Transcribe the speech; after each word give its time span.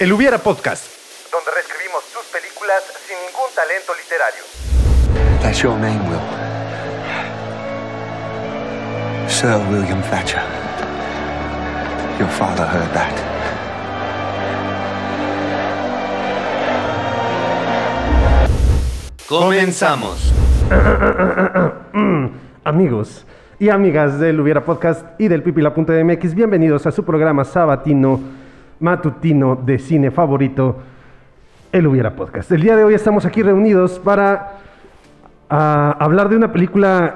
El 0.00 0.12
Hubiera 0.12 0.38
Podcast. 0.38 0.84
donde 1.32 1.50
reescribimos 1.50 2.04
tus 2.14 2.22
películas 2.26 2.84
sin 3.04 3.16
ningún 3.26 3.50
talento 3.52 3.92
literario. 3.98 4.44
That's 5.42 5.60
your 5.60 5.76
name, 5.76 5.98
Will. 6.08 6.20
Sir 9.28 9.60
William 9.68 10.00
Thatcher. 10.02 10.40
Your 12.20 12.28
father 12.28 12.64
heard 12.64 12.92
that. 12.92 13.12
Comenzamos. 19.26 20.32
Amigos 22.62 23.26
y 23.58 23.70
amigas 23.70 24.20
del 24.20 24.38
Hubiera 24.38 24.64
Podcast 24.64 25.04
y 25.18 25.26
del 25.26 25.42
Pipila.mx, 25.42 26.34
bienvenidos 26.36 26.86
a 26.86 26.92
su 26.92 27.04
programa 27.04 27.44
sabatino 27.44 28.37
matutino 28.80 29.56
de 29.56 29.78
cine 29.78 30.10
favorito, 30.10 30.76
el 31.72 31.86
Hubiera 31.86 32.14
Podcast. 32.14 32.50
El 32.52 32.62
día 32.62 32.76
de 32.76 32.84
hoy 32.84 32.94
estamos 32.94 33.24
aquí 33.26 33.42
reunidos 33.42 33.98
para 33.98 34.52
ah, 35.50 35.96
hablar 35.98 36.28
de 36.28 36.36
una 36.36 36.52
película 36.52 37.14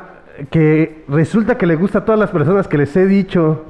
que 0.51 1.05
resulta 1.09 1.57
que 1.59 1.67
le 1.67 1.77
gusta 1.77 2.01
a 2.01 2.05
todas 2.05 2.19
las 2.19 2.31
personas 2.31 2.67
que 2.69 2.79
les 2.79 2.97
he 2.97 3.07
dicho 3.07 3.65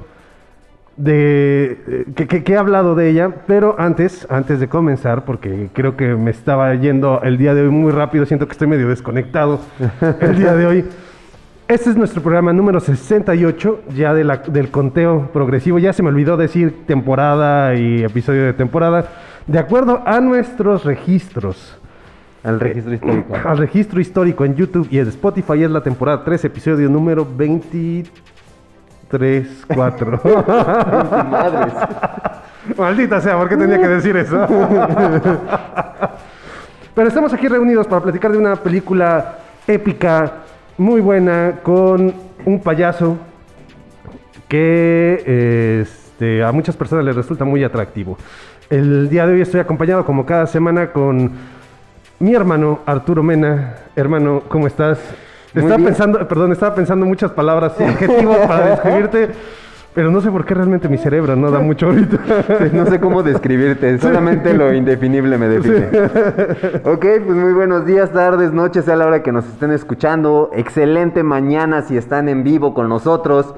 de 0.95 1.81
eh, 1.87 2.05
que, 2.15 2.27
que- 2.27 2.43
que 2.43 2.53
he 2.53 2.57
hablado 2.57 2.93
de 2.95 3.09
ella, 3.09 3.29
pero 3.47 3.75
antes, 3.79 4.27
antes 4.29 4.59
de 4.59 4.67
comenzar, 4.69 5.25
porque 5.25 5.69
creo 5.73 5.97
que 5.97 6.15
me 6.15 6.29
estaba 6.31 6.73
yendo 6.75 7.21
el 7.23 7.37
día 7.37 7.53
de 7.55 7.63
hoy 7.63 7.69
muy 7.69 7.91
rápido, 7.91 8.25
siento 8.25 8.45
que 8.47 8.51
estoy 8.51 8.67
medio 8.67 8.87
desconectado 8.87 9.59
el 10.21 10.35
día 10.37 10.53
de 10.55 10.65
hoy. 10.67 10.85
Este 11.67 11.89
es 11.89 11.95
nuestro 11.97 12.21
programa 12.21 12.51
número 12.53 12.79
68, 12.79 13.81
ya 13.95 14.13
de 14.13 14.23
la- 14.23 14.37
del 14.37 14.69
conteo 14.69 15.29
progresivo. 15.31 15.79
Ya 15.79 15.91
se 15.93 16.03
me 16.03 16.09
olvidó 16.09 16.35
decir 16.37 16.85
temporada 16.85 17.73
y 17.75 18.03
episodio 18.03 18.43
de 18.43 18.53
temporada. 18.53 19.05
De 19.47 19.57
acuerdo 19.59 20.01
a 20.05 20.19
nuestros 20.19 20.83
registros, 20.83 21.77
Al 22.43 22.59
registro 22.59 22.93
histórico. 22.93 23.33
al 23.45 23.57
registro 23.57 24.01
histórico 24.01 24.43
en 24.45 24.55
YouTube 24.55 24.87
y 24.91 24.99
en 24.99 25.07
Spotify 25.07 25.63
es 25.63 25.71
la 25.71 25.81
temporada 25.81 26.23
3, 26.25 26.43
episodio 26.45 26.89
número 26.89 27.25
23, 27.25 28.11
4. 29.73 30.19
Madres. 31.31 31.73
Maldita 32.77 33.21
sea, 33.21 33.37
¿por 33.37 33.47
qué 33.49 33.55
tenía 33.57 33.79
que 33.79 33.87
decir 33.87 34.15
eso? 34.17 34.45
Pero 36.95 37.07
estamos 37.07 37.33
aquí 37.33 37.47
reunidos 37.47 37.87
para 37.87 38.01
platicar 38.03 38.31
de 38.33 38.37
una 38.37 38.55
película 38.57 39.35
épica, 39.65 40.42
muy 40.77 41.01
buena, 41.01 41.59
con 41.63 42.13
un 42.45 42.59
payaso 42.59 43.17
que 44.47 45.81
este, 45.81 46.43
a 46.43 46.51
muchas 46.51 46.75
personas 46.75 47.05
les 47.05 47.15
resulta 47.15 47.45
muy 47.45 47.63
atractivo. 47.63 48.17
El 48.69 49.09
día 49.09 49.27
de 49.27 49.33
hoy 49.33 49.41
estoy 49.41 49.59
acompañado, 49.59 50.05
como 50.05 50.25
cada 50.25 50.47
semana, 50.47 50.91
con 50.91 51.31
mi 52.19 52.33
hermano 52.33 52.79
Arturo 52.85 53.23
Mena. 53.23 53.75
Hermano, 53.95 54.43
¿cómo 54.47 54.67
estás? 54.67 54.99
Muy 55.53 55.63
Estaba 55.63 55.77
bien. 55.77 55.87
pensando, 55.89 56.27
perdón, 56.27 56.51
estaba 56.51 56.73
pensando 56.73 57.05
muchas 57.05 57.31
palabras 57.31 57.73
y 57.79 57.83
adjetivos 57.83 58.37
para 58.47 58.65
describirte, 58.71 59.29
pero 59.93 60.11
no 60.11 60.21
sé 60.21 60.31
por 60.31 60.45
qué 60.45 60.53
realmente 60.53 60.89
mi 60.89 60.97
cerebro 60.97 61.35
no 61.35 61.51
da 61.51 61.59
mucho 61.59 61.87
ahorita. 61.87 62.17
Sí, 62.59 62.69
no 62.73 62.85
sé 62.85 62.99
cómo 62.99 63.23
describirte, 63.23 63.97
solamente 63.99 64.53
lo 64.53 64.73
indefinible 64.73 65.37
me 65.37 65.47
define. 65.47 65.87
Ok, 66.83 67.05
pues 67.25 67.37
muy 67.37 67.53
buenos 67.53 67.85
días, 67.85 68.11
tardes, 68.11 68.51
noches, 68.53 68.85
sea 68.85 68.95
la 68.95 69.05
hora 69.05 69.23
que 69.23 69.31
nos 69.31 69.45
estén 69.45 69.71
escuchando. 69.71 70.51
Excelente 70.53 71.23
mañana 71.23 71.81
si 71.83 71.97
están 71.97 72.29
en 72.29 72.43
vivo 72.43 72.73
con 72.73 72.89
nosotros. 72.89 73.53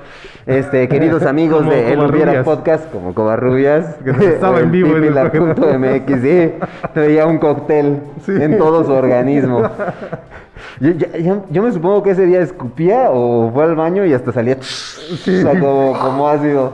Este, 0.46 0.88
queridos 0.88 1.24
amigos 1.26 1.60
Como 1.60 1.72
de 1.72 1.94
El 1.94 2.00
Covarrubias. 2.00 2.46
Podcast, 2.46 2.92
como 2.92 3.14
Covarrubias. 3.14 3.96
Que 4.04 4.28
estaba 4.28 4.60
en 4.60 4.72
vivo 4.72 4.96
en 4.98 5.04
el 5.06 5.32
Pipila.mx, 5.32 6.22
sí. 6.22 6.54
Traía 6.94 7.26
un 7.26 7.38
cóctel 7.40 8.02
en 8.28 8.58
todo 8.58 8.84
su 8.84 8.92
organismo. 8.92 9.64
Yo, 10.80 11.64
me 11.64 11.72
supongo 11.72 12.04
que 12.04 12.12
ese 12.12 12.26
día 12.26 12.42
escupía 12.42 13.10
o 13.10 13.52
fue 13.52 13.64
al 13.64 13.76
baño 13.76 14.06
y 14.06 14.14
hasta 14.14 14.32
salía 14.32 14.58
o 14.58 14.64
sea, 14.64 15.60
como, 15.60 15.98
como 16.00 16.28
ácido. 16.28 16.74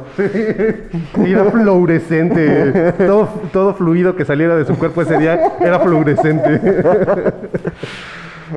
Y 1.26 1.32
era 1.32 1.46
fluorescente. 1.46 2.94
Todo, 3.06 3.30
todo 3.52 3.74
fluido 3.74 4.16
que 4.16 4.26
saliera 4.26 4.56
de 4.56 4.66
su 4.66 4.78
cuerpo 4.78 5.02
ese 5.02 5.18
día 5.18 5.54
era 5.60 5.80
fluorescente. 5.80 6.62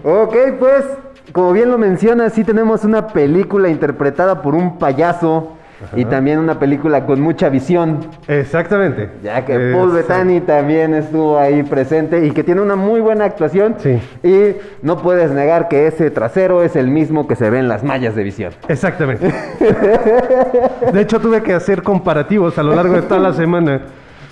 Ok, 0.03 0.35
pues, 0.59 0.85
como 1.33 1.53
bien 1.53 1.71
lo 1.71 1.79
mencionas, 1.79 2.33
sí 2.33 2.43
tenemos 2.43 2.85
una 2.85 3.09
película 3.09 3.69
interpretada 3.69 4.43
por 4.43 4.55
un 4.55 4.79
payaso 4.79 5.53
y 5.97 6.05
también 6.05 6.39
una 6.39 6.59
película 6.59 7.07
con 7.07 7.21
mucha 7.21 7.49
visión. 7.49 8.01
Exactamente. 8.29 9.11
Ya 9.23 9.45
que 9.45 9.73
Paul. 9.73 9.93
Bettany 9.93 10.41
también 10.41 10.95
estuvo 10.95 11.39
ahí 11.39 11.63
presente 11.63 12.27
y 12.27 12.31
que 12.31 12.43
tiene 12.43 12.61
una 12.61 12.77
muy 12.77 13.01
buena 13.01 13.25
actuación. 13.25 13.77
Sí. 13.79 14.01
Y 14.23 14.57
no 14.83 14.99
puedes 14.99 15.31
negar 15.31 15.69
que 15.69 15.87
ese 15.87 16.11
trasero 16.11 16.63
es 16.63 16.77
el 16.77 16.89
mismo 16.89 17.27
que 17.27 17.37
se 17.37 17.51
ve 17.51 17.59
en 17.59 17.69
las 17.69 17.83
mallas 17.85 18.15
de 18.15 18.23
visión. 18.23 18.53
Exactamente. 18.69 19.27
De 20.93 21.01
hecho, 21.01 21.21
tuve 21.21 21.43
que 21.43 21.53
hacer 21.53 21.83
comparativos 21.83 22.59
a 22.59 22.63
lo 22.63 22.75
largo 22.75 22.95
de 22.95 23.03
toda 23.03 23.21
la 23.21 23.33
semana 23.33 23.83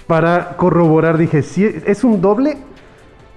para 0.06 0.56
corroborar. 0.56 1.18
Dije, 1.18 1.42
si 1.42 1.64
es 1.64 2.04
un 2.04 2.20
doble 2.20 2.56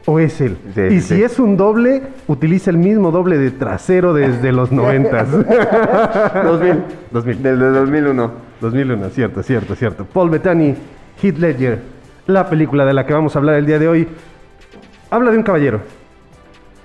o 0.06 0.20
es 0.20 0.40
él. 0.40 0.58
Sí, 0.74 0.82
y 0.82 0.90
sí, 0.90 1.02
si 1.02 1.16
sí. 1.16 1.24
es 1.24 1.40
un 1.40 1.58
doble, 1.58 2.04
utiliza 2.28 2.70
el 2.70 2.78
mismo 2.78 3.12
doble 3.12 3.38
de 3.38 3.52
trasero 3.52 4.14
desde 4.14 4.52
los 4.52 4.72
noventas. 4.72 5.30
2000. 5.32 6.84
2000. 7.12 7.44
Del 7.44 7.60
de 7.60 7.70
2001. 7.72 8.32
2001, 8.62 9.10
cierto, 9.10 9.44
cierto, 9.44 9.76
cierto. 9.76 10.06
Paul 10.06 10.30
Bettany, 10.30 10.76
Heath 11.22 11.38
Ledger, 11.38 11.80
la 12.28 12.50
película 12.50 12.86
de 12.86 12.94
la 12.94 13.06
que 13.06 13.14
vamos 13.14 13.36
a 13.36 13.40
hablar 13.40 13.56
el 13.56 13.66
día 13.66 13.80
de 13.80 13.88
hoy, 13.88 14.08
habla 15.10 15.32
de 15.32 15.38
un 15.38 15.44
caballero. 15.44 15.82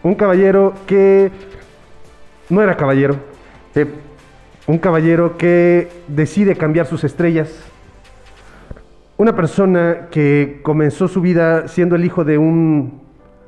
Un 0.02 0.14
caballero 0.14 0.74
que 0.86 1.30
no 2.48 2.62
era 2.62 2.76
caballero. 2.76 3.16
Sí. 3.74 3.84
Un 4.66 4.78
caballero 4.78 5.36
que 5.36 5.88
decide 6.08 6.56
cambiar 6.56 6.86
sus 6.86 7.04
estrellas. 7.04 7.50
Una 9.16 9.36
persona 9.36 10.08
que 10.10 10.60
comenzó 10.62 11.06
su 11.06 11.20
vida 11.20 11.68
siendo 11.68 11.96
el 11.96 12.04
hijo 12.04 12.24
de 12.24 12.38
un 12.38 13.00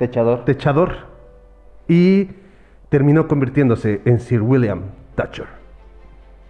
Techador. 0.06 0.44
techador 0.44 0.92
y 1.88 2.28
terminó 2.88 3.28
convirtiéndose 3.28 4.00
en 4.04 4.18
Sir 4.18 4.42
William 4.42 4.80
Thatcher. 5.14 5.46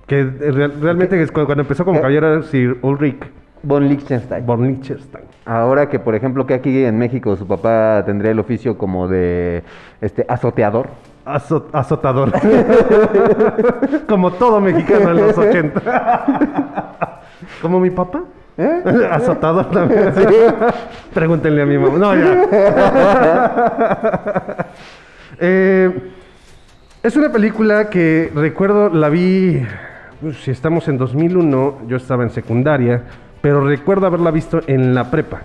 Que 0.07 0.25
real- 0.25 0.73
realmente 0.81 1.21
es 1.23 1.31
cuando, 1.31 1.47
cuando 1.47 1.63
empezó 1.63 1.85
como 1.85 1.99
Eh. 1.99 2.01
caballero 2.01 2.33
era 2.35 2.43
Sir 2.45 2.79
Ulrich 2.83 3.23
Von 3.63 3.87
Liechtenstein. 3.89 4.45
von 4.47 4.67
Liechtenstein. 4.67 5.25
Ahora 5.45 5.89
que, 5.89 5.99
por 5.99 6.15
ejemplo, 6.15 6.47
que 6.47 6.55
aquí 6.55 6.85
en 6.85 6.99
México 6.99 7.37
su 7.37 7.47
papá 7.47 8.03
tendría 8.07 8.31
el 8.33 8.39
oficio 8.41 8.77
como 8.79 9.07
de 9.07 9.63
este 10.01 10.25
azoteador. 10.29 10.89
Azo- 11.27 11.67
azotador. 11.73 12.33
como 14.09 14.33
todo 14.33 14.61
mexicano 14.61 15.11
en 15.11 15.17
los 15.19 15.39
80. 15.39 17.21
como 17.63 17.79
mi 17.81 17.91
papá. 17.91 18.23
¿Eh? 18.57 18.83
Azotador 19.11 19.71
también. 19.71 20.13
Pregúntenle 21.15 21.63
a 21.63 21.67
mi 21.67 21.79
mamá. 21.79 21.99
No, 21.99 22.15
ya. 22.15 22.47
Eh, 25.45 25.91
es 27.03 27.17
una 27.17 27.33
película 27.33 27.91
que 27.91 28.31
recuerdo, 28.33 28.89
la 28.91 29.09
vi, 29.09 29.67
pues, 30.21 30.37
si 30.37 30.53
estamos 30.53 30.87
en 30.87 30.99
2001, 30.99 31.79
yo 31.89 31.97
estaba 31.97 32.23
en 32.23 32.31
secundaria, 32.31 33.03
pero 33.41 33.67
recuerdo 33.67 34.07
haberla 34.07 34.31
visto 34.31 34.61
en 34.69 34.95
la 34.95 35.11
prepa. 35.11 35.43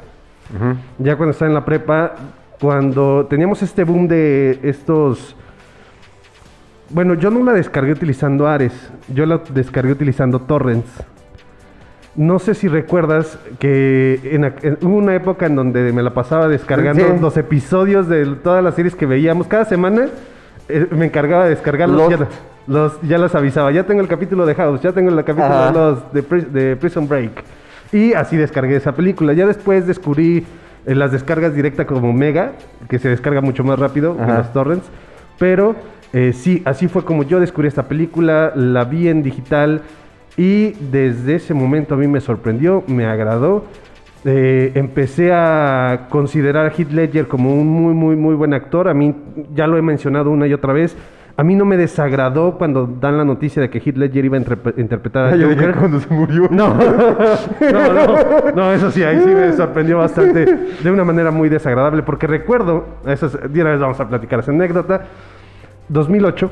Ya 1.00 1.16
cuando 1.16 1.32
estaba 1.32 1.50
en 1.50 1.56
la 1.56 1.66
prepa, 1.66 2.14
cuando 2.62 3.26
teníamos 3.28 3.64
este 3.64 3.84
boom 3.84 4.08
de 4.08 4.60
estos... 4.62 5.36
Bueno, 6.90 7.16
yo 7.16 7.32
no 7.32 7.44
la 7.44 7.54
descargué 7.54 7.92
utilizando 7.92 8.48
Ares, 8.48 8.92
yo 9.08 9.26
la 9.26 9.42
descargué 9.50 9.94
utilizando 9.94 10.42
torrents. 10.42 10.90
No 12.18 12.40
sé 12.40 12.56
si 12.56 12.68
recuerdas 12.68 13.38
que 13.60 14.20
en, 14.32 14.42
aqu- 14.44 14.64
en- 14.64 14.78
hubo 14.82 14.98
una 14.98 15.14
época 15.16 15.46
en 15.46 15.56
donde 15.56 15.94
me 15.94 16.02
la 16.02 16.14
pasaba 16.16 16.48
descargando 16.48 17.06
Sí. 17.06 17.14
los 17.22 17.38
episodios 17.38 18.10
de 18.10 18.26
todas 18.44 18.64
las 18.64 18.74
series 18.76 18.96
que 18.96 19.06
veíamos. 19.06 19.48
Cada 19.48 19.66
semana 19.66 20.08
eh, 20.68 20.88
me 20.92 21.06
encargaba 21.06 21.44
de 21.46 21.52
descargarlos. 21.52 22.10
Ya, 22.10 22.28
los, 22.68 23.00
ya 23.04 23.18
los 23.20 23.34
avisaba. 23.36 23.72
Ya 23.72 23.84
tengo 23.84 24.02
el 24.02 24.08
capítulo 24.08 24.46
de 24.48 24.56
House, 24.56 24.82
ya 24.82 24.92
tengo 24.94 25.10
el 25.12 25.16
capítulo 25.24 25.46
Ajá. 25.46 25.68
de, 25.72 25.74
los, 25.74 26.14
de, 26.14 26.24
Pri- 26.24 26.46
de 26.52 26.76
Prison 26.76 27.08
Break. 27.08 27.44
Y 27.94 28.14
así 28.14 28.36
descargué 28.36 28.76
esa 28.76 28.94
película. 28.94 29.34
Ya 29.34 29.46
después 29.46 29.86
descubrí 29.86 30.44
eh, 30.88 30.96
las 30.96 31.12
descargas 31.12 31.54
directas 31.54 31.86
como 31.86 32.12
Mega, 32.14 32.54
que 32.90 32.98
se 33.00 33.10
descarga 33.10 33.42
mucho 33.42 33.64
más 33.64 33.78
rápido 33.80 34.18
que 34.18 34.26
los 34.26 34.52
torrents. 34.54 34.88
Pero 35.38 35.76
eh, 36.14 36.34
sí, 36.34 36.64
así 36.66 36.88
fue 36.88 37.06
como 37.06 37.22
yo 37.24 37.40
descubrí 37.40 37.68
esta 37.68 37.84
película. 37.84 38.52
La 38.56 38.86
vi 38.86 39.08
en 39.08 39.22
digital. 39.22 39.84
Y 40.38 40.72
desde 40.92 41.36
ese 41.36 41.54
momento 41.54 41.96
a 41.96 41.98
mí 41.98 42.08
me 42.08 42.22
sorprendió, 42.22 42.84
me 42.88 43.06
agradó. 43.06 43.66
Eh, 44.26 44.72
empecé 44.76 45.32
a 45.34 46.08
considerar 46.10 46.66
a 46.66 46.70
Heath 46.70 46.92
Ledger 46.92 47.28
como 47.28 47.54
un 47.54 47.68
muy, 47.68 47.94
muy, 47.94 48.16
muy 48.16 48.36
buen 48.36 48.54
actor. 48.54 48.88
A 48.88 48.94
mí, 48.94 49.16
ya 49.56 49.66
lo 49.68 49.78
he 49.78 49.82
mencionado 49.82 50.30
una 50.30 50.46
y 50.48 50.54
otra 50.54 50.74
vez, 50.74 50.96
A 51.40 51.44
mí 51.44 51.54
no 51.54 51.66
me 51.66 51.78
desagradó 51.78 52.58
cuando 52.58 52.88
dan 53.00 53.16
la 53.16 53.24
noticia 53.24 53.62
de 53.62 53.70
que 53.70 53.78
Heath 53.80 53.96
Ledger 53.96 54.26
iba 54.26 54.38
a 54.38 54.42
interpre- 54.42 54.74
interpretar 54.78 55.26
a 55.28 55.38
Joker. 55.40 55.76
cuando 55.76 56.00
se 56.00 56.12
murió. 56.12 56.48
No, 56.50 56.74
no, 57.62 57.94
no, 57.94 58.52
no, 58.56 58.74
eso 58.74 58.90
sí, 58.90 59.04
ahí 59.04 59.20
sí 59.24 59.30
me 59.30 59.54
sorprendió 59.54 60.00
bastante 60.00 60.46
de 60.84 60.92
una 60.92 61.04
manera 61.04 61.30
muy 61.30 61.48
desagradable, 61.48 62.02
porque 62.02 62.26
recuerdo, 62.26 62.86
eso 63.06 63.28
es, 63.28 63.54
de 63.54 63.62
una 63.62 63.70
vez 63.70 63.80
vamos 63.80 64.00
a 64.00 64.08
platicar 64.10 64.40
esa 64.40 64.52
anécdota, 64.52 65.02
2008, 65.90 66.50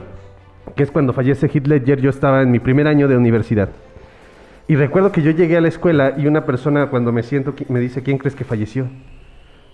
que 0.76 0.84
es 0.84 0.92
cuando 0.92 1.14
fallece 1.14 1.48
Heath 1.48 1.68
Ledger, 1.68 2.02
yo 2.02 2.10
estaba 2.10 2.42
en 2.42 2.52
mi 2.52 2.60
primer 2.60 2.88
año 2.88 3.08
de 3.08 3.16
universidad. 3.18 3.70
Y 4.68 4.76
recuerdo 4.76 5.12
que 5.12 5.22
yo 5.22 5.32
llegué 5.32 5.58
a 5.58 5.62
la 5.62 5.68
escuela 5.68 6.14
y 6.18 6.28
una 6.28 6.46
persona 6.46 6.88
cuando 6.88 7.12
me 7.12 7.24
siento 7.24 7.54
me 7.70 7.80
dice, 7.80 8.02
¿quién 8.02 8.18
crees 8.18 8.36
que 8.36 8.44
falleció? 8.44 8.88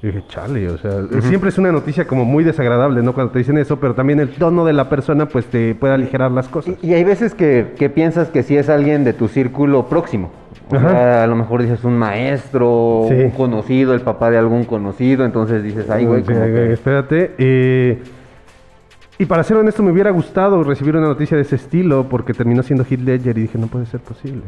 Y 0.04 0.08
dije, 0.08 0.24
chale, 0.28 0.68
o 0.68 0.78
sea, 0.80 0.92
siempre 1.22 1.50
es 1.50 1.58
una 1.60 1.72
noticia 1.72 2.06
como 2.08 2.26
muy 2.26 2.44
desagradable, 2.44 3.04
¿no? 3.04 3.14
Cuando 3.14 3.32
te 3.32 3.38
dicen 3.40 3.58
eso, 3.60 3.80
pero 3.80 3.94
también 3.94 4.20
el 4.20 4.30
tono 4.30 4.66
de 4.66 4.74
la 4.74 4.90
persona 4.90 5.28
pues 5.28 5.46
te 5.46 5.76
puede 5.76 5.94
aligerar 5.94 6.32
las 6.32 6.48
cosas. 6.50 6.74
Y, 6.82 6.88
y 6.88 6.94
hay 6.96 7.04
veces 7.04 7.36
que, 7.36 7.74
que 7.78 7.90
piensas 7.92 8.30
que 8.30 8.42
si 8.42 8.58
es 8.58 8.68
alguien 8.68 9.04
de 9.04 9.14
tu 9.14 9.28
círculo 9.28 9.86
próximo. 9.88 10.32
O 10.72 10.76
Ajá. 10.76 10.90
sea, 10.90 11.24
a 11.24 11.28
lo 11.28 11.36
mejor 11.36 11.62
dices 11.62 11.84
un 11.84 11.98
maestro, 11.98 13.06
Sí. 13.10 13.14
un 13.16 13.30
conocido, 13.30 13.94
el 13.94 14.02
papá 14.02 14.32
de 14.32 14.40
algún 14.40 14.64
conocido, 14.66 15.24
entonces 15.24 15.62
dices, 15.64 15.88
ay, 15.90 16.06
güey, 16.06 16.22
Sí, 16.22 16.28
como 16.34 16.40
güey, 16.40 16.54
que- 16.54 16.74
espérate. 16.74 17.32
eh, 17.38 18.00
y 19.22 19.26
para 19.28 19.44
ser 19.44 19.56
honesto, 19.58 19.84
me 19.84 19.92
hubiera 19.92 20.10
gustado 20.10 20.64
recibir 20.64 20.96
una 20.96 21.06
noticia 21.06 21.38
de 21.38 21.44
ese 21.44 21.56
estilo 21.56 22.10
porque 22.10 22.34
terminó 22.34 22.64
siendo 22.64 22.84
Heath 22.84 23.02
Ledger 23.02 23.38
y 23.38 23.42
dije, 23.42 23.60
no 23.60 23.68
puede 23.68 23.86
ser 23.86 24.00
posible. 24.00 24.42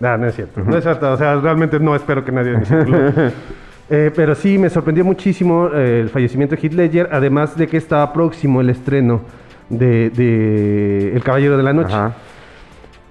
No, 0.00 0.16
no 0.16 0.26
es 0.26 0.34
cierto. 0.34 0.64
No 0.64 0.74
es 0.74 0.84
cierto. 0.84 1.12
O 1.12 1.18
sea, 1.18 1.36
realmente 1.36 1.78
no 1.78 1.94
espero 1.94 2.24
que 2.24 2.32
nadie 2.32 2.52
de. 2.52 3.32
Eh, 3.88 4.10
pero 4.16 4.34
sí, 4.34 4.58
me 4.58 4.68
sorprendió 4.68 5.04
muchísimo 5.04 5.68
eh, 5.72 6.00
el 6.00 6.08
fallecimiento 6.08 6.56
de 6.56 6.62
Heath 6.62 6.72
Ledger, 6.72 7.08
además 7.12 7.56
de 7.56 7.68
que 7.68 7.76
estaba 7.76 8.12
próximo 8.12 8.60
el 8.60 8.70
estreno 8.70 9.20
de, 9.68 10.10
de 10.10 11.14
El 11.14 11.22
Caballero 11.22 11.56
de 11.56 11.62
la 11.62 11.72
Noche. 11.72 11.94
Ajá. 11.94 12.14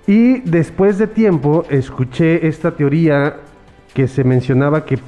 Y 0.06 0.42
después 0.42 0.98
de 0.98 1.08
tiempo 1.08 1.66
escuché 1.70 2.46
esta 2.46 2.72
teoría 2.72 3.38
que 3.94 4.10
se 4.10 4.26
mencionaba 4.26 4.84
que 4.84 5.00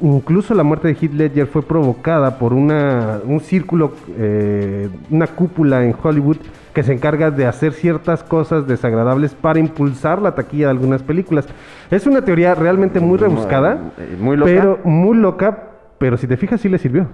incluso 0.00 0.54
la 0.54 0.62
muerte 0.62 0.88
de 0.88 0.94
Heath 0.94 1.12
Ledger 1.14 1.46
fue 1.46 1.62
provocada 1.62 2.38
por 2.38 2.52
una, 2.52 3.20
un 3.24 3.40
círculo, 3.40 3.92
eh, 4.18 4.88
una 5.10 5.26
cúpula 5.26 5.84
en 5.84 5.94
Hollywood 6.00 6.36
que 6.74 6.82
se 6.82 6.92
encarga 6.92 7.30
de 7.30 7.46
hacer 7.46 7.72
ciertas 7.72 8.22
cosas 8.22 8.66
desagradables 8.66 9.34
para 9.34 9.58
impulsar 9.58 10.20
la 10.20 10.34
taquilla 10.34 10.66
de 10.66 10.72
algunas 10.72 11.02
películas. 11.02 11.46
Es 11.90 12.06
una 12.06 12.22
teoría 12.22 12.54
realmente 12.54 13.00
muy 13.00 13.16
rebuscada, 13.18 13.92
Eh, 13.98 14.16
muy 14.20 14.36
loca. 14.36 14.50
pero 14.54 14.78
muy 14.84 15.16
loca, 15.16 15.70
pero 15.98 16.16
si 16.18 16.26
te 16.26 16.36
fijas 16.36 16.60
sí 16.60 16.68
le 16.68 16.78
sirvió. 16.78 17.08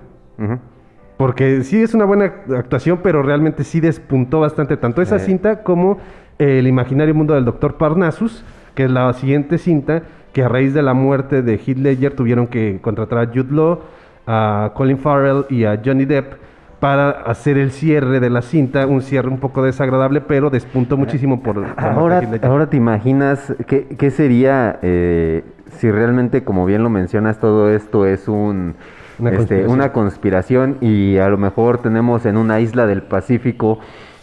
Porque 1.16 1.62
sí 1.62 1.80
es 1.80 1.94
una 1.94 2.04
buena 2.04 2.32
actuación, 2.56 2.98
pero 3.02 3.22
realmente 3.22 3.62
sí 3.62 3.78
despuntó 3.80 4.40
bastante 4.40 4.76
tanto 4.76 5.00
esa 5.02 5.16
Eh. 5.16 5.20
cinta 5.20 5.62
como 5.62 5.98
El 6.38 6.66
imaginario 6.66 7.14
mundo 7.14 7.34
del 7.34 7.44
doctor 7.44 7.76
Parnassus, 7.76 8.44
que 8.74 8.84
es 8.86 8.90
la 8.90 9.12
siguiente 9.12 9.58
cinta 9.58 10.02
que 10.32 10.42
a 10.42 10.48
raíz 10.48 10.74
de 10.74 10.82
la 10.82 10.94
muerte 10.94 11.42
de 11.42 11.54
Heath 11.54 11.78
Ledger 11.78 12.14
tuvieron 12.14 12.46
que 12.46 12.78
contratar 12.80 13.18
a 13.18 13.26
Jude 13.26 13.52
Law, 13.54 13.80
a 14.26 14.72
Colin 14.74 14.98
Farrell 14.98 15.44
y 15.50 15.64
a 15.64 15.80
Johnny 15.84 16.04
Depp 16.04 16.34
para 16.80 17.10
hacer 17.10 17.58
el 17.58 17.70
cierre 17.70 18.18
de 18.18 18.28
la 18.28 18.42
cinta, 18.42 18.86
un 18.86 19.02
cierre 19.02 19.28
un 19.28 19.38
poco 19.38 19.62
desagradable, 19.62 20.20
pero 20.20 20.50
despuntó 20.50 20.96
muchísimo 20.96 21.40
por, 21.40 21.54
por 21.54 21.82
la 21.84 21.92
muerte 21.92 22.26
de 22.26 22.36
Ahora, 22.38 22.48
ahora 22.48 22.70
te 22.70 22.76
imaginas 22.76 23.54
qué, 23.68 23.86
qué 23.86 24.10
sería 24.10 24.80
eh, 24.82 25.44
si 25.76 25.90
realmente, 25.90 26.44
como 26.44 26.66
bien 26.66 26.82
lo 26.82 26.90
mencionas, 26.90 27.38
todo 27.38 27.70
esto 27.70 28.06
es 28.06 28.28
un, 28.28 28.74
Una 29.18 29.30
este, 29.30 29.36
conspiración. 29.36 29.70
una 29.70 29.92
conspiración 29.92 30.76
y 30.80 31.18
a 31.18 31.28
lo 31.28 31.38
mejor 31.38 31.78
tenemos 31.78 32.26
en 32.26 32.36
una 32.36 32.60
isla 32.60 32.86
del 32.86 33.02
Pacífico, 33.02 33.78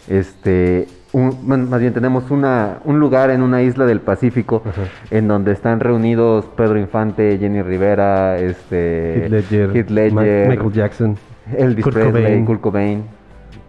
este, 0.08 0.86
un- 1.12 1.36
bueno, 1.42 1.66
más 1.66 1.80
bien 1.80 1.92
tenemos 1.92 2.30
una, 2.30 2.78
un 2.84 3.00
lugar 3.00 3.30
en 3.30 3.42
una 3.42 3.62
isla 3.62 3.84
del 3.86 4.00
Pacífico 4.00 4.62
en 5.10 5.26
donde 5.28 5.52
están 5.52 5.80
reunidos 5.80 6.44
Pedro 6.56 6.78
Infante, 6.78 7.36
Jenny 7.38 7.62
Rivera, 7.62 8.38
este, 8.38 9.24
Heath 9.24 9.30
Ledger, 9.30 9.76
Heath 9.76 9.90
Ma- 10.12 10.22
Ledger, 10.22 10.48
Michael 10.48 10.72
Jackson, 10.72 11.16
Elvis 11.56 11.84
Kurt 11.84 11.94
Presley, 11.94 12.22
Cobain. 12.22 12.44
Kurt 12.46 12.60
Cobain. 12.60 13.02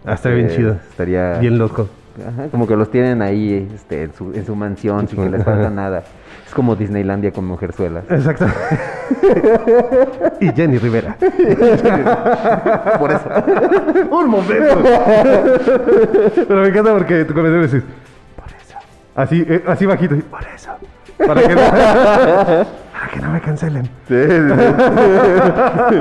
Ah, 0.04 0.14
estaría 0.14 0.36
bien 0.38 0.48
Eh, 0.50 0.56
chido. 0.56 0.72
Estaría 0.90 1.38
Bien 1.38 1.58
loco. 1.58 1.88
Ajá, 2.20 2.48
como 2.50 2.66
que 2.66 2.76
los 2.76 2.90
tienen 2.90 3.22
ahí 3.22 3.68
este, 3.74 4.02
en, 4.04 4.12
su, 4.12 4.32
en 4.34 4.44
su 4.44 4.54
mansión 4.54 5.08
sin 5.08 5.22
que 5.24 5.30
les 5.30 5.42
falta 5.44 5.70
nada. 5.70 6.02
Es 6.52 6.56
como 6.56 6.76
Disneylandia 6.76 7.32
con 7.32 7.46
mujerzuelas. 7.46 8.04
Exacto. 8.10 8.44
y 10.38 10.52
Jenny 10.52 10.76
Rivera. 10.76 11.16
Por 12.98 13.10
eso. 13.10 13.24
Un 14.10 14.28
momento. 14.28 14.82
Pero 16.46 16.60
me 16.60 16.68
encanta 16.68 16.92
porque 16.92 17.24
tu 17.24 17.32
comentario 17.32 17.62
dices, 17.62 17.82
por 18.36 18.48
eso. 18.48 18.76
Así, 19.14 19.46
eh, 19.48 19.64
así 19.66 19.86
bajito, 19.86 20.14
por 20.30 20.42
eso. 20.54 20.72
Para 21.26 21.40
que, 21.40 21.54
no, 21.54 21.62
para 23.02 23.14
que 23.14 23.20
no 23.20 23.32
me 23.32 23.40
cancelen. 23.40 23.82
Sí, 24.06 24.14
sí. 24.14 24.52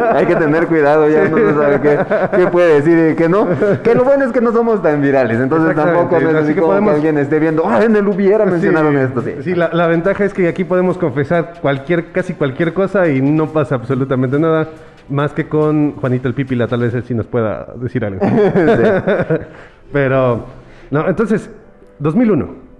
Hay 0.13 0.25
que 0.27 0.35
tener 0.35 0.67
cuidado, 0.67 1.09
ya 1.09 1.23
uno 1.31 1.51
no 1.51 1.59
sabe 1.61 1.81
qué, 1.81 1.97
qué 2.37 2.47
puede 2.47 2.75
decir 2.75 3.11
y 3.11 3.15
qué 3.15 3.27
no. 3.27 3.47
Que 3.81 3.95
lo 3.95 4.03
bueno 4.03 4.25
es 4.25 4.31
que 4.31 4.39
no 4.39 4.51
somos 4.51 4.83
tan 4.83 5.01
virales, 5.01 5.39
entonces 5.39 5.75
tampoco 5.75 6.17
es 6.17 6.35
así 6.35 6.53
que 6.53 6.61
podemos- 6.61 6.91
que 6.91 6.95
alguien 6.97 7.17
esté 7.17 7.39
viendo, 7.39 7.67
ah, 7.67 7.83
en 7.83 7.95
el 7.95 8.07
hubiera 8.07 8.45
mencionaron 8.45 8.93
Sí, 8.93 8.99
esto. 8.99 9.21
Sí, 9.21 9.31
Sí, 9.41 9.55
la, 9.55 9.69
la 9.73 9.87
ventaja 9.87 10.23
es 10.25 10.33
que 10.33 10.47
aquí 10.47 10.63
podemos 10.63 10.99
confesar 10.99 11.53
cualquier, 11.59 12.11
casi 12.11 12.35
cualquier 12.35 12.71
cosa 12.73 13.07
y 13.07 13.19
no 13.19 13.47
pasa 13.47 13.73
absolutamente 13.75 14.37
nada. 14.37 14.67
Más 15.09 15.33
que 15.33 15.47
con 15.49 15.93
Juanito 15.95 16.27
el 16.27 16.35
Pipila, 16.35 16.67
tal 16.67 16.81
vez 16.81 16.93
él 16.93 17.03
sí 17.03 17.15
nos 17.15 17.25
pueda 17.25 17.65
decir 17.77 18.05
algo. 18.05 18.19
Pero, 19.91 20.45
no, 20.91 21.07
entonces, 21.09 21.49
2001. 21.97 22.70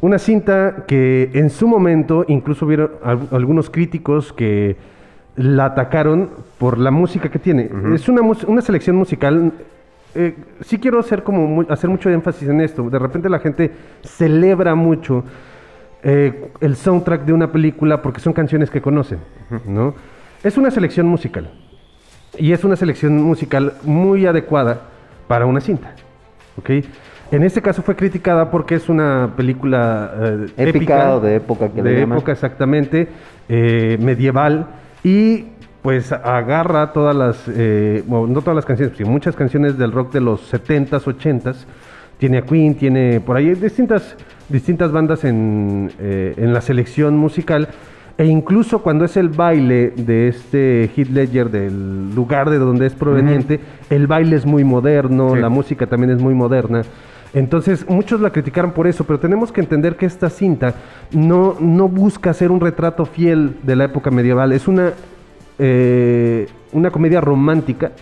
Una 0.00 0.18
cinta 0.18 0.84
que 0.86 1.30
en 1.34 1.50
su 1.50 1.66
momento 1.66 2.24
incluso 2.28 2.66
hubieron 2.66 2.90
al- 3.02 3.28
algunos 3.32 3.68
críticos 3.70 4.32
que 4.32 4.76
la 5.36 5.66
atacaron 5.66 6.30
por 6.58 6.78
la 6.78 6.90
música 6.90 7.28
que 7.28 7.38
tiene. 7.38 7.68
Es 7.94 8.08
una, 8.08 8.22
una 8.22 8.62
selección 8.62 8.96
musical. 8.96 9.52
eh, 10.14 10.34
sí 10.60 10.78
quiero 10.78 10.98
hacer, 11.00 11.22
como 11.22 11.64
hacer 11.68 11.90
mucho 11.90 12.10
énfasis 12.10 12.48
en 12.48 12.60
esto. 12.60 12.88
De 12.90 12.98
repente 12.98 13.28
la 13.28 13.38
gente 13.40 13.70
celebra 14.02 14.74
mucho 14.74 15.24
eh, 16.02 16.50
el 16.60 16.76
soundtrack 16.76 17.24
de 17.24 17.32
una 17.32 17.50
película 17.52 18.00
porque 18.02 18.20
son 18.20 18.32
canciones 18.32 18.70
que 18.70 18.80
conocen, 18.80 19.18
¿no? 19.66 19.94
Es 20.44 20.56
una 20.56 20.70
selección 20.70 21.06
musical. 21.06 21.50
Y 22.38 22.52
es 22.52 22.62
una 22.62 22.76
selección 22.76 23.20
musical 23.22 23.74
muy 23.82 24.26
adecuada 24.26 24.82
para 25.26 25.46
una 25.46 25.60
cinta. 25.60 25.92
¿ok? 26.56 26.70
En 27.30 27.42
este 27.42 27.60
caso 27.60 27.82
fue 27.82 27.94
criticada 27.94 28.50
porque 28.50 28.74
es 28.74 28.88
una 28.88 29.30
película 29.36 30.12
eh, 30.18 30.46
Épica 30.56 31.16
o 31.16 31.20
de 31.20 31.36
época 31.36 31.68
que 31.68 31.82
le 31.82 31.90
de 31.90 32.00
llaman. 32.00 32.16
época 32.18 32.32
exactamente, 32.32 33.08
eh, 33.48 33.98
medieval 34.00 34.66
y 35.04 35.44
pues 35.82 36.10
agarra 36.12 36.92
todas 36.92 37.14
las, 37.14 37.44
eh, 37.48 38.02
bueno, 38.06 38.26
no 38.28 38.40
todas 38.40 38.56
las 38.56 38.64
canciones, 38.64 38.96
sino 38.96 39.10
muchas 39.10 39.36
canciones 39.36 39.76
del 39.78 39.92
rock 39.92 40.12
de 40.12 40.20
los 40.20 40.52
70s, 40.52 41.04
80s. 41.06 41.66
Tiene 42.18 42.38
a 42.38 42.42
Queen, 42.42 42.74
tiene 42.74 43.20
por 43.20 43.36
ahí 43.36 43.54
distintas, 43.54 44.16
distintas 44.48 44.90
bandas 44.90 45.22
en, 45.24 45.90
eh, 46.00 46.34
en 46.36 46.52
la 46.52 46.60
selección 46.60 47.16
musical. 47.16 47.68
E 48.18 48.24
incluso 48.26 48.82
cuando 48.82 49.04
es 49.04 49.16
el 49.16 49.28
baile 49.28 49.90
de 49.96 50.26
este 50.26 50.90
Heath 50.96 51.10
Ledger, 51.10 51.50
del 51.50 52.12
lugar 52.12 52.50
de 52.50 52.58
donde 52.58 52.86
es 52.86 52.94
proveniente, 52.94 53.60
el 53.90 54.08
baile 54.08 54.34
es 54.34 54.44
muy 54.44 54.64
moderno, 54.64 55.34
Sí. 55.36 55.40
la 55.40 55.48
música 55.48 55.86
también 55.86 56.10
es 56.10 56.20
muy 56.20 56.34
moderna. 56.34 56.82
Entonces, 57.34 57.88
muchos 57.88 58.20
la 58.20 58.30
criticaron 58.30 58.72
por 58.72 58.86
eso, 58.86 59.04
pero 59.04 59.18
tenemos 59.18 59.52
que 59.52 59.60
entender 59.60 59.96
que 59.96 60.06
esta 60.06 60.30
cinta 60.30 60.74
no, 61.12 61.56
no 61.60 61.88
busca 61.88 62.32
ser 62.32 62.50
un 62.50 62.60
retrato 62.60 63.04
fiel 63.04 63.56
de 63.62 63.76
la 63.76 63.84
época 63.84 64.10
medieval. 64.10 64.52
Es 64.52 64.66
una, 64.66 64.92
eh, 65.58 66.46
una 66.72 66.90
comedia 66.90 67.20
romántica 67.20 67.92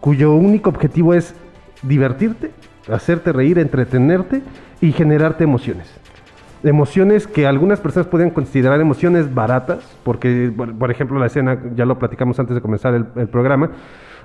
cuyo 0.00 0.34
único 0.34 0.70
objetivo 0.70 1.14
es 1.14 1.34
divertirte, 1.82 2.50
hacerte 2.90 3.32
reír, 3.32 3.58
entretenerte 3.58 4.42
y 4.80 4.92
generarte 4.92 5.44
emociones. 5.44 5.88
Emociones 6.62 7.26
que 7.26 7.46
algunas 7.46 7.80
personas 7.80 8.08
pueden 8.08 8.30
considerar 8.30 8.80
emociones 8.80 9.32
baratas, 9.32 9.78
porque, 10.02 10.52
por, 10.56 10.90
ejemplo, 10.90 11.18
la 11.18 11.26
escena, 11.26 11.58
ya 11.74 11.86
lo 11.86 11.98
platicamos 11.98 12.38
antes 12.38 12.54
de 12.54 12.60
comenzar 12.60 12.94
el 12.94 13.28
programa, 13.28 13.70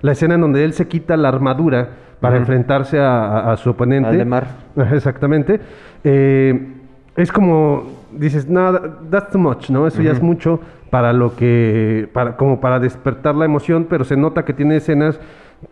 la 0.05 0.11
escena 0.13 0.35
en 0.35 0.41
donde 0.41 0.63
él 0.63 0.73
se 0.73 0.87
quita 0.87 1.17
la 1.17 1.29
armadura 1.29 1.89
para 2.19 2.37
enfrentarse 2.37 2.99
a, 2.99 3.25
a- 3.25 3.51
a 3.53 3.57
su 3.57 3.69
oponente. 3.71 4.09
Aldemar. 4.09 4.45
Exactamente. 4.93 5.59
Eh, 6.03 6.67
es 7.15 7.31
como, 7.31 7.83
dices, 8.11 8.47
no, 8.47 8.73
that's 9.09 9.31
too 9.31 9.39
much, 9.39 9.69
¿no? 9.69 9.87
Eso 9.87 10.01
ya 10.01 10.11
es 10.11 10.21
mucho 10.21 10.59
para 10.89 11.11
lo 11.13 11.35
que, 11.35 12.09
para, 12.13 12.37
como 12.37 12.59
para 12.61 12.79
despertar 12.79 13.35
la 13.35 13.45
emoción, 13.45 13.85
pero 13.89 14.03
se 14.05 14.15
nota 14.15 14.45
que 14.45 14.53
tiene 14.53 14.77
escenas 14.77 15.19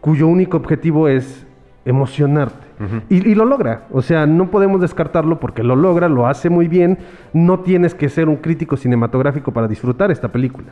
cuyo 0.01 0.27
único 0.27 0.57
objetivo 0.57 1.07
es 1.07 1.45
emocionarte. 1.85 2.67
y, 3.09 3.29
y 3.29 3.35
lo 3.35 3.45
logra, 3.45 3.83
o 3.91 4.01
sea, 4.01 4.25
no 4.25 4.49
podemos 4.51 4.81
descartarlo 4.81 5.39
porque 5.39 5.63
lo 5.63 5.75
logra, 5.75 6.09
lo 6.09 6.27
hace 6.27 6.49
muy 6.49 6.67
bien, 6.67 6.97
no 7.33 7.59
tienes 7.59 7.93
que 7.95 8.09
ser 8.09 8.27
un 8.29 8.37
crítico 8.37 8.75
cinematográfico 8.77 9.51
para 9.51 9.67
disfrutar 9.67 10.11
esta 10.11 10.29
película. 10.29 10.67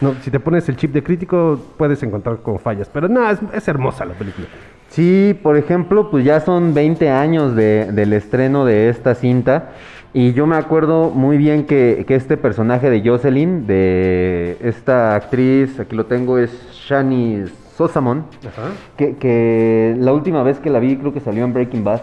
No, 0.00 0.14
si 0.20 0.30
te 0.30 0.38
pones 0.38 0.68
el 0.68 0.76
chip 0.76 0.92
de 0.92 1.02
crítico 1.02 1.58
puedes 1.78 2.02
encontrar 2.02 2.38
con 2.38 2.58
fallas, 2.58 2.88
pero 2.92 3.08
no, 3.08 3.28
es, 3.30 3.38
es 3.52 3.66
hermosa 3.68 4.04
la 4.04 4.14
película. 4.14 4.46
Sí, 4.88 5.36
por 5.42 5.56
ejemplo, 5.56 6.10
pues 6.10 6.24
ya 6.24 6.40
son 6.40 6.74
20 6.74 7.10
años 7.10 7.56
de- 7.56 7.90
del 7.92 8.12
estreno 8.12 8.64
de 8.64 8.88
esta 8.88 9.14
cinta. 9.14 9.70
Y 10.12 10.32
yo 10.32 10.46
me 10.46 10.56
acuerdo 10.56 11.10
muy 11.10 11.36
bien 11.36 11.66
que, 11.66 12.04
que 12.06 12.14
este 12.14 12.36
personaje 12.36 12.88
de 12.90 13.06
Jocelyn, 13.06 13.66
de 13.66 14.56
esta 14.60 15.14
actriz, 15.14 15.78
aquí 15.80 15.96
lo 15.96 16.06
tengo, 16.06 16.38
es 16.38 16.50
Shani 16.72 17.44
Sosamon, 17.76 18.24
Ajá. 18.46 18.70
que, 18.96 19.16
que 19.16 19.94
la 19.98 20.12
última 20.12 20.42
vez 20.42 20.58
que 20.58 20.70
la 20.70 20.78
vi 20.78 20.96
creo 20.96 21.12
que 21.12 21.20
salió 21.20 21.44
en 21.44 21.52
Breaking 21.52 21.84
Bad. 21.84 22.00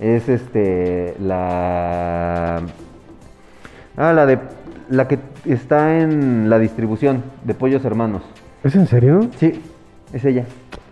Es 0.00 0.28
este 0.28 1.14
la 1.20 2.60
ah 3.96 4.12
la 4.12 4.26
de 4.26 4.38
la 4.90 5.06
que 5.08 5.18
está 5.46 5.98
en 6.00 6.50
la 6.50 6.58
distribución 6.58 7.22
de 7.44 7.54
Pollos 7.54 7.84
Hermanos. 7.84 8.22
¿Es 8.62 8.74
en 8.74 8.86
serio? 8.86 9.28
Sí, 9.36 9.60
es 10.12 10.24
ella. 10.24 10.44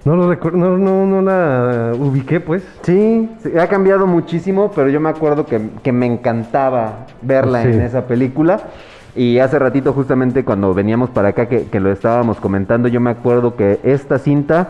No 0.05 0.17
lo 0.17 0.29
recuerdo, 0.29 0.59
no, 0.59 0.77
no, 0.79 1.07
no 1.07 1.23
la 1.23 1.93
ubiqué, 1.97 2.41
pues. 2.41 2.65
Sí, 2.83 3.29
sí, 3.43 3.57
ha 3.59 3.69
cambiado 3.69 4.07
muchísimo, 4.07 4.73
pero 4.75 4.89
yo 4.89 4.99
me 5.01 5.09
acuerdo 5.09 5.47
que, 5.47 5.61
que 5.83 5.93
me 5.93 6.07
encantaba 6.07 7.07
verla 7.23 7.63
Sí. 7.63 7.69
en 7.69 7.81
esa 7.83 8.07
película. 8.07 8.61
Y 9.15 9.39
hace 9.39 9.59
ratito, 9.59 9.93
justamente 9.93 10.45
cuando 10.45 10.73
veníamos 10.73 11.11
para 11.11 11.29
acá, 11.29 11.47
que, 11.47 11.67
que 11.67 11.81
lo 11.81 11.93
estábamos 11.93 12.41
comentando, 12.41 12.89
yo 12.89 13.01
me 13.01 13.11
acuerdo 13.11 13.57
que 13.57 13.79
esta 13.83 14.19
cinta 14.19 14.69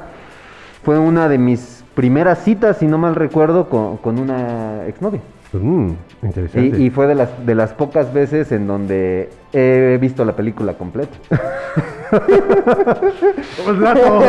fue 0.82 0.98
una 0.98 1.28
de 1.28 1.38
mis 1.38 1.84
primeras 1.94 2.38
citas, 2.38 2.78
si 2.78 2.86
no 2.86 2.98
mal 2.98 3.14
recuerdo, 3.14 3.68
con, 3.68 3.98
con 3.98 4.18
una 4.18 4.86
exnovia. 4.86 5.20
Mm, 5.52 5.90
interesante. 6.22 6.78
Y, 6.78 6.86
y 6.86 6.90
fue 6.90 7.06
de 7.06 7.14
las, 7.14 7.46
de 7.46 7.54
las 7.54 7.74
pocas 7.74 8.12
veces 8.12 8.50
en 8.52 8.66
donde 8.66 9.30
he 9.52 9.98
visto 10.00 10.24
la 10.24 10.34
película 10.34 10.74
completa. 10.74 11.14
Un 13.68 13.80
dato 13.80 14.22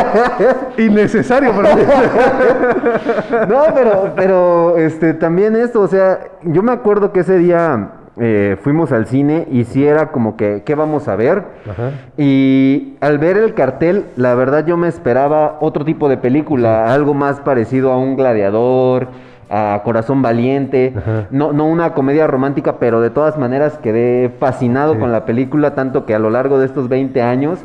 innecesario, 0.78 1.54
pero... 1.56 1.70
No, 3.48 3.64
pero, 3.74 4.14
pero 4.16 4.78
este, 4.78 5.14
también 5.14 5.56
esto, 5.56 5.82
o 5.82 5.88
sea, 5.88 6.20
yo 6.44 6.62
me 6.62 6.72
acuerdo 6.72 7.12
que 7.12 7.22
ese 7.22 7.38
día 7.38 8.03
eh, 8.18 8.58
fuimos 8.62 8.92
al 8.92 9.08
cine 9.08 9.48
y 9.52 9.64
sí 9.64 9.86
era 9.86 10.12
como 10.12 10.38
que, 10.38 10.62
¿qué 10.66 10.76
vamos 10.76 11.08
a 11.08 11.16
ver? 11.16 11.44
Ajá. 11.70 11.92
Y 12.18 12.96
al 13.02 13.18
ver 13.18 13.38
el 13.38 13.54
cartel, 13.54 14.06
la 14.16 14.36
verdad 14.36 14.66
yo 14.66 14.78
me 14.78 14.88
esperaba 14.88 15.58
otro 15.62 15.84
tipo 15.86 16.10
de 16.10 16.18
película, 16.18 16.94
algo 16.94 17.14
más 17.14 17.40
parecido 17.42 17.92
a 17.92 17.98
un 17.98 18.16
gladiador, 18.16 19.08
a 19.50 19.82
Corazón 19.84 20.22
Valiente, 20.22 20.94
Ajá. 20.96 21.28
no, 21.32 21.54
no 21.54 21.66
una 21.66 21.94
comedia 21.94 22.26
romántica, 22.28 22.78
pero 22.80 23.02
de 23.02 23.10
todas 23.10 23.38
maneras 23.38 23.78
quedé 23.80 24.30
fascinado 24.40 24.94
Sí. 24.94 25.00
con 25.00 25.12
la 25.12 25.26
película, 25.26 25.76
tanto 25.76 26.06
que 26.06 26.16
a 26.16 26.20
lo 26.20 26.30
largo 26.30 26.60
de 26.60 26.66
estos 26.66 26.90
20 26.90 27.22
años, 27.22 27.60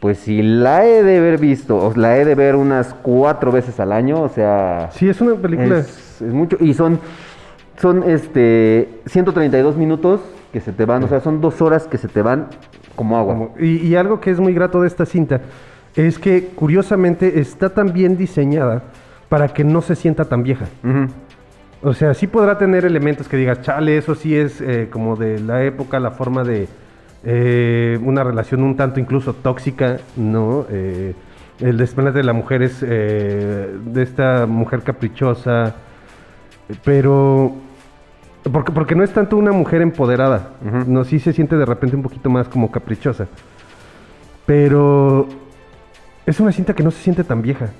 pues 0.00 0.18
si 0.18 0.42
la 0.42 0.84
he 0.84 1.02
de 1.02 1.18
haber 1.18 1.38
visto, 1.38 1.76
o 1.78 1.92
la 1.96 2.18
he 2.18 2.24
de 2.24 2.34
ver 2.34 2.56
unas 2.56 2.92
cuatro 3.02 3.50
veces 3.52 3.80
al 3.80 3.90
año, 3.92 4.20
o 4.20 4.28
sea... 4.28 4.88
Sí, 4.92 5.08
es 5.08 5.20
una 5.20 5.34
película... 5.36 5.78
Es, 5.78 6.20
es 6.22 6.32
mucho. 6.32 6.56
Y 6.60 6.74
son, 6.74 6.98
son 7.80 8.02
este 8.04 8.88
132 9.06 9.76
minutos 9.76 10.20
que 10.52 10.60
se 10.60 10.72
te 10.72 10.84
van, 10.84 11.02
o 11.02 11.08
sea, 11.08 11.20
son 11.20 11.40
dos 11.40 11.60
horas 11.60 11.86
que 11.86 11.98
se 11.98 12.08
te 12.08 12.22
van 12.22 12.48
como 12.96 13.18
agua. 13.18 13.50
Y, 13.58 13.78
y 13.78 13.96
algo 13.96 14.20
que 14.20 14.30
es 14.30 14.40
muy 14.40 14.54
grato 14.54 14.80
de 14.82 14.88
esta 14.88 15.06
cinta 15.06 15.40
es 15.96 16.18
que 16.18 16.48
curiosamente 16.54 17.40
está 17.40 17.70
tan 17.70 17.92
bien 17.92 18.16
diseñada 18.16 18.82
para 19.28 19.48
que 19.48 19.64
no 19.64 19.80
se 19.80 19.94
sienta 19.94 20.26
tan 20.26 20.42
vieja. 20.42 20.66
O 21.82 21.92
sea, 21.92 22.14
sí 22.14 22.26
podrá 22.26 22.56
tener 22.56 22.84
elementos 22.84 23.28
que 23.28 23.36
digas, 23.36 23.62
chale, 23.62 23.96
eso 23.96 24.14
sí 24.14 24.36
es 24.36 24.60
eh, 24.60 24.88
como 24.90 25.16
de 25.16 25.40
la 25.40 25.64
época, 25.64 26.00
la 26.00 26.12
forma 26.12 26.44
de 26.44 26.68
eh, 27.24 27.98
una 28.02 28.22
relación 28.22 28.62
un 28.62 28.76
tanto 28.76 29.00
incluso 29.00 29.34
tóxica, 29.34 29.98
¿no? 30.16 30.66
Eh, 30.70 31.14
el 31.60 31.76
desplante 31.78 32.12
de 32.12 32.24
la 32.24 32.32
mujer 32.32 32.62
es 32.62 32.82
eh, 32.82 33.76
de 33.84 34.02
esta 34.02 34.46
mujer 34.46 34.82
caprichosa, 34.82 35.74
pero... 36.84 37.54
Porque, 38.52 38.72
porque 38.72 38.94
no 38.94 39.02
es 39.02 39.12
tanto 39.12 39.36
una 39.36 39.52
mujer 39.52 39.80
empoderada, 39.80 40.50
no, 40.86 41.04
sí 41.04 41.18
se 41.18 41.32
siente 41.32 41.56
de 41.56 41.64
repente 41.64 41.96
un 41.96 42.02
poquito 42.02 42.28
más 42.28 42.46
como 42.48 42.70
caprichosa. 42.70 43.26
Pero 44.44 45.28
es 46.26 46.40
una 46.40 46.52
cinta 46.52 46.74
que 46.74 46.82
no 46.82 46.90
se 46.90 47.02
siente 47.02 47.24
tan 47.24 47.40
vieja. 47.40 47.70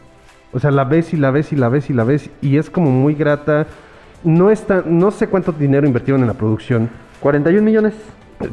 O 0.53 0.61
sea, 0.61 0.71
la 0.71 0.85
ves 0.85 1.13
y 1.13 1.17
la 1.17 1.31
ves 1.31 1.53
y 1.53 1.57
la 1.57 1.69
ves 1.69 1.91
y 1.91 1.93
la 1.93 2.05
ves 2.05 2.31
y 2.41 2.57
es 2.57 2.71
como 2.71 2.91
muy 2.91 3.15
grata. 3.15 3.67
No 4.23 4.51
está, 4.51 4.83
no 4.87 5.11
sé 5.11 5.27
cuánto 5.29 5.53
dinero 5.53 5.87
invirtieron 5.87 6.23
en 6.23 6.29
la 6.29 6.35
producción, 6.35 6.89
41 7.21 7.63
millones. 7.63 7.95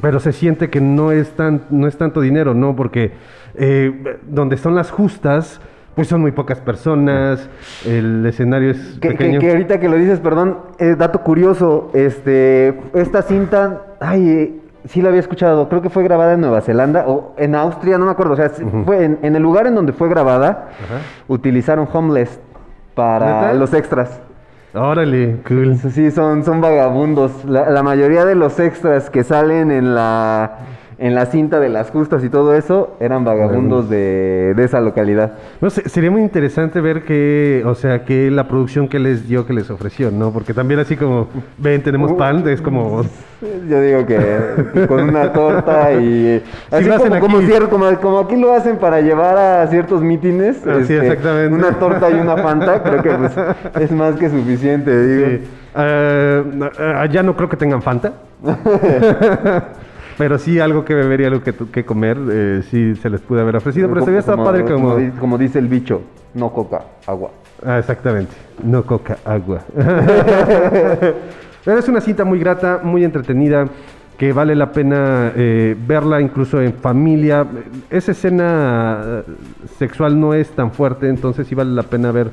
pero 0.01 0.19
se 0.19 0.33
siente 0.33 0.69
que 0.69 0.81
no 0.81 1.11
es 1.11 1.31
tan, 1.31 1.63
no 1.69 1.87
es 1.87 1.97
tanto 1.97 2.19
dinero, 2.21 2.53
¿no? 2.53 2.75
Porque 2.75 3.13
eh, 3.55 4.19
donde 4.27 4.57
son 4.57 4.75
las 4.75 4.91
justas, 4.91 5.61
pues 5.95 6.07
son 6.07 6.21
muy 6.21 6.31
pocas 6.31 6.59
personas, 6.61 7.49
el 7.85 8.25
escenario 8.25 8.71
es 8.71 8.97
Que, 8.99 9.09
que- 9.09 9.15
pequeño. 9.15 9.39
que 9.39 9.49
ahorita 9.51 9.79
que 9.79 9.89
lo 9.89 9.97
dices, 9.97 10.19
perdón, 10.19 10.57
eh, 10.79 10.95
dato 10.97 11.19
curioso, 11.21 11.89
este, 11.93 12.79
esta 12.93 13.21
cinta, 13.21 13.81
ay, 13.99 14.29
eh, 14.29 14.53
sí 14.85 15.01
la 15.01 15.09
había 15.09 15.19
escuchado, 15.19 15.67
creo 15.69 15.81
que 15.81 15.89
fue 15.89 16.03
grabada 16.03 16.33
en 16.33 16.41
Nueva 16.41 16.61
Zelanda 16.61 17.03
o 17.07 17.33
en 17.37 17.55
Austria, 17.55 17.97
no 17.97 18.05
me 18.05 18.11
acuerdo, 18.11 18.33
o 18.33 18.35
sea, 18.37 18.49
fue 18.85 19.03
en, 19.03 19.19
en 19.21 19.35
el 19.35 19.43
lugar 19.43 19.67
en 19.67 19.75
donde 19.75 19.91
fue 19.93 20.07
grabada, 20.09 20.69
utilizaron 21.27 21.87
Homeless 21.91 22.39
para 22.95 23.41
¿Neta? 23.47 23.53
los 23.53 23.73
extras. 23.73 24.19
Órale, 24.73 25.37
cool. 25.45 25.75
Sí, 25.77 26.11
son, 26.11 26.45
son 26.45 26.61
vagabundos. 26.61 27.43
La, 27.43 27.69
la 27.69 27.83
mayoría 27.83 28.23
de 28.23 28.35
los 28.35 28.57
extras 28.57 29.09
que 29.09 29.23
salen 29.25 29.69
en 29.69 29.93
la, 29.93 30.59
en 31.01 31.15
la 31.15 31.25
cinta 31.25 31.59
de 31.59 31.67
las 31.67 31.89
justas 31.89 32.23
y 32.23 32.29
todo 32.29 32.53
eso 32.55 32.95
eran 32.99 33.25
vagabundos 33.25 33.89
de, 33.89 34.53
de 34.55 34.63
esa 34.63 34.79
localidad. 34.79 35.33
No 35.59 35.69
sé, 35.71 35.89
sería 35.89 36.11
muy 36.11 36.21
interesante 36.21 36.79
ver 36.79 37.03
que, 37.03 37.63
o 37.65 37.73
sea, 37.73 38.05
que 38.05 38.29
la 38.29 38.47
producción 38.47 38.87
que 38.87 38.99
les 38.99 39.27
dio, 39.27 39.45
que 39.47 39.53
les 39.53 39.69
ofreció, 39.71 40.11
¿no? 40.11 40.31
Porque 40.31 40.53
también 40.53 40.79
así 40.79 40.95
como, 40.95 41.27
ven, 41.57 41.81
tenemos 41.81 42.13
pan, 42.13 42.47
es 42.47 42.61
como... 42.61 43.03
Yo 43.67 43.81
digo 43.81 44.05
que 44.05 44.85
con 44.87 45.09
una 45.09 45.33
torta 45.33 45.91
y... 45.93 46.43
Así 46.71 46.85
lo 46.85 46.93
hacen 46.95 47.09
como, 47.09 47.21
como, 47.21 47.37
aquí. 47.39 47.47
cier- 47.47 47.67
como, 47.69 47.95
como 47.99 48.19
aquí 48.19 48.35
lo 48.35 48.53
hacen 48.53 48.77
para 48.77 49.01
llevar 49.01 49.35
a 49.35 49.65
ciertos 49.67 50.03
mítines. 50.03 50.57
este, 50.57 50.71
Así, 50.71 50.93
exactamente. 50.93 51.55
Una 51.55 51.71
torta 51.79 52.11
y 52.11 52.13
una 52.13 52.37
fanta, 52.37 52.83
creo 52.83 53.01
que 53.01 53.09
pues, 53.09 53.33
es 53.79 53.91
más 53.91 54.15
que 54.17 54.29
suficiente, 54.29 55.05
digo. 55.07 55.27
Sí. 55.27 55.49
Eh, 55.75 56.43
allá 56.97 57.23
no 57.23 57.35
creo 57.35 57.49
que 57.49 57.57
tengan 57.57 57.81
Fanta. 57.81 58.13
Pero 60.17 60.37
sí 60.37 60.59
algo 60.59 60.85
que 60.85 60.93
beber 60.93 61.21
y 61.21 61.25
algo 61.25 61.41
que, 61.41 61.53
que 61.53 61.85
comer, 61.85 62.17
eh, 62.31 62.63
sí 62.69 62.95
se 62.95 63.09
les 63.09 63.21
pude 63.21 63.41
haber 63.41 63.55
ofrecido. 63.55 63.89
Pero 63.89 64.01
se 64.01 64.09
había 64.09 64.19
estado 64.19 64.43
padre 64.43 64.65
como... 64.65 64.97
como 65.19 65.37
dice 65.37 65.59
el 65.59 65.67
bicho, 65.67 66.01
no 66.33 66.51
coca, 66.51 66.83
agua. 67.07 67.31
Ah, 67.65 67.79
exactamente. 67.79 68.33
No 68.63 68.83
coca, 68.83 69.17
agua. 69.25 69.61
Pero 71.63 71.77
es 71.77 71.87
una 71.87 72.01
cita 72.01 72.25
muy 72.25 72.39
grata, 72.39 72.79
muy 72.83 73.03
entretenida, 73.03 73.67
que 74.17 74.33
vale 74.33 74.55
la 74.55 74.71
pena 74.71 75.31
eh, 75.35 75.75
verla 75.87 76.21
incluso 76.21 76.61
en 76.61 76.73
familia. 76.73 77.45
Esa 77.89 78.11
escena 78.11 79.01
eh, 79.03 79.23
sexual 79.77 80.19
no 80.19 80.33
es 80.33 80.49
tan 80.51 80.71
fuerte, 80.71 81.07
entonces 81.07 81.47
sí 81.47 81.55
vale 81.55 81.71
la 81.71 81.83
pena 81.83 82.11
ver 82.11 82.31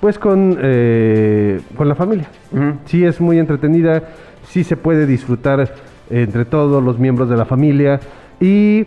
pues 0.00 0.18
con, 0.18 0.56
eh, 0.60 1.60
con 1.76 1.88
la 1.88 1.94
familia. 1.94 2.28
Ujú. 2.52 2.78
Sí 2.86 3.04
es 3.04 3.20
muy 3.20 3.38
entretenida, 3.38 4.02
sí 4.48 4.64
se 4.64 4.76
puede 4.76 5.06
disfrutar 5.06 5.74
entre 6.10 6.44
todos 6.44 6.82
los 6.82 6.98
miembros 6.98 7.28
de 7.30 7.36
la 7.36 7.44
familia 7.44 8.00
y 8.40 8.84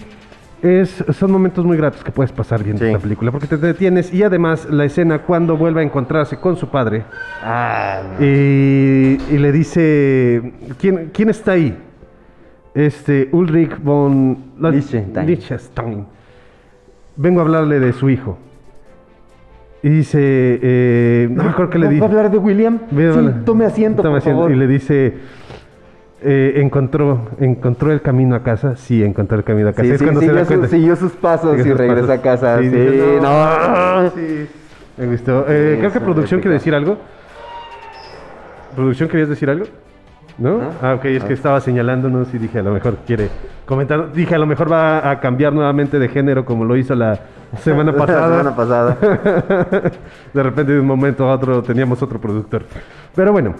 es, 0.62 1.03
son 1.13 1.32
momentos 1.32 1.65
muy 1.65 1.75
gratos 1.77 2.03
que 2.03 2.12
puedes 2.12 2.32
pasar 2.32 2.63
viendo 2.63 2.80
Sí. 2.80 2.86
esta 2.88 3.00
película 3.00 3.32
porque 3.32 3.48
te 3.48 3.58
detienes 3.58 4.13
y 4.13 4.24
además 4.24 4.68
la 4.70 4.86
escena 4.86 5.20
cuando 5.20 5.58
vuelve 5.58 5.82
a 5.82 5.84
encontrarse 5.84 6.38
con 6.38 6.56
su 6.56 6.70
padre 6.70 7.03
Ah, 7.44 8.01
y, 8.20 8.24
y 9.30 9.38
le 9.39 9.51
dice 9.51 10.53
¿quién, 10.80 11.10
quién 11.13 11.30
está 11.30 11.53
ahí? 11.53 11.77
Este 12.74 13.30
Ulrich 13.32 13.77
von 13.84 14.38
Liechtenstein. 14.60 16.06
Vengo 17.15 17.39
a 17.39 17.44
hablarle 17.44 17.80
de 17.80 17.94
su 17.94 18.10
hijo. 18.10 18.39
Y 19.84 19.89
dice, 19.89 20.18
eh, 20.20 21.27
no 21.30 21.44
me 21.44 21.50
acuerdo 21.50 21.70
qué 21.70 21.77
le 21.77 21.86
¿Va 21.88 21.92
dijo. 21.92 22.06
a 22.06 22.08
hablar 22.08 22.32
de 22.32 22.38
William? 22.38 22.80
Sí, 22.89 22.96
tome 23.46 23.65
asiento, 23.65 24.01
Tome 24.01 24.13
por 24.13 24.18
asiento. 24.20 24.39
favor. 24.39 24.51
Y 24.51 24.56
le 24.56 24.65
dice, 24.65 25.13
eh, 26.24 26.53
encontró, 26.62 27.30
encontró 27.39 27.92
el 27.92 28.01
camino 28.01 28.36
a 28.36 28.44
casa. 28.44 28.75
Sí, 28.75 29.03
encontró 29.03 29.38
el 29.38 29.44
camino 29.44 29.70
a 29.70 29.74
casa. 29.74 29.84
Sí, 29.84 29.92
es 29.92 30.00
sí, 30.00 30.06
cuando 30.06 30.22
se 30.22 30.27
da 30.27 30.32
siguió, 30.34 30.44
su- 30.46 30.48
cuenta. 30.60 30.68
siguió 30.68 30.96
sus 30.96 31.12
pasos 31.13 31.58
y 31.60 31.63
sus 31.63 31.77
regresó 31.77 32.08
pasos. 32.08 32.20
a 32.20 32.22
casa. 32.22 32.58
Sí, 32.60 32.70
dice, 32.70 33.20
no. 33.22 34.10
sí. 34.15 34.48
Me 34.98 35.08
gustó. 35.08 35.46
Eh, 35.48 35.75
creo 35.80 35.92
que 35.92 36.00
producción 36.00 36.39
quiere 36.42 36.53
decir 36.56 36.74
algo. 36.75 36.98
¿Producción 38.75 39.10
querías 39.10 39.30
decir 39.30 39.50
algo? 39.50 39.65
¿No? 40.38 40.58
¿No? 40.58 40.70
Ah, 40.82 40.96
ok, 40.96 41.06
es 41.06 41.24
que 41.24 41.34
estaba 41.34 41.62
señalándonos 41.62 42.34
y 42.34 42.39
dije, 42.39 42.60
a 42.60 42.63
lo 42.63 42.72
mejor 42.72 42.98
quiere 43.06 43.30
comentar. 43.68 44.12
Dije, 44.12 44.34
a 44.34 44.39
lo 44.39 44.48
mejor 44.48 44.72
va 44.72 45.10
a 45.12 45.20
cambiar 45.20 45.53
nuevamente 45.53 46.00
de 46.00 46.08
género 46.10 46.44
como 46.44 46.65
lo 46.65 46.75
hizo 46.75 46.96
la 46.96 47.20
semana 47.60 47.94
pasada. 47.94 48.30
La 48.30 48.38
semana 48.38 48.56
pasada. 48.56 48.98
de 50.34 50.44
repente 50.44 50.72
de 50.74 50.80
un 50.80 50.88
momento 50.88 51.30
a 51.30 51.36
otro 51.36 51.62
teníamos 51.62 52.01
otro 52.01 52.20
productor. 52.20 52.63
Pero 53.15 53.32
bueno, 53.32 53.53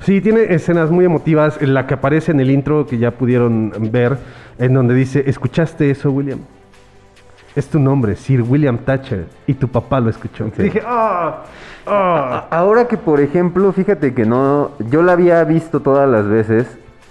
sí, 0.00 0.20
tiene 0.20 0.52
escenas 0.54 0.90
muy 0.90 1.04
emotivas. 1.04 1.60
En 1.60 1.74
la 1.74 1.86
que 1.86 1.94
aparece 1.94 2.32
en 2.32 2.40
el 2.40 2.50
intro 2.50 2.86
que 2.86 2.98
ya 2.98 3.10
pudieron 3.12 3.72
ver, 3.90 4.18
en 4.58 4.74
donde 4.74 4.94
dice, 4.94 5.24
¿escuchaste 5.26 5.90
eso, 5.90 6.10
William? 6.10 6.40
es 7.58 7.68
tu 7.68 7.78
nombre, 7.78 8.14
Sir 8.14 8.42
William 8.42 8.78
Thatcher, 8.78 9.26
y 9.46 9.54
tu 9.54 9.66
papá 9.68 9.98
lo 9.98 10.10
escuchó. 10.10 10.48
Sí. 10.56 10.62
Dije, 10.62 10.80
¡ah! 10.86 11.42
¡ah! 11.86 12.46
Ahora 12.50 12.86
que, 12.86 12.96
por 12.96 13.20
ejemplo, 13.20 13.72
fíjate 13.72 14.14
que 14.14 14.24
no, 14.24 14.70
yo 14.90 15.02
la 15.02 15.12
había 15.12 15.42
visto 15.44 15.80
todas 15.80 16.08
las 16.08 16.28
veces, 16.28 16.66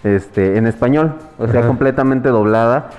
este, 0.05 0.57
en 0.57 0.67
español, 0.67 1.15
o 1.37 1.47
sea, 1.47 1.59
Ajá. 1.59 1.67
completamente 1.67 2.29
doblada. 2.29 2.91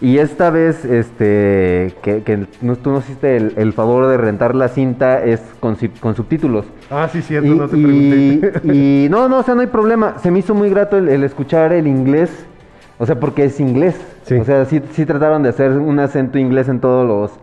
Y 0.00 0.18
esta 0.18 0.50
vez, 0.50 0.84
este, 0.84 1.94
que, 2.02 2.22
que 2.22 2.46
no- 2.60 2.76
tú 2.76 2.90
nos 2.90 3.04
hiciste 3.04 3.36
el, 3.36 3.52
el 3.56 3.72
favor 3.72 4.08
de 4.08 4.16
rentar 4.16 4.54
la 4.54 4.68
cinta, 4.68 5.22
es 5.24 5.40
con, 5.60 5.76
con 6.00 6.14
subtítulos. 6.16 6.66
Ah, 6.90 7.08
sí, 7.10 7.22
cierto, 7.22 7.48
Y, 7.48 7.56
no 7.56 7.68
te 7.68 7.76
y- 7.78 7.82
pregunté. 8.40 8.74
y 8.74 9.08
no, 9.10 9.28
no, 9.28 9.38
o 9.38 9.42
sea, 9.42 9.54
no 9.54 9.60
hay 9.60 9.68
problema. 9.68 10.18
Se 10.18 10.30
me 10.30 10.40
hizo 10.40 10.54
muy 10.54 10.70
grato 10.70 10.96
el, 10.98 11.08
el 11.08 11.22
escuchar 11.24 11.72
el 11.72 11.86
inglés, 11.86 12.30
o 12.98 13.06
sea, 13.06 13.18
porque 13.20 13.44
es 13.44 13.60
inglés. 13.60 13.94
Sí. 14.24 14.34
O 14.34 14.44
sea, 14.44 14.64
sí, 14.64 14.82
sí 14.92 15.06
trataron 15.06 15.42
de 15.44 15.50
hacer 15.50 15.70
un 15.72 15.98
acento 16.00 16.36
inglés 16.38 16.68
en 16.68 16.80
todos 16.80 17.06
los, 17.06 17.38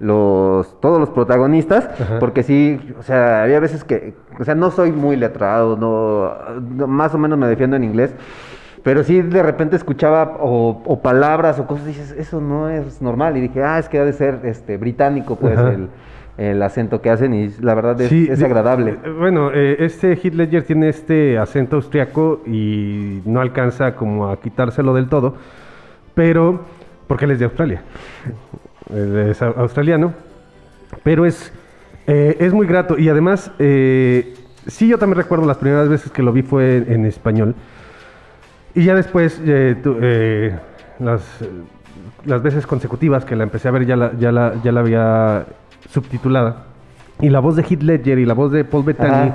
los 0.00 0.80
todos 0.80 0.98
los 0.98 1.10
protagonistas, 1.10 1.88
Ajá. 2.00 2.18
porque 2.18 2.42
sí, 2.42 2.80
o 2.98 3.02
sea, 3.02 3.42
había 3.42 3.60
veces 3.60 3.84
que, 3.84 4.14
o 4.40 4.44
sea, 4.44 4.54
no 4.54 4.70
soy 4.70 4.92
muy 4.92 5.16
letrado, 5.16 5.76
no, 5.76 6.32
no- 6.60 6.86
más 6.86 7.14
o 7.14 7.18
menos 7.18 7.38
me 7.38 7.46
defiendo 7.46 7.76
en 7.76 7.84
inglés. 7.84 8.14
Pero 8.82 9.04
sí 9.04 9.22
de 9.22 9.42
repente 9.42 9.76
escuchaba 9.76 10.38
o, 10.40 10.82
o 10.84 11.00
palabras 11.00 11.58
o 11.60 11.66
cosas 11.66 11.84
y 11.84 11.88
dices, 11.88 12.10
eso 12.18 12.40
no 12.40 12.68
es 12.68 13.00
normal. 13.00 13.36
Y 13.36 13.40
dije, 13.40 13.62
ah, 13.62 13.78
es 13.78 13.88
que 13.88 13.98
ha 13.98 14.04
de 14.04 14.12
ser 14.12 14.40
este 14.44 14.76
británico, 14.76 15.36
pues, 15.36 15.56
Ajá. 15.56 15.72
el, 15.72 15.88
el 16.36 16.60
acento 16.62 17.00
que 17.00 17.10
hacen. 17.10 17.32
Y 17.32 17.50
la 17.60 17.74
verdad 17.74 18.00
es, 18.00 18.08
Sí, 18.08 18.26
es 18.28 18.42
agradable. 18.42 18.96
eh, 19.04 19.10
Bueno, 19.16 19.50
eh, 19.52 19.76
este 19.78 20.12
Heath 20.16 20.34
Ledger 20.34 20.64
tiene 20.64 20.88
este 20.88 21.38
acento 21.38 21.76
austriaco 21.76 22.40
y 22.44 23.20
no 23.24 23.40
alcanza 23.40 23.94
como 23.94 24.28
a 24.28 24.40
quitárselo 24.40 24.94
del 24.94 25.08
todo, 25.08 25.36
pero 26.14 26.60
porque 27.06 27.26
él 27.26 27.32
es 27.32 27.38
de 27.38 27.44
Australia, 27.44 27.82
Él 28.92 29.16
es 29.30 29.40
au- 29.42 29.54
australiano, 29.58 30.12
pero 31.04 31.24
es, 31.26 31.52
eh, 32.06 32.36
es 32.40 32.52
muy 32.52 32.66
grato 32.66 32.98
y 32.98 33.08
además, 33.08 33.50
eh, 33.58 34.34
sí, 34.66 34.88
yo 34.88 34.98
también 34.98 35.18
recuerdo 35.18 35.46
las 35.46 35.58
primeras 35.58 35.88
veces 35.88 36.10
que 36.10 36.22
lo 36.22 36.32
vi 36.32 36.42
fue 36.42 36.78
en, 36.78 36.92
en 36.92 37.06
español 37.06 37.54
y 38.74 38.84
ya 38.84 38.94
después, 38.94 39.40
eh, 39.44 39.76
tu- 39.82 39.96
eh, 40.00 40.54
las, 40.98 41.20
eh, 41.42 41.48
las 42.24 42.42
veces 42.42 42.66
consecutivas 42.66 43.24
que 43.24 43.36
la 43.36 43.44
empecé 43.44 43.68
a 43.68 43.70
ver 43.72 43.86
ya 43.86 43.96
la, 43.96 44.12
ya 44.18 44.32
la, 44.32 44.54
ya 44.62 44.72
la 44.72 44.80
había 44.80 45.46
subtitulada. 45.90 46.64
Y 47.20 47.28
la 47.28 47.40
voz 47.40 47.56
de 47.56 47.62
Heath 47.62 47.82
Ledger 47.82 48.18
y 48.18 48.24
la 48.26 48.34
voz 48.34 48.52
de 48.52 48.64
Paul 48.64 48.84
Bettany 48.84 49.28
Ajá. 49.30 49.34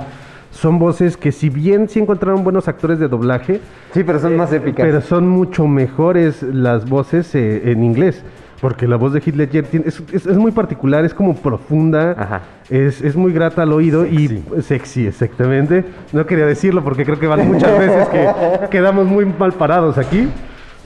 son 0.52 0.80
voces 0.80 1.16
que 1.18 1.32
si 1.32 1.50
bien 1.50 1.88
sí 1.88 2.00
encontraron 2.00 2.44
buenos 2.44 2.68
actores 2.68 3.00
de 3.00 3.08
doblaje, 3.08 3.62
Sí, 3.94 4.04
pero 4.04 4.20
son 4.20 4.36
más 4.36 4.52
épicas. 4.52 4.86
pero 4.86 5.02
son 5.02 5.28
mucho 5.28 5.68
mejores 5.68 6.42
las 6.44 6.90
voces 6.90 7.34
eh, 7.36 7.72
en 7.72 7.84
inglés. 7.84 8.24
Porque 8.60 8.88
la 8.88 8.96
voz 8.96 9.14
de 9.14 9.20
Heath 9.20 9.36
Ledger 9.36 9.66
tiene- 9.68 9.88
es, 9.88 10.02
es- 10.12 10.26
es 10.26 10.38
muy 10.38 10.52
particular, 10.52 11.06
es 11.06 11.14
como 11.14 11.36
profunda, 11.36 12.12
Aja. 12.14 12.42
Es, 12.70 13.02
es 13.02 13.16
muy 13.16 13.32
grata 13.34 13.62
al 13.64 13.72
oído 13.74 14.06
y 14.06 14.44
sexy, 14.62 15.08
exactamente. 15.08 15.86
No 16.14 16.26
quería 16.26 16.46
decirlo 16.46 16.84
porque 16.84 17.06
creo 17.06 17.20
que 17.20 17.28
van 17.28 17.48
muchas 17.48 17.78
veces 17.80 18.08
que 18.10 18.28
quedamos 18.70 19.06
muy 19.08 19.26
mal 19.26 19.54
parados 19.54 19.98
aquí. 19.98 20.28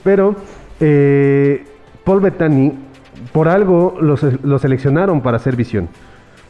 Pero 0.04 0.36
eh, 0.80 1.64
Paul 2.04 2.20
Bettany, 2.20 2.72
por 3.32 3.48
algo 3.48 3.96
lo, 4.00 4.16
se- 4.16 4.38
lo 4.42 4.58
seleccionaron 4.58 5.20
para 5.20 5.36
hacer 5.36 5.56
visión. 5.56 5.88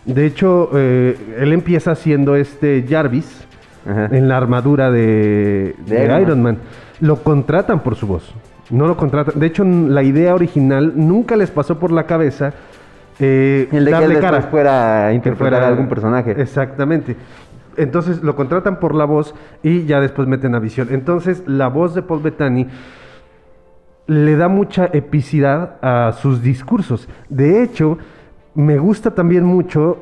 De 0.05 0.27
hecho, 0.27 0.71
eh, 0.75 1.17
él 1.39 1.53
empieza 1.53 1.95
siendo 1.95 2.35
este 2.35 2.85
Jarvis 2.89 3.45
Ajá. 3.89 4.09
en 4.11 4.29
la 4.29 4.37
armadura 4.37 4.91
de, 4.91 5.75
De 5.87 5.97
de 5.97 6.05
Iron 6.05 6.23
Iron, 6.23 6.43
Man. 6.43 6.55
Man. 6.55 6.59
Lo 7.01 7.17
contratan 7.23 7.81
por 7.81 7.95
su 7.97 8.07
voz. 8.07 8.35
No 8.71 8.87
lo 8.87 8.97
contratan. 8.97 9.39
De 9.39 9.47
hecho, 9.47 9.65
la 9.65 10.03
idea 10.03 10.35
original 10.35 10.93
nunca 10.97 11.37
les 11.37 11.51
pasó 11.51 11.79
por 11.79 11.93
la 11.93 12.05
cabeza 12.07 12.53
eh, 13.19 13.69
El 13.73 13.85
de 13.85 13.91
que 13.91 13.97
él 13.97 14.03
darle 14.09 14.21
cara. 14.21 14.43
fuera 14.43 15.07
a 15.07 15.13
interpretar 15.13 15.51
fuera- 15.53 15.67
a 15.67 15.69
algún 15.69 15.89
personaje. 15.89 16.41
Exactamente. 16.41 17.17
Entonces 17.77 18.23
lo 18.23 18.37
contratan 18.37 18.79
por 18.81 18.95
la 18.95 19.05
voz 19.07 19.35
y 19.63 19.85
ya 19.85 20.01
después 20.01 20.29
meten 20.29 20.55
a 20.55 20.59
visión. 20.59 20.89
Entonces 20.91 21.43
la 21.47 21.69
voz 21.69 21.95
de 21.95 22.03
Paul 22.03 22.21
Bettany 22.23 22.67
le 24.07 24.37
da 24.37 24.49
mucha 24.49 24.87
epicidad 24.93 25.77
a 25.81 26.13
sus 26.13 26.43
discursos. 26.43 27.09
De 27.29 27.63
hecho, 27.63 27.99
me 28.55 28.79
gusta 28.79 29.13
también 29.13 29.45
mucho 29.45 29.99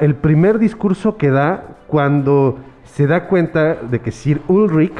el 0.00 0.14
primer 0.16 0.58
discurso 0.58 1.16
que 1.16 1.30
da 1.30 1.64
cuando 1.88 2.58
se 2.84 3.06
da 3.06 3.26
cuenta 3.26 3.74
de 3.74 4.00
que 4.00 4.12
Sir 4.12 4.42
Ulrich 4.48 4.92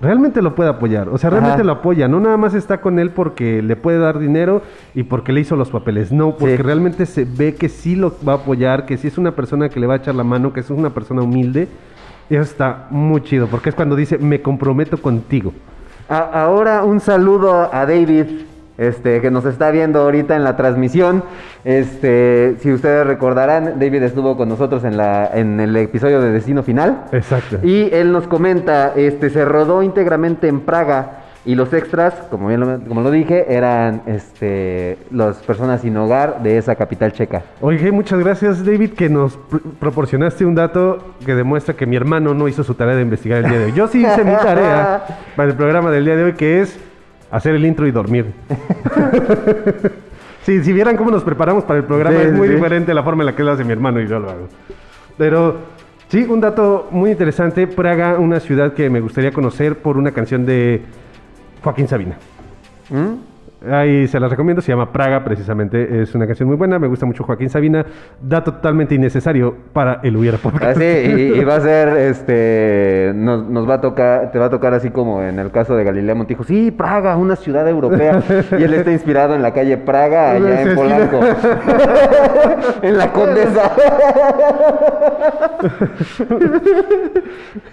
realmente 0.00 0.42
lo 0.42 0.54
puede 0.54 0.70
apoyar. 0.70 1.08
O 1.08 1.18
sea, 1.18 1.30
realmente 1.30 1.56
Ajá. 1.56 1.64
lo 1.64 1.72
apoya. 1.72 2.08
No 2.08 2.20
nada 2.20 2.36
más 2.36 2.54
está 2.54 2.80
con 2.80 2.98
él 2.98 3.10
porque 3.10 3.62
le 3.62 3.76
puede 3.76 3.98
dar 3.98 4.18
dinero 4.18 4.62
y 4.94 5.04
porque 5.04 5.32
le 5.32 5.40
hizo 5.40 5.56
los 5.56 5.70
papeles. 5.70 6.12
No, 6.12 6.36
porque 6.36 6.56
Sí. 6.56 6.62
realmente 6.62 7.06
se 7.06 7.24
ve 7.24 7.54
que 7.54 7.68
sí 7.68 7.96
lo 7.96 8.14
va 8.26 8.32
a 8.34 8.36
apoyar, 8.36 8.86
que 8.86 8.96
sí 8.96 9.08
es 9.08 9.18
una 9.18 9.32
persona 9.32 9.68
que 9.68 9.80
le 9.80 9.86
va 9.86 9.94
a 9.94 9.96
echar 9.98 10.14
la 10.14 10.24
mano, 10.24 10.52
que 10.52 10.60
es 10.60 10.70
una 10.70 10.90
persona 10.90 11.22
humilde. 11.22 11.68
Y 12.28 12.34
eso 12.34 12.42
está 12.42 12.86
muy 12.90 13.22
chido, 13.22 13.46
porque 13.46 13.68
es 13.70 13.74
cuando 13.74 13.94
dice, 13.96 14.18
me 14.18 14.42
comprometo 14.42 15.00
contigo. 15.00 15.52
A- 16.08 16.42
ahora 16.44 16.82
un 16.84 17.00
saludo 17.00 17.72
a 17.72 17.86
David, 17.86 18.26
este, 18.78 19.20
que 19.20 19.30
nos 19.30 19.44
está 19.44 19.70
viendo 19.70 20.00
ahorita 20.00 20.36
en 20.36 20.44
la 20.44 20.56
transmisión. 20.56 21.22
Este, 21.64 22.56
si 22.60 22.72
ustedes 22.72 23.06
recordarán, 23.06 23.78
David 23.78 24.02
estuvo 24.04 24.36
con 24.36 24.48
nosotros 24.48 24.84
en 24.84 24.96
la, 24.96 25.28
en 25.34 25.58
el 25.60 25.76
episodio 25.76 26.20
de 26.20 26.30
Destino 26.30 26.62
Final. 26.62 27.04
Exacto. 27.12 27.58
Y 27.62 27.90
él 27.92 28.12
nos 28.12 28.26
comenta, 28.26 28.92
este, 28.96 29.30
se 29.30 29.44
rodó 29.44 29.82
íntegramente 29.82 30.48
en 30.48 30.60
Praga 30.60 31.22
y 31.44 31.54
los 31.54 31.72
extras, 31.72 32.12
como 32.28 32.48
bien 32.48 32.58
lo, 32.60 32.80
como 32.88 33.02
lo 33.02 33.10
dije, 33.12 33.46
eran, 33.54 34.02
este, 34.06 34.98
las 35.12 35.36
personas 35.38 35.80
sin 35.80 35.96
hogar 35.96 36.42
de 36.42 36.58
esa 36.58 36.74
capital 36.74 37.12
checa. 37.12 37.42
Oye, 37.60 37.92
muchas 37.92 38.18
gracias 38.18 38.64
David 38.64 38.94
que 38.94 39.08
nos 39.08 39.38
pr- 39.38 39.60
proporcionaste 39.78 40.44
un 40.44 40.56
dato 40.56 40.98
que 41.24 41.34
demuestra 41.36 41.74
que 41.74 41.86
mi 41.86 41.94
hermano 41.94 42.34
no 42.34 42.48
hizo 42.48 42.64
su 42.64 42.74
tarea 42.74 42.96
de 42.96 43.02
investigar 43.02 43.44
el 43.44 43.50
día 43.50 43.58
de 43.60 43.64
hoy. 43.66 43.72
Yo 43.74 43.86
sí 43.86 44.00
hice 44.04 44.24
mi 44.24 44.32
tarea 44.34 45.04
para 45.36 45.48
el 45.50 45.54
programa 45.56 45.92
del 45.92 46.04
día 46.04 46.16
de 46.16 46.24
hoy 46.24 46.32
que 46.32 46.62
es 46.62 46.80
hacer 47.30 47.54
el 47.54 47.64
intro 47.66 47.86
y 47.86 47.90
dormir. 47.90 48.32
sí, 50.42 50.62
si 50.62 50.72
vieran 50.72 50.96
cómo 50.96 51.10
nos 51.10 51.24
preparamos 51.24 51.64
para 51.64 51.78
el 51.80 51.84
programa 51.84 52.18
Sí, 52.18 52.26
es 52.26 52.32
muy 52.32 52.48
sí. 52.48 52.54
diferente 52.54 52.94
la 52.94 53.02
forma 53.02 53.22
en 53.22 53.26
la 53.26 53.36
que 53.36 53.42
lo 53.42 53.52
hace 53.52 53.64
mi 53.64 53.72
hermano 53.72 54.00
y 54.00 54.06
yo 54.06 54.18
lo 54.18 54.30
hago. 54.30 54.48
Pero 55.18 55.56
sí, 56.08 56.26
un 56.28 56.40
dato 56.40 56.88
muy 56.90 57.10
interesante. 57.10 57.66
Praga, 57.66 58.18
una 58.18 58.40
ciudad 58.40 58.72
que 58.74 58.90
me 58.90 59.00
gustaría 59.00 59.32
conocer 59.32 59.78
por 59.78 59.96
una 59.96 60.12
canción 60.12 60.44
de 60.46 60.82
Joaquín 61.62 61.88
Sabina. 61.88 62.16
¿Mm? 62.90 63.14
Ahí 63.70 64.06
se 64.06 64.20
las 64.20 64.30
recomiendo, 64.30 64.62
se 64.62 64.70
llama 64.72 64.92
Praga 64.92 65.24
precisamente, 65.24 66.02
es 66.02 66.14
una 66.14 66.26
canción 66.26 66.48
muy 66.48 66.56
buena, 66.56 66.78
me 66.78 66.86
gusta 66.86 67.06
mucho 67.06 67.24
Joaquín 67.24 67.48
Sabina, 67.50 67.84
dato 68.20 68.52
totalmente 68.54 68.94
innecesario 68.94 69.54
para 69.72 70.00
el 70.02 70.16
Hubiera 70.16 70.38
Podcast. 70.38 70.76
Así, 70.76 70.84
y, 70.84 71.40
y 71.40 71.44
va 71.44 71.56
a 71.56 71.60
ser, 71.60 71.88
este, 71.96 73.12
nos, 73.14 73.48
nos 73.48 73.68
va 73.68 73.74
a 73.74 73.80
tocar, 73.80 74.30
te 74.30 74.38
va 74.38 74.46
a 74.46 74.50
tocar 74.50 74.74
así 74.74 74.90
como 74.90 75.22
en 75.22 75.38
el 75.38 75.50
caso 75.50 75.76
de 75.76 75.84
Galilea 75.84 76.14
Montijo, 76.14 76.44
sí, 76.44 76.70
Praga, 76.70 77.16
una 77.16 77.36
ciudad 77.36 77.68
europea, 77.68 78.22
y 78.58 78.62
él 78.62 78.74
está 78.74 78.92
inspirado 78.92 79.34
en 79.34 79.42
la 79.42 79.52
calle 79.52 79.76
Praga, 79.78 80.30
allá 80.32 80.56
Sí, 80.56 80.62
en 80.62 80.68
sí. 80.70 80.74
Polanco, 80.76 81.20
en 82.82 82.98
la 82.98 83.12
Condesa. 83.12 83.72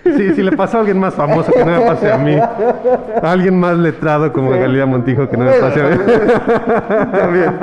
Sí, 0.04 0.34
si 0.36 0.44
le 0.44 0.52
pasa 0.54 0.78
a 0.78 0.80
alguien 0.82 1.00
más 1.00 1.14
famoso 1.14 1.52
que 1.52 1.64
no 1.64 1.72
me 1.80 1.86
pase 1.86 2.12
a 2.12 2.18
mí, 2.18 2.36
a 2.36 3.32
alguien 3.32 3.60
más 3.60 3.78
letrado 3.78 4.32
como 4.34 4.52
Galilea 4.52 4.86
Montijo 4.86 5.30
que 5.30 5.38
no 5.38 5.46
me 5.46 5.52
pase 5.54 5.82
a 5.82 5.83
mí. 5.83 5.83
También. 7.12 7.54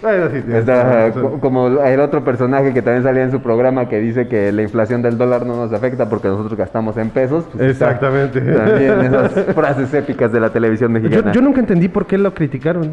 Bueno, 0.00 0.28
sí, 0.30 0.44
Está, 0.52 1.10
como 1.40 1.66
el 1.66 1.98
otro 2.00 2.22
personaje 2.22 2.72
que 2.72 2.82
también 2.82 3.02
salía 3.02 3.24
en 3.24 3.32
su 3.32 3.40
programa 3.40 3.88
que 3.88 3.98
dice 3.98 4.28
que 4.28 4.52
la 4.52 4.62
inflación 4.62 5.02
del 5.02 5.18
dólar 5.18 5.44
no 5.44 5.56
nos 5.56 5.72
afecta 5.72 6.08
porque 6.08 6.28
nosotros 6.28 6.56
gastamos 6.56 6.96
en 6.98 7.10
pesos. 7.10 7.46
pues 7.52 7.70
está 7.72 7.86
Exactamente. 7.86 8.40
También 8.40 9.00
esas 9.00 9.32
frases 9.56 9.92
épicas 9.94 10.30
de 10.30 10.38
la 10.38 10.50
televisión 10.50 10.94
Yo, 10.94 11.00
mexicana. 11.00 11.32
yo 11.32 11.40
nunca 11.40 11.58
entendí 11.58 11.88
por 11.88 12.06
qué 12.06 12.16
lo 12.16 12.32
criticaron. 12.32 12.92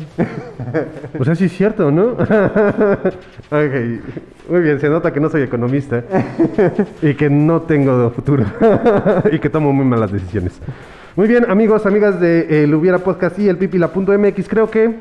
O 1.20 1.24
sea, 1.24 1.36
sí 1.36 1.46
es 1.46 1.52
cierto, 1.54 1.92
¿no? 1.92 2.14
Ok, 3.52 4.50
Muy 4.50 4.62
bien, 4.62 4.80
se 4.80 4.90
nota 4.90 5.14
que 5.14 5.20
no 5.20 5.30
soy 5.30 5.44
economista 5.44 6.02
y 7.04 7.14
que 7.14 7.30
no 7.30 7.62
tengo 7.62 8.10
futuro 8.10 8.46
y 9.32 9.38
que 9.38 9.50
tomo 9.50 9.72
muy 9.74 9.86
malas 9.86 10.12
decisiones. 10.12 10.60
Muy 11.16 11.28
bien, 11.28 11.50
amigos, 11.50 11.86
amigas 11.86 12.20
de 12.20 12.64
El 12.64 12.74
Hubiera 12.74 12.98
Podcast 13.00 13.40
y 13.40 13.48
el 13.48 13.58
Pipila.mx, 13.58 14.50
creo 14.50 14.70
que 14.70 14.94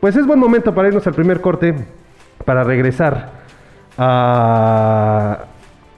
pues 0.00 0.16
es 0.16 0.26
buen 0.26 0.38
momento 0.38 0.74
para 0.74 0.88
irnos 0.88 1.06
al 1.06 1.14
primer 1.14 1.40
corte 1.40 1.74
para 2.44 2.62
regresar 2.62 3.30
a 3.96 5.38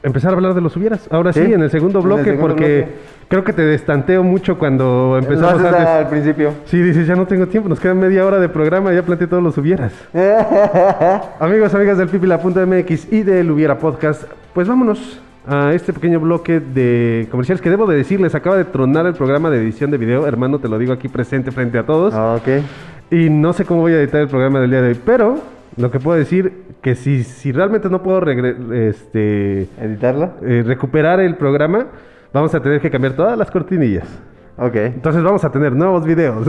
empezar 0.04 0.30
a 0.30 0.34
hablar 0.34 0.54
de 0.54 0.60
los 0.60 0.76
hubieras. 0.76 1.08
Ahora 1.10 1.32
sí, 1.32 1.44
Sí, 1.44 1.52
en 1.52 1.60
el 1.62 1.70
segundo 1.70 1.98
el 1.98 2.04
bloque, 2.04 2.24
segundo 2.24 2.46
porque 2.46 2.76
bloque. 2.82 2.92
creo 3.28 3.42
que 3.42 3.52
te 3.52 3.62
destanteo 3.62 4.22
mucho 4.22 4.58
cuando 4.58 5.16
empezamos 5.18 5.54
haces 5.54 5.66
antes. 5.66 5.86
al 5.86 6.08
principio. 6.08 6.52
Sí, 6.66 6.80
dices, 6.80 7.08
ya 7.08 7.16
no 7.16 7.26
tengo 7.26 7.48
tiempo, 7.48 7.68
nos 7.68 7.80
queda 7.80 7.94
media 7.94 8.24
hora 8.24 8.38
de 8.38 8.48
programa, 8.48 8.92
ya 8.92 9.02
planteé 9.02 9.26
todos 9.26 9.42
los 9.42 9.58
hubieras. 9.58 9.92
Amigos, 11.40 11.74
amigas 11.74 11.98
del 11.98 12.08
Pipila.mx 12.08 13.12
y 13.12 13.22
del 13.24 13.50
Hubiera 13.50 13.76
Podcast, 13.76 14.22
pues 14.54 14.68
vámonos 14.68 15.20
a 15.46 15.72
este 15.72 15.92
pequeño 15.92 16.20
bloque 16.20 16.60
de 16.60 17.28
comerciales 17.30 17.60
que 17.60 17.70
debo 17.70 17.86
de 17.86 17.96
decirles, 17.96 18.34
acaba 18.34 18.56
de 18.56 18.64
tronar 18.64 19.06
el 19.06 19.14
programa 19.14 19.50
de 19.50 19.58
edición 19.58 19.90
de 19.90 19.98
video, 19.98 20.26
hermano, 20.26 20.58
te 20.58 20.68
lo 20.68 20.78
digo 20.78 20.92
aquí 20.92 21.08
presente 21.08 21.52
frente 21.52 21.78
a 21.78 21.86
todos. 21.86 22.12
Ah, 22.14 22.34
ok. 22.34 22.64
Y 23.10 23.30
no 23.30 23.52
sé 23.52 23.64
cómo 23.64 23.82
voy 23.82 23.92
a 23.92 24.00
editar 24.00 24.20
el 24.20 24.28
programa 24.28 24.60
del 24.60 24.70
día 24.70 24.82
de 24.82 24.88
hoy, 24.88 25.00
pero 25.04 25.38
lo 25.76 25.90
que 25.90 26.00
puedo 26.00 26.18
decir 26.18 26.64
que 26.82 26.94
si, 26.94 27.22
si 27.22 27.52
realmente 27.52 27.88
no 27.88 28.02
puedo 28.02 28.18
este, 28.72 29.68
¿Editarla? 29.80 30.32
eh, 30.42 30.64
recuperar 30.66 31.20
el 31.20 31.36
programa, 31.36 31.86
vamos 32.32 32.54
a 32.54 32.60
tener 32.60 32.80
que 32.80 32.90
cambiar 32.90 33.14
todas 33.14 33.38
las 33.38 33.50
cortinillas. 33.50 34.06
Ok. 34.58 34.74
Entonces 34.76 35.22
vamos 35.22 35.44
a 35.44 35.50
tener 35.50 35.72
nuevos 35.72 36.04
videos. 36.04 36.48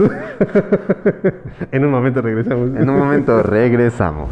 en 1.72 1.84
un 1.84 1.90
momento 1.90 2.22
regresamos. 2.22 2.70
En 2.70 2.88
un 2.88 2.98
momento 2.98 3.42
regresamos. 3.42 4.30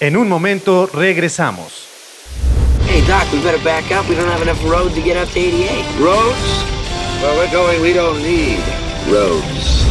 En 0.00 0.16
un 0.16 0.28
momento 0.28 0.88
regresamos. 0.94 1.97
Hey, 2.98 3.06
Doc, 3.06 3.32
we 3.32 3.40
better 3.42 3.62
back 3.62 3.92
up. 3.92 4.08
We 4.08 4.16
don't 4.16 4.26
have 4.26 4.42
enough 4.42 4.60
road 4.64 4.90
to 4.94 5.00
get 5.00 5.16
up 5.16 5.28
to 5.28 5.38
88. 5.38 6.00
Roads? 6.00 6.62
Where 7.22 7.36
we're 7.38 7.52
going, 7.52 7.80
we 7.80 7.92
don't 7.92 8.20
need 8.20 8.58
roads. 9.06 9.84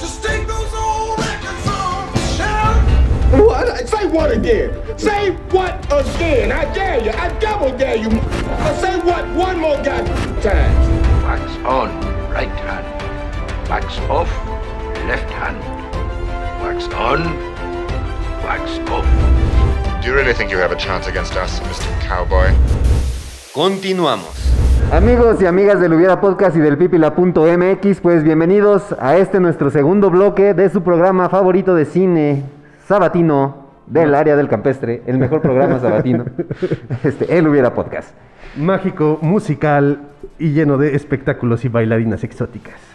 Just 0.00 0.24
take 0.24 0.46
those 0.46 0.72
old 0.72 1.18
records 1.18 1.66
off 1.68 2.14
the 2.14 2.20
shelf. 2.34 3.46
What? 3.46 3.86
Say 3.86 4.06
what 4.06 4.30
again? 4.30 4.98
Say 4.98 5.32
what 5.52 5.84
again? 5.92 6.50
I 6.50 6.72
dare 6.72 7.04
you. 7.04 7.10
I 7.10 7.28
double 7.38 7.76
dare 7.76 7.96
you. 7.96 8.08
Uh, 8.08 8.74
say 8.80 8.98
what 9.00 9.28
one 9.36 9.58
more 9.58 9.76
goddamn 9.82 10.40
time. 10.40 11.22
Wax 11.24 11.52
on, 11.66 11.90
right 12.30 12.48
hand. 12.48 13.68
Wax 13.68 13.98
off, 14.08 14.30
left 15.06 15.30
hand. 15.30 15.60
Wax 16.62 16.86
on, 16.94 17.53
wax 18.44 18.78
off. 18.90 19.06
Do 20.00 20.08
you 20.08 20.14
really 20.14 20.34
think 20.34 20.50
you 20.50 20.58
have 20.58 20.72
a 20.72 20.76
chance 20.76 21.08
against 21.08 21.34
us, 21.36 21.60
Mr. 21.60 21.88
Cowboy? 22.06 22.52
Continuamos. 23.54 24.52
Amigos 24.92 25.40
y 25.40 25.46
amigas 25.46 25.80
del 25.80 25.94
Hubiera 25.94 26.20
Podcast 26.20 26.56
y 26.56 26.60
del 26.60 26.76
Pipila.mx, 26.76 28.00
pues 28.00 28.22
bienvenidos 28.22 28.94
a 29.00 29.16
este 29.16 29.40
nuestro 29.40 29.70
segundo 29.70 30.10
bloque 30.10 30.52
de 30.52 30.68
su 30.68 30.82
programa 30.82 31.30
favorito 31.30 31.74
de 31.74 31.86
cine 31.86 32.42
sabatino 32.86 33.64
del 33.86 34.14
área 34.14 34.36
del 34.36 34.48
campestre, 34.48 35.02
el 35.06 35.16
mejor 35.18 35.40
programa 35.40 35.78
sabatino, 35.80 36.24
este, 37.04 37.38
el 37.38 37.48
Hubiera 37.48 37.72
Podcast. 37.72 38.10
Mágico, 38.56 39.18
musical 39.22 40.00
y 40.38 40.50
lleno 40.50 40.76
de 40.76 40.94
espectáculos 40.94 41.64
y 41.64 41.68
bailarinas 41.68 42.22
exóticas. 42.24 42.93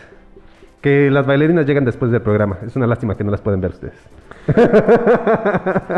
Que 0.82 1.12
las 1.12 1.26
bailarinas 1.26 1.66
llegan 1.66 1.84
después 1.84 2.10
del 2.12 2.22
programa. 2.22 2.58
Es 2.66 2.76
una 2.76 2.88
lástima 2.88 3.16
que 3.18 3.24
no 3.26 3.32
las 3.32 3.42
pueden 3.42 3.60
ver 3.62 3.72
ustedes. 3.72 3.94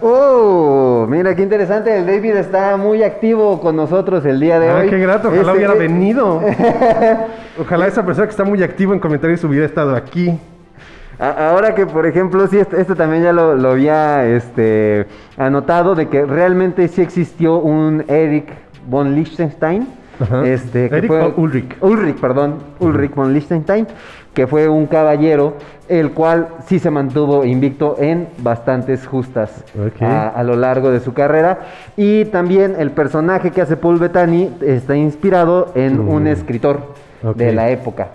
Oh, 0.00 1.06
mira 1.08 1.34
qué 1.36 1.42
interesante, 1.42 1.96
el 1.96 2.06
David 2.06 2.36
está 2.36 2.76
muy 2.76 3.02
activo 3.02 3.60
con 3.60 3.76
nosotros 3.76 4.24
el 4.24 4.40
día 4.40 4.58
de 4.58 4.68
Ah, 4.68 4.76
hoy. 4.78 4.88
qué 4.90 4.98
grato, 4.98 5.28
ojalá 5.28 5.42
Este, 5.42 5.56
hubiera 5.56 5.74
eh, 5.74 5.78
venido. 5.78 6.40
Ojalá 7.60 7.86
esa 7.86 8.04
persona 8.04 8.26
que 8.26 8.30
está 8.32 8.44
muy 8.44 8.62
activo 8.62 8.92
en 8.94 9.00
comentarios 9.00 9.44
hubiera 9.44 9.66
estado 9.66 9.94
aquí. 9.94 10.38
Ahora 11.18 11.74
que, 11.74 11.86
por 11.86 12.06
ejemplo, 12.06 12.46
sí, 12.48 12.58
este, 12.58 12.80
este 12.80 12.94
también 12.96 13.22
ya 13.22 13.32
lo, 13.32 13.54
lo 13.54 13.70
había 13.72 14.26
este, 14.26 15.06
anotado, 15.36 15.94
de 15.94 16.08
que 16.08 16.24
realmente 16.24 16.88
sí 16.88 17.00
existió 17.02 17.58
un 17.58 18.04
Eric 18.08 18.48
von 18.88 19.14
Liechtenstein. 19.14 19.86
Este, 20.44 20.86
Eric 20.86 21.06
fue- 21.06 21.32
Ulrich. 21.36 21.76
Ulrich, 21.80 22.16
perdón. 22.20 22.56
Ulrich 22.80 23.14
von 23.14 23.32
Liechtenstein, 23.32 23.86
que 24.34 24.46
fue 24.46 24.68
un 24.68 24.86
caballero, 24.86 25.54
el 25.88 26.12
cual 26.12 26.48
sí 26.66 26.78
se 26.78 26.90
mantuvo 26.90 27.44
invicto 27.44 27.96
en 27.98 28.28
bastantes 28.38 29.06
justas 29.06 29.64
a, 30.00 30.28
a 30.28 30.42
lo 30.42 30.56
largo 30.56 30.90
de 30.90 31.00
su 31.00 31.12
carrera. 31.12 31.60
Y 31.96 32.24
también 32.26 32.76
el 32.78 32.90
personaje 32.92 33.50
que 33.50 33.60
hace 33.60 33.76
Paul 33.76 33.98
Bettany 33.98 34.50
está 34.62 34.96
inspirado 34.96 35.72
en 35.74 36.00
un 36.00 36.26
escritor 36.26 36.80
Mm. 37.22 37.30
De 37.36 37.52
la 37.52 37.70
época. 37.70 38.08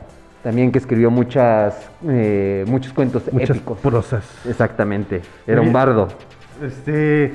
También 0.43 0.69
que 0.69 0.79
escribió 0.79 1.09
muchas, 1.09 1.89
eh, 2.07 2.65
muchos 2.67 2.91
cuentos 2.91 3.23
Muchas 3.31 3.51
épicos. 3.51 3.79
prosas. 3.79 4.23
Exactamente. 4.45 5.21
Era 5.45 5.61
un 5.61 5.71
bardo. 5.71 6.09
Este. 6.61 7.33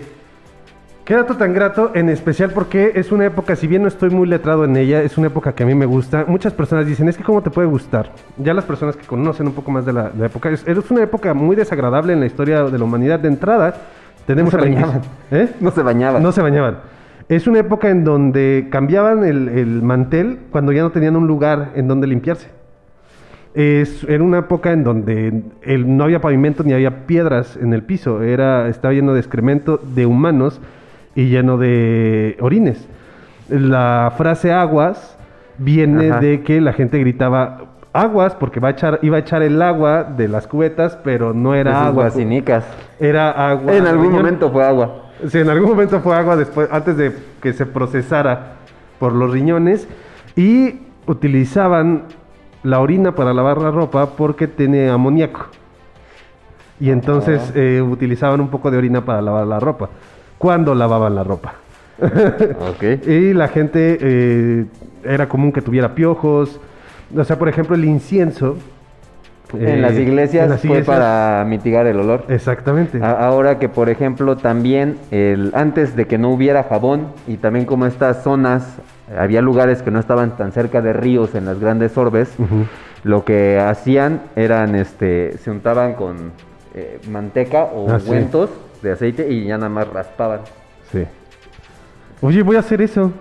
Qué 1.05 1.15
dato 1.15 1.37
tan 1.37 1.53
grato, 1.53 1.91
en 1.95 2.09
especial 2.09 2.53
porque 2.55 2.93
es 2.95 3.11
una 3.11 3.27
época, 3.27 3.57
si 3.57 3.67
bien 3.67 3.83
no 3.83 3.89
estoy 3.89 4.11
muy 4.11 4.29
letrado 4.29 4.65
en 4.65 4.77
ella, 4.77 5.03
es 5.03 5.19
una 5.19 5.27
época 5.27 5.53
que 5.53 5.65
a 5.65 5.67
mí 5.67 5.75
me 5.75 5.85
gusta. 5.85 6.25
Muchas 6.29 6.53
personas 6.53 6.87
dicen, 6.87 7.09
es 7.09 7.17
que 7.17 7.25
cómo 7.25 7.43
te 7.43 7.51
puede 7.51 7.67
gustar. 7.67 8.13
Ya 8.39 8.55
las 8.55 8.65
personas 8.65 8.97
que 8.97 9.05
conocen 9.05 9.49
un 9.49 9.53
poco 9.53 9.73
más 9.73 9.85
de 9.85 9.93
la, 9.93 10.11
de 10.11 10.21
la 10.21 10.27
época, 10.27 10.51
es, 10.51 10.63
es 10.67 10.91
una 10.93 11.03
época 11.03 11.35
muy 11.35 11.57
desagradable 11.57 12.13
en 12.13 12.21
la 12.21 12.27
historia 12.27 12.63
de 12.65 12.79
la 12.79 12.85
humanidad. 12.85 13.19
De 13.19 13.27
entrada, 13.27 13.75
tenemos 14.27 14.55
No 14.55 14.61
se 14.61 14.65
bañaban. 14.69 15.01
¿Eh? 15.33 15.49
No 15.61 15.71
se 15.73 15.83
bañaban. 15.83 16.23
No 16.23 16.31
se 16.31 16.41
bañaban. 16.41 16.79
Es 17.29 17.49
una 17.49 17.59
época 17.59 17.89
en 17.91 18.05
donde 18.05 18.69
cambiaban 18.71 19.25
el, 19.25 19.49
el 19.49 19.83
mantel 19.83 20.39
cuando 20.53 20.71
ya 20.71 20.83
no 20.83 20.93
tenían 20.93 21.17
un 21.17 21.27
lugar 21.27 21.71
en 21.75 21.89
donde 21.89 22.07
limpiarse. 22.07 22.49
Es, 23.55 24.05
era 24.05 24.23
una 24.23 24.39
época 24.39 24.71
en 24.73 24.85
donde 24.85 25.43
el- 25.63 25.97
no 25.97 26.05
había 26.05 26.21
pavimento 26.21 26.63
ni 26.63 26.73
había 26.75 27.07
piedras 27.07 27.57
en 27.61 27.73
el 27.73 27.83
piso. 27.83 28.23
Era, 28.23 28.69
estaba 28.69 28.95
lleno 28.95 29.15
de 29.15 29.19
excremento 29.21 29.79
de 29.95 30.07
humanos 30.07 30.61
y 31.15 31.27
lleno 31.29 31.59
de 31.59 32.37
orines. 32.41 32.89
La 33.49 34.13
frase 34.17 34.53
aguas 34.53 35.17
viene 35.59 36.11
Ajá. 36.11 36.21
de 36.21 36.43
que 36.43 36.61
la 36.61 36.73
gente 36.73 36.99
gritaba 36.99 37.65
aguas 37.93 38.35
porque 38.35 38.61
va 38.61 38.69
a 38.69 38.71
echar, 38.71 38.99
iba 39.03 39.17
a 39.19 39.21
echar 39.21 39.43
el 39.43 39.61
agua 39.61 40.05
de 40.05 40.29
las 40.29 40.47
cubetas, 40.47 40.99
pero 41.05 41.35
no 41.35 41.55
era 41.55 41.73
Esas 41.73 41.87
agua. 41.89 42.03
guasinicas. 42.05 42.65
Era 42.99 43.31
agua. 43.51 43.75
En 43.77 43.87
algún 43.87 44.07
riñón. 44.07 44.23
momento 44.23 44.51
fue 44.51 44.65
agua. 44.65 45.03
Sí, 45.29 45.39
en 45.39 45.51
algún 45.51 45.69
momento 45.71 46.01
fue 46.01 46.17
agua 46.17 46.37
después, 46.37 46.69
antes 46.73 46.97
de 46.97 47.13
que 47.41 47.53
se 47.53 47.67
procesara 47.67 48.55
por 48.99 49.13
los 49.13 49.31
riñones 49.31 49.87
y 50.35 50.81
utilizaban 51.07 52.05
la 52.63 52.81
orina 52.81 53.15
para 53.15 53.35
lavar 53.35 53.59
la 53.59 53.71
ropa 53.71 54.07
porque 54.17 54.47
tiene 54.49 54.89
amoníaco. 54.89 55.47
Y 56.81 56.91
entonces 56.91 57.53
eh, 57.55 57.81
utilizaban 57.83 58.41
un 58.41 58.49
poco 58.49 58.71
de 58.71 58.79
orina 58.79 59.05
para 59.05 59.21
lavar 59.21 59.47
la 59.47 59.61
ropa. 59.61 59.91
Cuando 60.43 60.75
lavaban 60.75 61.15
la 61.15 61.23
ropa. 61.23 61.55
Ok. 62.03 63.07
Y 63.07 63.33
la 63.33 63.47
gente 63.47 63.97
eh, 64.01 64.65
era 65.05 65.29
común 65.29 65.53
que 65.53 65.63
tuviera 65.63 65.95
piojos. 65.95 66.59
O 67.17 67.25
sea, 67.25 67.39
por 67.39 67.49
ejemplo, 67.49 67.77
el 67.77 67.85
incienso. 67.85 68.57
en 69.55 69.69
eh, 69.69 69.77
las 69.77 69.93
iglesias 69.95 70.45
en 70.45 70.51
las 70.51 70.61
fue 70.61 70.71
iglesias- 70.71 70.87
para 70.99 71.45
mitigar 71.49 71.87
el 71.87 72.01
olor. 72.01 72.25
Exactamente. 72.29 72.99
A- 73.03 73.25
Ahora 73.27 73.59
que, 73.61 73.69
por 73.69 73.89
ejemplo, 73.89 74.37
también 74.37 74.97
el, 75.13 75.53
antes 75.55 75.95
de 75.95 76.07
que 76.07 76.19
no 76.19 76.31
hubiera 76.31 76.65
jabón 76.65 77.07
y 77.29 77.37
también 77.37 77.65
como 77.67 77.87
estas 77.87 78.25
zonas, 78.25 78.67
había 79.17 79.43
lugares 79.43 79.83
que 79.83 79.91
no 79.93 80.01
estaban 80.01 80.37
tan 80.37 80.51
cerca 80.53 80.81
de 80.83 80.93
ríos 80.93 81.35
en 81.37 81.45
las 81.45 81.61
grandes 81.61 81.97
orbes, 81.99 82.31
lo 83.05 83.25
que 83.25 83.61
hacían 83.61 84.23
eran, 84.37 84.75
este, 84.75 85.37
se 85.39 85.51
untaban 85.51 85.93
con 85.95 86.33
eh, 86.75 86.99
manteca 87.11 87.65
o 87.65 87.91
Ah, 87.93 88.01
sí. 88.01 88.07
De 88.83 88.93
aceite 88.93 89.31
y 89.31 89.45
ya 89.47 89.57
nada 89.57 89.69
más 89.69 89.89
raspaban. 89.89 90.41
Sí. 90.91 91.05
Oye, 92.21 92.43
voy 92.43 92.57
a 92.57 92.61
hacer 92.61 92.83
eso. 92.83 93.13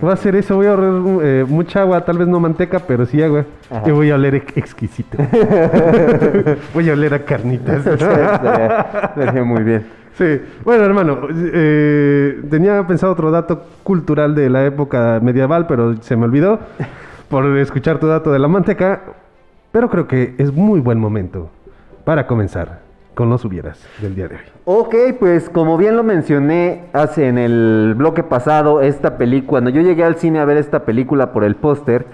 Voy 0.00 0.10
a 0.10 0.14
hacer 0.14 0.34
eso, 0.36 0.56
voy 0.56 0.66
a 0.66 0.70
ahorrar 0.70 1.22
eh, 1.22 1.44
mucha 1.46 1.80
agua, 1.82 2.02
tal 2.02 2.16
vez 2.16 2.26
no 2.26 2.40
manteca, 2.40 2.78
pero 2.78 3.04
sí 3.04 3.22
agua. 3.22 3.44
Ajá. 3.70 3.82
Y 3.86 3.90
voy 3.90 4.10
a 4.10 4.14
oler 4.14 4.36
ex- 4.36 4.56
exquisito. 4.56 5.18
voy 6.74 6.88
a 6.88 6.92
oler 6.94 7.12
a 7.14 7.24
carnitas. 7.24 7.82
Sería 9.14 9.44
muy 9.44 9.62
bien. 9.64 9.86
sí. 10.16 10.40
Bueno, 10.64 10.84
hermano, 10.84 11.18
eh, 11.34 12.40
tenía 12.48 12.86
pensado 12.86 13.12
otro 13.12 13.30
dato 13.30 13.64
cultural 13.82 14.34
de 14.34 14.48
la 14.48 14.64
época 14.64 15.20
medieval, 15.22 15.66
pero 15.66 15.96
se 16.00 16.16
me 16.16 16.24
olvidó 16.24 16.60
por 17.28 17.44
escuchar 17.58 17.98
tu 17.98 18.06
dato 18.06 18.32
de 18.32 18.38
la 18.38 18.48
manteca. 18.48 19.02
Pero 19.70 19.90
creo 19.90 20.08
que 20.08 20.34
es 20.38 20.50
muy 20.50 20.80
buen 20.80 20.98
momento 20.98 21.50
para 22.04 22.26
comenzar 22.26 22.80
con 23.18 23.30
los 23.30 23.44
hubieras 23.44 23.84
del 24.00 24.14
día 24.14 24.28
de 24.28 24.36
hoy. 24.36 24.42
Ok, 24.64 24.94
pues 25.18 25.50
como 25.50 25.76
bien 25.76 25.96
lo 25.96 26.04
mencioné 26.04 26.84
hace 26.92 27.26
en 27.26 27.36
el 27.36 27.94
bloque 27.96 28.22
pasado, 28.22 28.80
esta 28.80 29.18
película, 29.18 29.48
cuando 29.48 29.70
yo 29.70 29.80
llegué 29.80 30.04
al 30.04 30.14
cine 30.14 30.38
a 30.38 30.44
ver 30.44 30.56
esta 30.56 30.84
película 30.84 31.32
por 31.32 31.42
el 31.42 31.56
póster, 31.56 32.06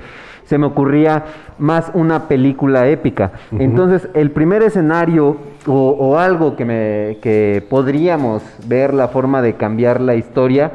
se 0.47 0.57
me 0.57 0.65
ocurría 0.65 1.27
más 1.59 1.91
una 1.93 2.27
película 2.27 2.89
épica. 2.89 3.33
Entonces, 3.53 4.09
el 4.15 4.31
primer 4.31 4.63
escenario 4.63 5.37
o, 5.67 5.91
o 5.91 6.17
algo 6.17 6.57
que, 6.57 6.65
me, 6.65 7.19
que 7.21 7.63
podríamos 7.69 8.43
ver 8.67 8.95
la 8.95 9.09
forma 9.09 9.43
de 9.43 9.57
cambiar 9.57 10.01
la 10.01 10.15
historia 10.15 10.73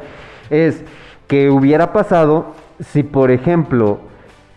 es 0.51 0.83
que 1.25 1.49
hubiera 1.49 1.91
pasado 1.91 2.53
si, 2.79 3.01
por 3.01 3.31
ejemplo, 3.31 3.97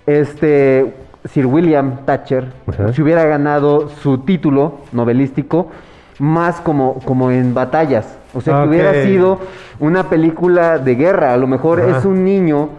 este 0.04 0.92
Sir 1.24 1.46
William 1.46 2.04
Thatcher 2.04 2.52
Ajá. 2.66 2.92
si 2.92 3.02
hubiera 3.02 3.24
ganado 3.24 3.88
su 3.88 4.18
título 4.18 4.80
novelístico 4.92 5.68
más 6.18 6.60
como, 6.60 6.94
como 7.04 7.30
en 7.30 7.54
batallas. 7.54 8.18
O 8.34 8.40
sea, 8.40 8.62
que 8.62 8.68
hubiera 8.68 8.94
sido 9.04 9.40
una 9.80 10.08
película 10.08 10.78
de 10.78 10.94
guerra. 10.94 11.34
A 11.34 11.36
lo 11.36 11.46
mejor 11.46 11.80
es 11.80 12.04
un 12.04 12.24
niño 12.24 12.70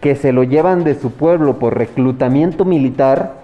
que 0.00 0.14
se 0.16 0.32
lo 0.32 0.44
llevan 0.44 0.84
de 0.84 0.94
su 0.94 1.12
pueblo 1.12 1.58
por 1.58 1.76
reclutamiento 1.76 2.64
militar 2.64 3.34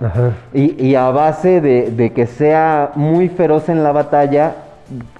y, 0.52 0.82
y 0.82 0.94
a 0.94 1.10
base 1.10 1.60
de, 1.60 1.90
de 1.90 2.12
que 2.12 2.26
sea 2.26 2.92
muy 2.94 3.28
feroz 3.28 3.68
en 3.68 3.82
la 3.82 3.92
batalla, 3.92 4.54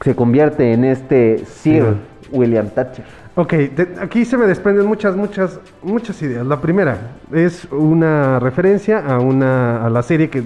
se 0.03 0.15
convierte 0.15 0.73
en 0.73 0.85
este 0.85 1.39
Sir 1.47 1.97
William 2.31 2.69
Thatcher. 2.69 3.05
Ok, 3.41 3.55
te- 3.75 3.95
aquí 4.03 4.27
se 4.27 4.37
me 4.37 4.45
desprenden 4.47 4.85
muchas, 4.87 5.17
muchas, 5.17 5.61
muchas 5.83 6.21
ideas. 6.21 6.45
La 6.47 6.61
primera 6.61 7.13
es 7.33 7.67
una 7.73 8.39
referencia 8.39 8.99
a, 8.99 9.19
una, 9.19 9.83
a 9.87 9.89
la 9.89 10.03
serie 10.03 10.29
que 10.29 10.43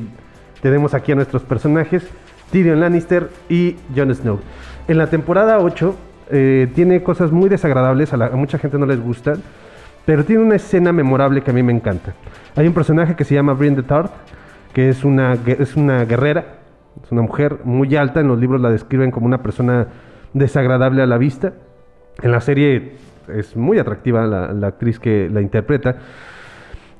tenemos 0.63 0.95
aquí 0.95 1.11
a 1.11 1.17
nuestros 1.17 1.43
personajes, 1.43 2.07
Tyrion 2.53 2.79
Lannister 2.79 3.31
y 3.49 3.75
Jon 3.97 4.15
Snow. 4.15 4.39
En 4.87 4.99
la 4.99 5.09
temporada 5.09 5.59
8 5.59 5.97
eh, 6.31 6.71
tiene 6.73 7.03
cosas 7.03 7.33
muy 7.33 7.49
desagradables, 7.49 8.13
a, 8.13 8.17
la- 8.17 8.27
a 8.27 8.37
mucha 8.37 8.59
gente 8.59 8.79
no 8.79 8.87
les 8.87 9.01
gustan, 9.03 9.43
pero 10.07 10.25
tiene 10.25 10.43
una 10.45 10.55
escena 10.55 10.93
memorable 10.93 11.43
que 11.43 11.51
a 11.51 11.55
mí 11.55 11.65
me 11.65 11.73
encanta. 11.73 12.15
Hay 12.55 12.69
un 12.69 12.75
personaje 12.75 13.17
que 13.17 13.25
se 13.25 13.35
llama 13.35 13.55
Brienne 13.55 13.79
de 13.79 13.83
Tart, 13.83 14.13
que 14.73 14.89
es 14.89 15.03
una, 15.03 15.37
es 15.47 15.75
una 15.75 16.05
guerrera, 16.05 16.45
es 17.03 17.11
una 17.11 17.23
mujer 17.23 17.59
muy 17.65 17.97
alta, 17.97 18.21
en 18.21 18.29
los 18.29 18.39
libros 18.39 18.61
la 18.61 18.71
describen 18.71 19.11
como 19.11 19.27
una 19.27 19.43
persona 19.43 19.89
desagradable 20.33 21.03
a 21.03 21.07
la 21.07 21.19
vista. 21.19 21.55
En 22.23 22.33
la 22.33 22.41
serie 22.41 22.93
es 23.29 23.57
muy 23.57 23.79
atractiva 23.79 24.27
la, 24.27 24.53
la 24.53 24.67
actriz 24.69 24.99
que 24.99 25.29
la 25.31 25.41
interpreta. 25.41 25.97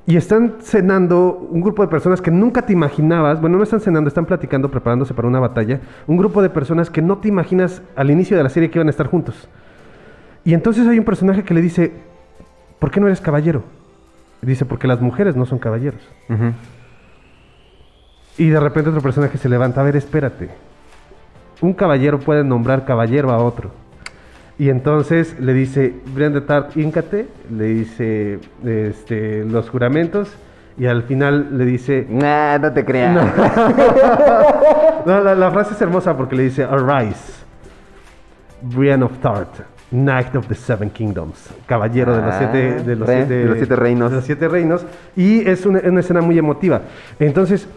Y 0.07 0.17
están 0.17 0.57
cenando 0.59 1.47
un 1.49 1.61
grupo 1.61 1.81
de 1.81 1.87
personas 1.87 2.21
que 2.21 2.29
nunca 2.29 2.61
te 2.61 2.73
imaginabas, 2.73 3.41
bueno, 3.41 3.57
no 3.57 3.63
están 3.63 3.79
cenando, 3.79 4.07
están 4.07 4.25
platicando, 4.25 4.69
preparándose 4.69 5.15
para 5.15 5.27
una 5.27 5.39
batalla. 5.39 5.79
Un 6.05 6.17
grupo 6.17 6.43
de 6.43 6.51
personas 6.51 6.91
que 6.91 7.01
no 7.01 7.17
te 7.17 7.27
imaginas 7.27 7.81
al 7.95 8.11
inicio 8.11 8.37
de 8.37 8.43
la 8.43 8.49
serie 8.49 8.69
que 8.69 8.77
iban 8.77 8.87
a 8.87 8.91
estar 8.91 9.07
juntos. 9.07 9.49
Y 10.43 10.53
entonces 10.53 10.87
hay 10.87 10.99
un 10.99 11.05
personaje 11.05 11.43
que 11.43 11.55
le 11.55 11.61
dice, 11.61 11.91
¿por 12.77 12.91
qué 12.91 12.99
no 12.99 13.07
eres 13.07 13.19
caballero? 13.19 13.63
Y 14.43 14.45
dice, 14.45 14.63
porque 14.65 14.87
las 14.87 15.01
mujeres 15.01 15.35
no 15.35 15.47
son 15.47 15.57
caballeros. 15.57 16.07
Y 18.37 18.49
de 18.49 18.59
repente 18.59 18.91
otro 18.91 19.01
personaje 19.01 19.39
se 19.39 19.49
levanta, 19.49 19.81
a 19.81 19.83
ver, 19.83 19.95
espérate. 19.95 20.49
Un 21.61 21.73
caballero 21.73 22.19
puede 22.19 22.43
nombrar 22.43 22.85
caballero 22.85 23.31
a 23.31 23.37
otro. 23.37 23.71
Y 24.57 24.69
entonces 24.69 25.37
le 25.39 25.53
dice, 25.53 25.93
Brian 26.13 26.33
de 26.33 26.41
Tart, 26.41 26.77
íncate, 26.77 27.27
le 27.51 27.65
dice 27.65 28.39
este, 28.63 29.43
los 29.43 29.69
juramentos, 29.69 30.33
y 30.77 30.85
al 30.85 31.03
final 31.03 31.57
le 31.57 31.65
dice... 31.65 32.05
Nah, 32.09 32.57
no 32.57 32.71
te 32.71 32.83
creas. 32.85 33.13
No, 35.05 35.21
la, 35.23 35.35
la 35.35 35.51
frase 35.51 35.73
es 35.73 35.81
hermosa 35.81 36.15
porque 36.15 36.35
le 36.35 36.43
dice, 36.43 36.63
Arise, 36.63 37.43
Brian 38.61 39.03
of 39.03 39.17
Tart, 39.19 39.49
Knight 39.91 40.35
of 40.35 40.47
the 40.47 40.55
Seven 40.55 40.89
Kingdoms, 40.89 41.49
caballero 41.67 42.15
de 42.15 42.21
los 42.21 42.33
Ah, 42.33 42.37
siete, 42.39 42.83
de 42.83 42.95
los 42.95 43.07
re- 43.07 43.15
siete, 43.17 43.33
de 43.35 43.45
los 43.45 43.57
siete 43.57 43.75
reinos. 43.75 44.09
de 44.11 44.15
los 44.17 44.25
siete 44.25 44.47
reinos. 44.47 44.85
Y 45.15 45.47
es 45.47 45.65
una, 45.65 45.79
una 45.85 45.99
escena 45.99 46.21
muy 46.21 46.37
emotiva. 46.37 46.81
Entonces, 47.19 47.67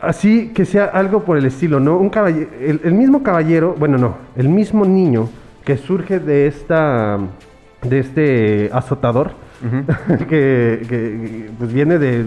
así 0.00 0.48
que 0.54 0.64
sea 0.64 0.86
algo 0.86 1.24
por 1.24 1.36
el 1.38 1.44
estilo, 1.46 1.80
¿no? 1.80 1.96
Un 1.96 2.10
caballero, 2.10 2.48
el, 2.60 2.80
el 2.84 2.92
mismo 2.94 3.22
caballero, 3.22 3.74
bueno, 3.78 3.98
no, 3.98 4.16
el 4.36 4.48
mismo 4.48 4.84
niño 4.84 5.28
que 5.64 5.76
surge 5.76 6.18
de 6.20 6.46
esta, 6.46 7.18
de 7.82 7.98
este 7.98 8.70
azotador, 8.72 9.32
que, 10.28 10.82
que, 10.88 11.50
pues 11.58 11.72
viene 11.72 11.98
de 11.98 12.24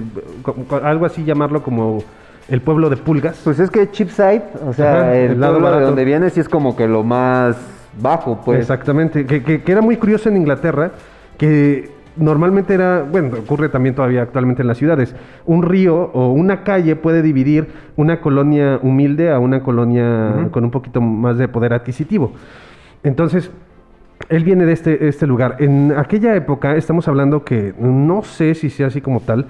algo 0.84 1.05
así 1.05 1.23
llamarlo 1.23 1.62
como 1.63 2.03
el 2.49 2.62
pueblo 2.62 2.89
de 2.89 2.97
pulgas. 2.97 3.39
Pues 3.43 3.60
es 3.60 3.69
que 3.69 3.89
Chipside, 3.91 4.41
o 4.67 4.73
sea, 4.73 5.01
Ajá, 5.01 5.15
el, 5.15 5.32
el 5.34 5.39
lado 5.39 5.60
pueblo 5.60 5.79
de 5.79 5.86
donde 5.86 6.05
viene 6.05 6.29
sí 6.32 6.39
es 6.39 6.49
como 6.49 6.75
que 6.75 6.88
lo 6.88 7.03
más 7.03 7.55
bajo, 8.01 8.41
pues. 8.43 8.60
Exactamente, 8.62 9.25
que, 9.25 9.43
que- 9.43 9.62
que 9.62 9.71
era 9.71 9.82
muy 9.82 9.97
curioso 9.97 10.29
en 10.29 10.38
Inglaterra, 10.38 10.91
que 11.38 11.89
normalmente 12.17 12.74
era, 12.74 13.04
bueno, 13.04 13.38
ocurre 13.38 13.69
también 13.69 13.95
todavía 13.95 14.22
actualmente 14.24 14.62
en 14.62 14.67
las 14.67 14.78
ciudades, 14.78 15.15
un 15.45 15.63
río 15.63 15.95
o 16.13 16.32
una 16.34 16.63
calle 16.63 16.95
puede 16.95 17.22
dividir 17.22 17.67
una 17.95 18.19
colonia 18.22 18.80
humilde 18.82 19.32
a 19.32 19.39
una 19.39 19.62
colonia 19.62 20.48
con 20.52 20.63
un 20.65 20.72
poquito 20.72 21.02
más 21.02 21.38
de 21.38 21.48
poder 21.48 21.74
adquisitivo. 21.74 22.34
Entonces, 23.04 23.52
él 24.28 24.43
viene 24.43 24.65
de 24.65 24.74
este, 24.74 25.08
este 25.08 25.26
lugar. 25.26 25.56
En 25.60 25.93
aquella 25.95 26.36
época, 26.36 26.76
estamos 26.76 27.08
hablando 27.08 27.43
que 27.43 27.74
no 27.80 28.22
sé 28.24 28.54
si 28.54 28.69
sea 28.69 28.88
así 28.88 29.00
como 29.02 29.22
tal, 29.22 29.45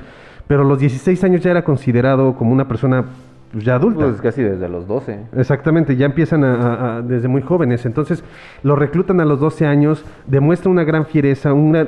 pero 0.47 0.61
a 0.61 0.65
los 0.65 0.79
16 0.79 1.23
años 1.23 1.41
ya 1.41 1.51
era 1.51 1.63
considerado 1.63 2.35
como 2.35 2.51
una 2.53 2.67
persona 2.67 3.05
pues, 3.51 3.63
ya 3.65 3.75
adulta. 3.75 4.05
Pues 4.05 4.21
casi 4.21 4.43
desde 4.43 4.69
los 4.69 4.87
12. 4.87 5.17
Exactamente, 5.35 5.95
ya 5.95 6.05
empiezan 6.05 6.43
a- 6.43 6.55
a- 6.55 6.97
a- 6.97 7.01
desde 7.01 7.27
muy 7.27 7.41
jóvenes. 7.41 7.85
Entonces, 7.87 8.23
lo 8.61 8.75
reclutan 8.75 9.19
a 9.21 9.25
los 9.25 9.39
12 9.39 9.65
años, 9.65 10.05
demuestra 10.27 10.69
una 10.69 10.83
gran 10.83 11.05
fiereza. 11.07 11.51
Una... 11.53 11.87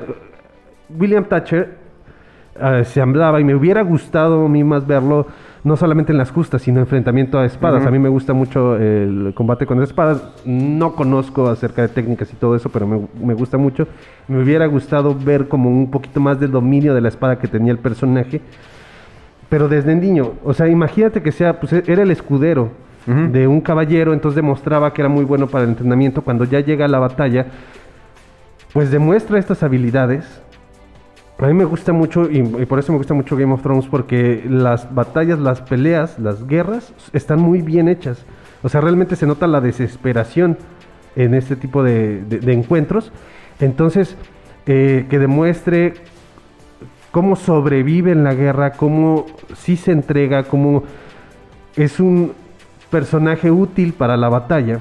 William 0.99 1.25
Thatcher 1.25 1.77
eh, 2.59 2.83
se 2.85 3.01
hablaba 3.01 3.39
y 3.39 3.43
me 3.43 3.55
hubiera 3.55 3.81
gustado 3.81 4.45
a 4.45 4.49
mí 4.49 4.63
más 4.63 4.85
verlo, 4.85 5.27
no 5.63 5.77
solamente 5.77 6.11
en 6.11 6.17
las 6.17 6.31
justas, 6.31 6.61
sino 6.61 6.79
enfrentamiento 6.79 7.39
a 7.39 7.45
espadas. 7.45 7.85
A 7.85 7.91
mí 7.91 7.99
me 7.99 8.09
gusta 8.09 8.33
mucho 8.33 8.75
el 8.75 9.33
combate 9.35 9.65
con 9.65 9.81
espadas. 9.81 10.23
No 10.45 10.95
conozco 10.95 11.47
acerca 11.49 11.81
de 11.81 11.87
técnicas 11.87 12.31
y 12.33 12.35
todo 12.35 12.55
eso, 12.55 12.69
pero 12.69 12.87
me, 12.87 13.07
me 13.23 13.33
gusta 13.33 13.57
mucho. 13.57 13.87
Me 14.27 14.41
hubiera 14.41 14.65
gustado 14.65 15.15
ver 15.15 15.47
como 15.47 15.69
un 15.69 15.89
poquito 15.89 16.19
más 16.19 16.39
del 16.39 16.51
dominio 16.51 16.93
de 16.93 17.01
la 17.01 17.07
espada 17.07 17.39
que 17.39 17.47
tenía 17.47 17.71
el 17.71 17.79
personaje. 17.79 18.41
Pero 19.49 19.67
desde 19.67 19.93
niño, 19.95 20.33
o 20.43 20.53
sea, 20.53 20.67
imagínate 20.69 21.21
que 21.21 21.31
sea, 21.31 21.59
pues 21.59 21.73
era 21.73 22.03
el 22.03 22.11
escudero 22.11 22.69
de 23.05 23.47
un 23.47 23.61
caballero, 23.61 24.13
entonces 24.13 24.35
demostraba 24.35 24.93
que 24.93 25.01
era 25.01 25.09
muy 25.09 25.25
bueno 25.25 25.47
para 25.47 25.63
el 25.63 25.71
entrenamiento. 25.71 26.21
Cuando 26.21 26.45
ya 26.45 26.59
llega 26.59 26.85
a 26.85 26.87
la 26.87 26.99
batalla, 26.99 27.47
pues 28.73 28.91
demuestra 28.91 29.39
estas 29.39 29.61
habilidades. 29.63 30.41
A 31.41 31.47
mí 31.47 31.53
me 31.53 31.65
gusta 31.65 31.91
mucho, 31.91 32.29
y, 32.29 32.37
y 32.39 32.65
por 32.67 32.77
eso 32.79 32.91
me 32.91 32.99
gusta 32.99 33.13
mucho 33.15 33.35
Game 33.35 33.51
of 33.53 33.61
Thrones, 33.63 33.87
porque 33.87 34.45
las 34.47 34.93
batallas, 34.93 35.39
las 35.39 35.59
peleas, 35.61 36.19
las 36.19 36.45
guerras 36.47 36.93
están 37.13 37.41
muy 37.41 37.61
bien 37.63 37.87
hechas. 37.87 38.23
O 38.61 38.69
sea, 38.69 38.79
realmente 38.79 39.15
se 39.15 39.25
nota 39.25 39.47
la 39.47 39.59
desesperación 39.59 40.57
en 41.15 41.33
este 41.33 41.55
tipo 41.55 41.81
de, 41.83 42.21
de- 42.23 42.39
de 42.39 42.53
encuentros. 42.53 43.11
Entonces, 43.59 44.15
eh, 44.67 45.07
que 45.09 45.17
demuestre 45.17 45.95
cómo 47.09 47.35
sobrevive 47.35 48.11
en 48.11 48.23
la 48.23 48.35
guerra, 48.35 48.73
cómo 48.73 49.25
sí 49.55 49.77
se 49.77 49.91
entrega, 49.91 50.43
cómo 50.43 50.83
es 51.75 51.99
un 51.99 52.33
personaje 52.91 53.49
útil 53.49 53.93
para 53.93 54.15
la 54.15 54.29
batalla. 54.29 54.79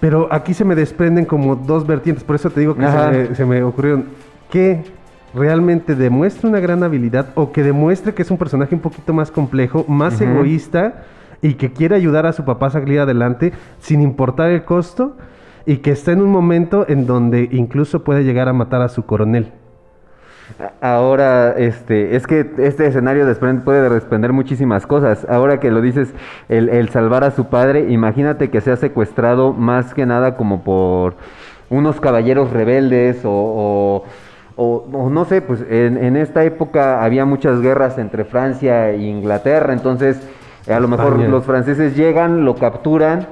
Pero 0.00 0.28
aquí 0.32 0.54
se 0.54 0.64
me 0.64 0.74
desprenden 0.74 1.24
como 1.26 1.56
dos 1.56 1.86
vertientes, 1.86 2.24
por 2.24 2.36
eso 2.36 2.48
te 2.50 2.60
digo 2.60 2.74
que 2.74 2.82
se 2.82 2.86
Ajá. 2.86 3.10
me, 3.10 3.34
se 3.34 3.44
me 3.44 3.62
ocurrieron 3.62 4.06
que 4.50 4.82
realmente 5.34 5.94
demuestre 5.94 6.48
una 6.48 6.60
gran 6.60 6.82
habilidad 6.82 7.26
o 7.34 7.52
que 7.52 7.62
demuestre 7.62 8.14
que 8.14 8.22
es 8.22 8.30
un 8.30 8.38
personaje 8.38 8.74
un 8.74 8.80
poquito 8.80 9.12
más 9.12 9.30
complejo, 9.30 9.84
más 9.88 10.20
egoísta 10.20 11.04
y 11.42 11.54
que 11.54 11.72
quiere 11.72 11.94
ayudar 11.94 12.26
a 12.26 12.32
su 12.32 12.44
papá 12.44 12.66
a 12.66 12.70
salir 12.70 12.98
adelante 13.00 13.52
sin 13.78 14.00
importar 14.00 14.50
el 14.50 14.64
costo 14.64 15.16
y 15.66 15.76
que 15.78 15.90
está 15.90 16.12
en 16.12 16.22
un 16.22 16.30
momento 16.30 16.86
en 16.88 17.06
donde 17.06 17.48
incluso 17.52 18.02
puede 18.04 18.24
llegar 18.24 18.48
a 18.48 18.52
matar 18.54 18.80
a 18.80 18.88
su 18.88 19.04
coronel. 19.04 19.52
Ahora, 20.80 21.52
este, 21.58 22.16
es 22.16 22.26
que 22.26 22.50
este 22.58 22.86
escenario 22.86 23.26
desprende- 23.26 23.62
puede 23.62 23.86
desprender 23.90 24.32
muchísimas 24.32 24.86
cosas. 24.86 25.26
Ahora 25.28 25.60
que 25.60 25.70
lo 25.70 25.82
dices, 25.82 26.14
el, 26.48 26.70
el 26.70 26.88
salvar 26.88 27.22
a 27.22 27.30
su 27.32 27.46
padre, 27.48 27.90
imagínate 27.90 28.48
que 28.48 28.62
sea 28.62 28.76
secuestrado 28.76 29.52
más 29.52 29.92
que 29.92 30.06
nada 30.06 30.36
como 30.36 30.64
por 30.64 31.16
unos 31.68 32.00
caballeros 32.00 32.50
rebeldes 32.50 33.26
o, 33.26 33.30
o- 33.30 34.04
o- 34.58 34.84
o 34.92 35.08
no 35.08 35.24
sé, 35.24 35.40
pues 35.40 35.64
en, 35.70 35.96
en 35.96 36.16
esta 36.16 36.44
época 36.44 37.02
había 37.04 37.24
muchas 37.24 37.60
guerras 37.60 37.96
entre 37.96 38.24
Francia 38.24 38.90
e 38.90 38.98
Inglaterra, 38.98 39.72
entonces 39.72 40.20
eh, 40.66 40.74
a 40.74 40.80
lo 40.80 40.88
mejor 40.88 41.12
España. 41.12 41.28
los 41.28 41.44
franceses 41.44 41.96
llegan, 41.96 42.44
lo 42.44 42.56
capturan, 42.56 43.26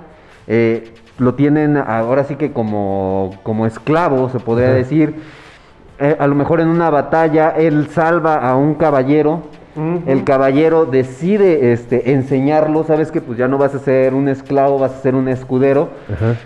eh, 0.47 0.93
lo 1.19 1.35
tienen 1.35 1.77
ahora 1.77 2.25
sí 2.25 2.37
que 2.37 2.53
como, 2.53 3.33
como 3.43 3.67
esclavo, 3.67 4.29
se 4.31 4.39
podría 4.39 4.71
decir. 4.73 5.15
Eh, 5.99 6.15
a 6.19 6.27
lo 6.27 6.35
mejor 6.35 6.61
en 6.61 6.69
una 6.69 6.91
batalla 6.91 7.51
él 7.57 7.89
salva 7.89 8.37
a 8.37 8.55
un 8.55 8.75
caballero, 8.75 9.43
el 10.07 10.25
caballero 10.25 10.87
decide 10.87 11.73
este, 11.73 12.13
enseñarlo, 12.13 12.85
sabes 12.85 13.11
que 13.11 13.21
pues 13.21 13.39
ya 13.39 13.47
no 13.47 13.59
vas 13.59 13.75
a 13.75 13.79
ser 13.79 14.15
un 14.15 14.29
esclavo, 14.29 14.79
vas 14.79 14.93
a 14.93 15.01
ser 15.03 15.15
un 15.15 15.29
escudero, 15.29 15.91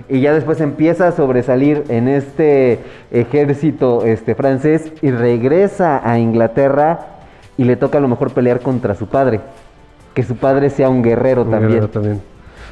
y 0.08 0.20
ya 0.20 0.32
después 0.34 0.60
empieza 0.60 1.08
a 1.08 1.12
sobresalir 1.12 1.84
en 1.88 2.08
este 2.08 2.80
ejército 3.10 4.04
este, 4.04 4.34
francés 4.34 4.92
y 5.02 5.10
regresa 5.10 6.00
a 6.02 6.18
Inglaterra 6.18 7.06
y 7.56 7.64
le 7.64 7.76
toca 7.76 7.98
a 7.98 8.00
lo 8.00 8.08
mejor 8.08 8.32
pelear 8.32 8.60
contra 8.60 8.94
su 8.94 9.06
padre, 9.06 9.40
que 10.14 10.22
su 10.22 10.36
padre 10.36 10.70
sea 10.70 10.88
un 10.88 11.02
guerrero 11.02 11.42
Un 11.42 11.50
también. 11.50 11.72
guerrero 11.72 11.88
también. 11.88 12.20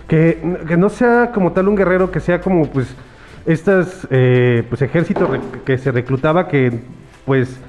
Que, 0.09 0.57
que 0.67 0.77
no 0.77 0.89
sea 0.89 1.31
como 1.33 1.53
tal 1.53 1.69
un 1.69 1.77
guerrero, 1.77 2.11
que 2.11 2.21
sea 2.21 2.41
como 2.41 2.67
pues 2.67 2.95
estas 3.47 4.07
eh, 4.11 4.65
pues 4.69 4.83
ejércitos 4.83 5.29
que 5.65 5.79
se 5.79 5.93
reclutaba 5.93 6.49
que 6.49 6.81
pues 7.25 7.61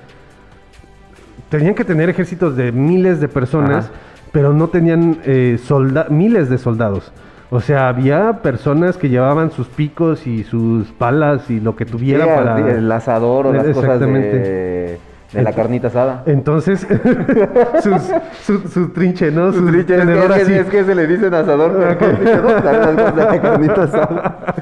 tenían 1.49 1.73
que 1.75 1.83
tener 1.83 2.09
ejércitos 2.09 2.55
de 2.55 2.71
miles 2.71 3.19
de 3.19 3.27
personas, 3.27 3.85
Ajá. 3.85 3.93
pero 4.31 4.53
no 4.53 4.67
tenían 4.69 5.17
eh, 5.25 5.57
solda- 5.63 6.07
miles 6.09 6.49
de 6.49 6.57
soldados. 6.57 7.11
O 7.51 7.61
sea, 7.61 7.87
había 7.87 8.43
personas 8.43 8.95
que 8.97 9.09
llevaban 9.09 9.49
sus 9.51 9.67
picos 9.67 10.27
y 10.27 10.43
sus 10.43 10.87
palas 10.91 11.49
y 11.49 11.59
lo 11.59 11.75
que 11.75 11.85
tuviera 11.85 12.25
Sí, 12.25 12.31
para... 12.35 12.59
el 12.71 12.91
asador 12.91 13.47
o 13.47 13.53
las 13.53 13.65
cosas 13.69 13.99
de, 13.99 14.99
De 15.33 15.41
la 15.41 15.51
carnita 15.53 15.87
asada. 15.87 16.21
Entonces, 16.27 16.85
sus- 17.81 18.11
su, 18.43 18.59
su 18.69 18.89
trinche, 18.89 19.31
¿no? 19.31 19.51
Su, 19.51 19.65
Trinche, 19.65 19.95
es, 19.97 20.05
que, 20.05 20.13
es- 20.25 20.31
así. 20.43 20.53
es 20.53 20.65
que 20.67 20.83
se 20.83 20.93
le 20.93 21.07
dicen 21.07 21.33
asador. 21.33 21.71
pero 21.75 21.91
Ok. 21.93 22.19
me 22.19 22.25
quedo 22.25 22.43
con 22.43 22.65
las 22.65 23.15
de 23.15 23.23
la 23.23 23.41
carnita 23.41 23.83
asada. 23.83 24.55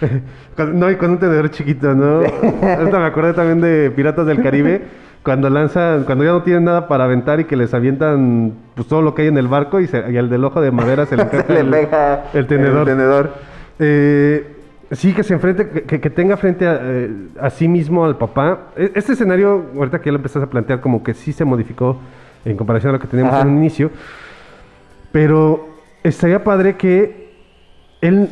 No, 0.74 0.90
y 0.90 0.96
con 0.96 1.12
un 1.12 1.18
tenedor 1.18 1.50
chiquito, 1.50 1.94
¿no? 1.94 2.16
Ahorita 2.20 2.98
me 2.98 3.06
acordé 3.06 3.32
también 3.32 3.62
de 3.62 3.90
Piratas 3.92 4.26
del 4.26 4.42
Caribe, 4.42 4.82
cuando 5.22 5.50
lanzan, 5.50 6.04
cuando 6.04 6.24
ya 6.24 6.30
no 6.32 6.42
tienen 6.42 6.64
nada 6.64 6.88
para 6.88 7.04
aventar 7.04 7.40
y 7.40 7.44
que 7.44 7.56
les 7.56 7.74
avientan 7.74 8.54
pues 8.74 8.88
todo 8.88 9.02
lo 9.02 9.14
que 9.14 9.22
hay 9.22 9.28
en 9.28 9.36
el 9.38 9.48
barco 9.48 9.78
y, 9.80 9.86
se- 9.86 10.10
y 10.10 10.16
al 10.16 10.30
del 10.30 10.44
ojo 10.44 10.60
de 10.60 10.70
madera 10.70 11.04
se 11.06 11.16
le 11.16 11.28
Se 11.30 11.52
le 11.52 11.60
el, 11.60 11.68
pega 11.70 12.24
el 12.32 12.46
tenedor. 12.46 12.88
el 12.88 12.96
tenedor. 12.96 13.34
Eh, 13.78 14.56
sí, 14.92 15.12
que 15.12 15.22
se 15.22 15.34
enfrente, 15.34 15.68
que- 15.82 16.10
tenga 16.10 16.36
frente 16.38 16.66
a, 16.66 16.78
eh, 16.82 17.10
a 17.40 17.50
sí 17.50 17.68
mismo 17.68 18.04
al 18.06 18.16
papá. 18.16 18.68
E- 18.76 18.92
Este 18.94 19.12
escenario, 19.12 19.66
ahorita 19.76 19.98
que 20.00 20.06
ya 20.06 20.12
lo 20.12 20.16
empezaste 20.18 20.46
a 20.46 20.50
plantear, 20.50 20.80
como 20.80 21.02
que 21.02 21.12
sí 21.14 21.32
se 21.34 21.44
modificó 21.44 21.98
en 22.46 22.56
comparación 22.56 22.90
a 22.90 22.92
lo 22.94 23.00
que 23.00 23.06
teníamos 23.08 23.34
Ajá. 23.34 23.42
en 23.42 23.48
un 23.48 23.58
inicio. 23.58 23.90
Pero 25.12 25.68
estaría 26.02 26.42
padre 26.44 26.76
que 26.76 27.34
él, 28.00 28.28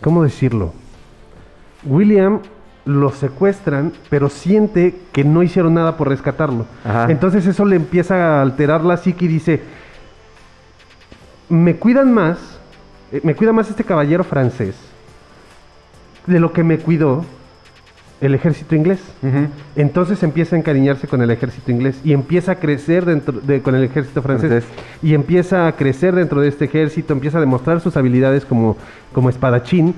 ¿cómo 0.00 0.22
decirlo? 0.24 0.72
William 1.84 2.40
lo 2.84 3.10
secuestran, 3.10 3.92
pero 4.08 4.28
siente 4.28 4.94
que 5.12 5.24
no 5.24 5.42
hicieron 5.42 5.74
nada 5.74 5.96
por 5.96 6.08
rescatarlo. 6.08 6.66
Ajá. 6.84 7.10
Entonces 7.10 7.46
eso 7.46 7.64
le 7.64 7.76
empieza 7.76 8.38
a 8.38 8.42
alterar 8.42 8.84
la 8.84 8.96
psique 8.96 9.26
y 9.26 9.28
dice, 9.28 9.62
me 11.48 11.76
cuidan 11.76 12.12
más, 12.12 12.38
eh, 13.12 13.20
me 13.22 13.34
cuida 13.34 13.52
más 13.52 13.68
este 13.68 13.84
caballero 13.84 14.24
francés 14.24 14.74
de 16.26 16.40
lo 16.40 16.52
que 16.52 16.62
me 16.62 16.78
cuidó 16.78 17.24
el 18.20 18.34
ejército 18.34 18.74
inglés. 18.74 19.00
Entonces 19.76 20.22
empieza 20.22 20.54
a 20.54 20.58
encariñarse 20.58 21.08
con 21.08 21.22
el 21.22 21.30
ejército 21.30 21.70
inglés 21.70 22.00
y 22.04 22.12
empieza 22.12 22.52
a 22.52 22.54
crecer 22.56 23.06
dentro 23.06 23.40
de, 23.40 23.62
con 23.62 23.74
el 23.74 23.82
ejército 23.82 24.20
francés, 24.22 24.50
Francés. 24.50 24.70
y 25.02 25.14
empieza 25.14 25.66
a 25.66 25.72
crecer 25.72 26.14
dentro 26.14 26.40
de 26.42 26.48
este 26.48 26.66
ejército, 26.66 27.12
empieza 27.14 27.38
a 27.38 27.40
demostrar 27.40 27.80
sus 27.80 27.96
habilidades 27.96 28.44
como, 28.44 28.76
como 29.12 29.30
espadachín. 29.30 29.94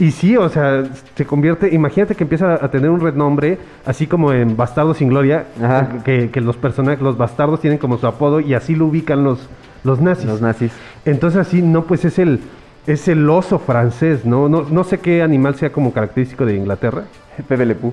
Y 0.00 0.12
sí, 0.12 0.36
o 0.36 0.48
sea, 0.48 0.84
se 1.16 1.26
convierte, 1.26 1.74
imagínate 1.74 2.14
que 2.14 2.22
empieza 2.22 2.54
a 2.64 2.70
tener 2.70 2.88
un 2.88 3.00
renombre, 3.00 3.58
así 3.84 4.06
como 4.06 4.32
en 4.32 4.56
Bastardo 4.56 4.94
sin 4.94 5.08
Gloria, 5.08 5.46
Ajá. 5.60 6.04
que, 6.04 6.30
que 6.30 6.40
los 6.40 6.56
personajes, 6.56 7.02
los 7.02 7.18
bastardos 7.18 7.60
tienen 7.60 7.80
como 7.80 7.98
su 7.98 8.06
apodo 8.06 8.38
y 8.38 8.54
así 8.54 8.76
lo 8.76 8.86
ubican 8.86 9.24
los, 9.24 9.48
los 9.82 10.00
nazis. 10.00 10.26
Los 10.26 10.40
nazis. 10.40 10.70
Entonces 11.04 11.40
así, 11.40 11.62
no, 11.62 11.82
pues 11.82 12.04
es 12.04 12.20
el, 12.20 12.38
es 12.86 13.08
el 13.08 13.28
oso 13.28 13.58
francés, 13.58 14.24
¿no? 14.24 14.48
No, 14.48 14.62
no 14.70 14.84
sé 14.84 14.98
qué 14.98 15.20
animal 15.20 15.56
sea 15.56 15.72
como 15.72 15.92
característico 15.92 16.46
de 16.46 16.54
Inglaterra. 16.54 17.02
Pepe 17.48 17.66
Le 17.66 17.74
Pew. 17.74 17.92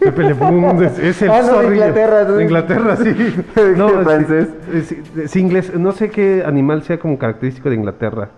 Pepe 0.00 0.22
Le 0.22 0.34
Pew 0.34 0.82
es, 0.82 0.98
es 0.98 1.20
el 1.22 1.30
Ah, 1.32 1.42
no, 1.46 1.58
de. 1.60 1.66
Inglaterra, 1.66 2.24
De. 2.24 2.42
Inglaterra, 2.44 2.96
sí. 2.96 3.10
Es 3.56 3.76
no, 3.76 3.88
es- 4.00 4.04
francés. 4.06 4.48
Es, 4.72 4.94
es 5.18 5.36
inglés. 5.36 5.74
No 5.74 5.92
sé 5.92 6.08
qué 6.08 6.42
animal 6.46 6.82
sea 6.82 6.98
como 6.98 7.18
característico 7.18 7.68
de 7.68 7.76
Inglaterra. 7.76 8.30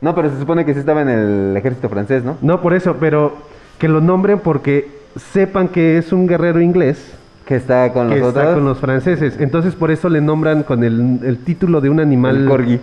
No, 0.00 0.14
pero 0.14 0.30
se 0.30 0.38
supone 0.38 0.64
que 0.64 0.74
sí 0.74 0.80
estaba 0.80 1.02
en 1.02 1.08
el 1.08 1.56
ejército 1.56 1.88
francés, 1.88 2.22
¿no? 2.24 2.36
No, 2.42 2.60
por 2.60 2.74
eso, 2.74 2.96
pero 3.00 3.32
que 3.78 3.88
lo 3.88 4.00
nombren 4.00 4.38
porque 4.38 4.88
sepan 5.32 5.68
que 5.68 5.98
es 5.98 6.12
un 6.12 6.26
guerrero 6.26 6.60
inglés 6.60 7.12
Que 7.46 7.56
está 7.56 7.92
con 7.92 8.08
que 8.08 8.16
los 8.18 8.28
está 8.28 8.40
otros. 8.40 8.54
con 8.54 8.64
los 8.64 8.78
franceses. 8.78 9.36
Entonces 9.40 9.74
por 9.74 9.90
eso 9.90 10.08
le 10.08 10.20
nombran 10.20 10.62
con 10.62 10.84
el, 10.84 11.20
el 11.24 11.38
título 11.38 11.80
de 11.80 11.90
un 11.90 11.98
animal. 12.00 12.36
El 12.36 12.46
corgi. 12.48 12.80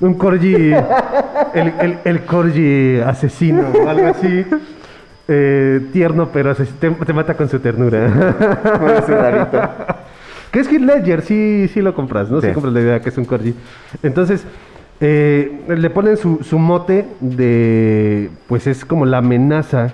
Un 0.00 0.14
corgi. 0.14 0.54
el, 1.54 1.72
el, 1.80 1.98
el 2.04 2.20
corgi 2.24 3.00
asesino 3.00 3.64
o 3.84 3.88
algo 3.88 4.06
así. 4.08 4.44
Eh, 5.28 5.80
tierno, 5.92 6.28
pero 6.32 6.54
te, 6.54 6.64
te 6.90 7.12
mata 7.12 7.34
con 7.34 7.48
su 7.48 7.58
ternura. 7.58 8.06
Bueno, 8.80 9.00
sí, 9.04 9.12
rarito. 9.12 9.60
que 10.52 10.60
es 10.60 10.68
Heath 10.70 10.80
Ledger, 10.82 11.22
sí, 11.22 11.68
sí 11.74 11.80
lo 11.82 11.94
compras, 11.94 12.30
¿no? 12.30 12.40
Sí, 12.40 12.46
Sí. 12.48 12.52
compras 12.54 12.72
la 12.74 12.80
idea 12.80 13.00
que 13.00 13.08
es 13.08 13.18
un 13.18 13.24
corgi. 13.24 13.54
Entonces, 14.04 14.44
eh, 15.00 15.64
le 15.68 15.90
ponen 15.90 16.16
su, 16.16 16.58
mote 16.58 17.06
de, 17.20 18.30
pues 18.48 18.66
es 18.66 18.84
como 18.84 19.04
la 19.06 19.18
amenaza 19.18 19.92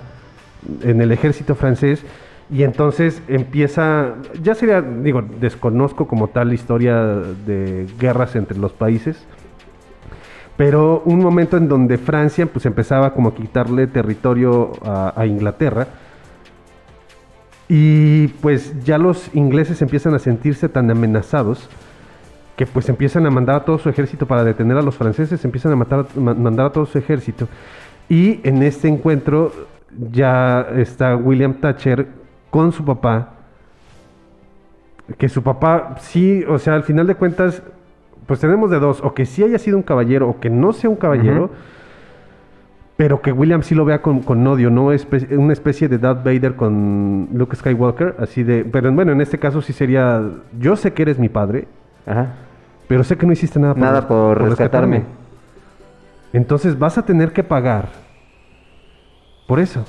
en 0.81 1.01
el 1.01 1.11
ejército 1.11 1.55
francés. 1.55 2.03
Y 2.49 2.63
entonces 2.63 3.21
empieza, 3.27 4.15
ya 4.41 4.53
sería, 4.53 4.81
digo, 4.81 5.23
desconozco 5.39 6.07
como 6.07 6.27
tal 6.27 6.49
la 6.49 6.53
historia 6.53 6.95
de 7.03 7.87
guerras 7.99 8.35
entre 8.35 8.57
los 8.57 8.73
países, 8.73 9.25
pero 10.57 11.01
un 11.05 11.19
momento 11.19 11.57
en 11.57 11.67
donde 11.67 11.97
Francia 11.97 12.45
pues 12.45 12.65
empezaba 12.65 13.13
como 13.13 13.29
a 13.29 13.35
quitarle 13.35 13.87
territorio 13.87 14.71
a 14.83 15.25
Inglaterra 15.25 15.87
y 17.67 18.27
pues 18.27 18.73
ya 18.83 18.99
los 18.99 19.33
ingleses 19.33 19.81
empiezan 19.81 20.13
a 20.13 20.19
sentirse 20.19 20.69
tan 20.69 20.91
amenazados 20.91 21.69
que 22.55 22.65
pues 22.67 22.87
empiezan 22.89 23.25
a 23.25 23.31
mandar 23.31 23.55
a 23.55 23.65
todo 23.65 23.77
su 23.79 23.89
ejército 23.89 24.25
para 24.27 24.43
detener 24.43 24.77
a 24.77 24.81
los 24.81 24.95
franceses, 24.95 25.43
empiezan 25.43 25.71
a 25.71 25.75
matar, 25.75 26.05
ma- 26.15 26.33
mandar 26.35 26.67
a 26.67 26.69
todo 26.71 26.85
su 26.85 26.97
ejército. 26.97 27.47
Y 28.09 28.39
en 28.47 28.61
este 28.63 28.87
encuentro 28.87 29.51
ya 30.11 30.67
está 30.75 31.15
William 31.15 31.55
Thatcher 31.55 32.07
con 32.51 32.71
su 32.71 32.85
papá, 32.85 33.29
que 35.17 35.29
su 35.29 35.41
papá 35.43 35.95
sí, 35.99 36.43
o 36.47 36.57
sea, 36.59 36.75
al 36.75 36.83
final 36.83 37.07
de 37.07 37.15
cuentas, 37.15 37.61
pues 38.27 38.39
tenemos 38.39 38.69
de 38.71 38.79
dos, 38.79 39.01
o 39.03 39.13
que 39.13 39.25
sí 39.25 39.43
haya 39.43 39.57
sido 39.59 39.75
un 39.77 39.83
caballero 39.83 40.29
o 40.29 40.39
que 40.39 40.49
no 40.49 40.71
sea 40.73 40.89
un 40.89 40.95
caballero, 40.95 41.49
pero 42.95 43.21
que 43.21 43.31
William 43.31 43.63
sí 43.63 43.73
lo 43.75 43.83
vea 43.85 44.01
con, 44.01 44.21
con 44.21 44.45
odio, 44.47 44.69
¿no? 44.69 44.93
Espe- 44.93 45.35
una 45.37 45.51
especie 45.53 45.89
de 45.89 45.97
Darth 45.97 46.23
Vader 46.23 46.55
con 46.55 47.27
Luke 47.33 47.55
Skywalker, 47.55 48.15
así 48.19 48.43
de, 48.43 48.63
pero 48.63 48.91
bueno, 48.93 49.11
en 49.11 49.19
este 49.21 49.39
caso 49.39 49.61
sí 49.61 49.73
sería, 49.73 50.21
yo 50.59 50.75
sé 50.75 50.93
que 50.93 51.01
eres 51.01 51.17
mi 51.19 51.29
padre, 51.29 51.67
Ajá. 52.05 52.27
Pero 52.87 53.03
sé 53.03 53.17
que 53.17 53.25
no 53.25 53.33
hiciste 53.33 53.59
nada 53.59 53.73
por, 53.73 53.83
Nada 53.83 54.07
por 54.07 54.41
rescatarme. 54.41 55.03
Entonces 56.33 56.77
vas 56.77 56.97
a 56.97 57.03
tener 57.05 57.31
que 57.31 57.43
pagar 57.43 57.89
por 59.47 59.59
eso. 59.59 59.85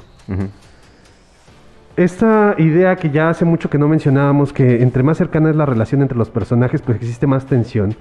Esta 1.96 2.56
idea 2.58 2.96
que 2.96 3.10
ya 3.10 3.28
hace 3.30 3.44
mucho 3.44 3.70
que 3.70 3.78
no 3.78 3.86
mencionábamos, 3.86 4.52
que 4.52 4.82
entre 4.82 5.02
más 5.04 5.16
cercana 5.16 5.50
es 5.50 5.56
la 5.56 5.64
relación 5.64 6.02
entre 6.02 6.18
los 6.18 6.28
personajes, 6.28 6.82
pues 6.82 6.96
existe 6.96 7.26
más 7.26 7.46
tensión, 7.46 7.94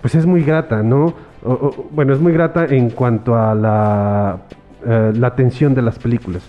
pues 0.00 0.14
es 0.14 0.24
muy 0.24 0.44
grata, 0.44 0.82
¿no? 0.84 1.14
O- 1.44 1.52
o- 1.52 1.88
bueno, 1.90 2.14
es 2.14 2.20
muy 2.20 2.32
grata 2.32 2.64
en 2.66 2.90
cuanto 2.90 3.34
a 3.36 3.54
la, 3.56 4.38
eh, 4.86 5.12
la 5.16 5.34
tensión 5.34 5.74
de 5.74 5.82
las 5.82 5.98
películas. 5.98 6.42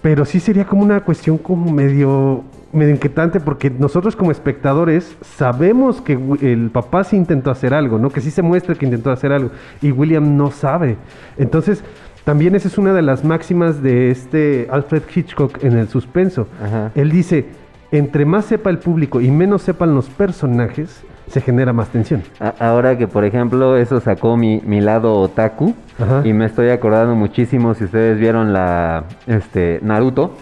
Pero 0.00 0.24
sí 0.24 0.38
sería 0.38 0.64
como 0.64 0.82
una 0.84 1.00
cuestión 1.00 1.38
como 1.38 1.72
medio, 1.72 2.44
medio 2.72 2.92
inquietante, 2.94 3.40
porque 3.40 3.70
nosotros 3.70 4.16
como 4.16 4.30
espectadores 4.30 5.16
sabemos 5.22 6.00
que 6.00 6.18
el 6.40 6.70
papá 6.70 7.04
sí 7.04 7.16
intentó 7.16 7.50
hacer 7.50 7.74
algo, 7.74 7.98
¿no? 7.98 8.10
Que 8.10 8.20
sí 8.20 8.30
se 8.30 8.42
muestra 8.42 8.74
que 8.74 8.84
intentó 8.84 9.10
hacer 9.10 9.32
algo, 9.32 9.50
y 9.80 9.92
William 9.92 10.36
no 10.36 10.50
sabe. 10.50 10.96
Entonces, 11.36 11.84
también 12.24 12.54
esa 12.54 12.68
es 12.68 12.78
una 12.78 12.92
de 12.92 13.02
las 13.02 13.24
máximas 13.24 13.82
de 13.82 14.10
este 14.10 14.68
Alfred 14.70 15.02
Hitchcock 15.14 15.62
en 15.64 15.76
el 15.76 15.88
suspenso. 15.88 16.46
Ajá. 16.64 16.92
Él 16.94 17.10
dice, 17.10 17.46
entre 17.90 18.24
más 18.24 18.46
sepa 18.46 18.70
el 18.70 18.78
público 18.78 19.20
y 19.20 19.30
menos 19.30 19.62
sepan 19.62 19.94
los 19.94 20.08
personajes, 20.08 21.02
se 21.28 21.40
genera 21.40 21.72
más 21.72 21.88
tensión. 21.88 22.22
Ahora 22.58 22.96
que, 22.96 23.08
por 23.08 23.24
ejemplo, 23.24 23.76
eso 23.76 24.00
sacó 24.00 24.36
mi, 24.36 24.60
mi 24.64 24.80
lado 24.80 25.14
otaku. 25.14 25.74
Ajá. 25.98 26.22
Y 26.24 26.32
me 26.32 26.46
estoy 26.46 26.68
acordando 26.68 27.14
muchísimo 27.14 27.74
si 27.74 27.84
ustedes 27.84 28.18
vieron 28.18 28.52
la 28.52 29.04
este 29.26 29.80
Naruto. 29.82 30.34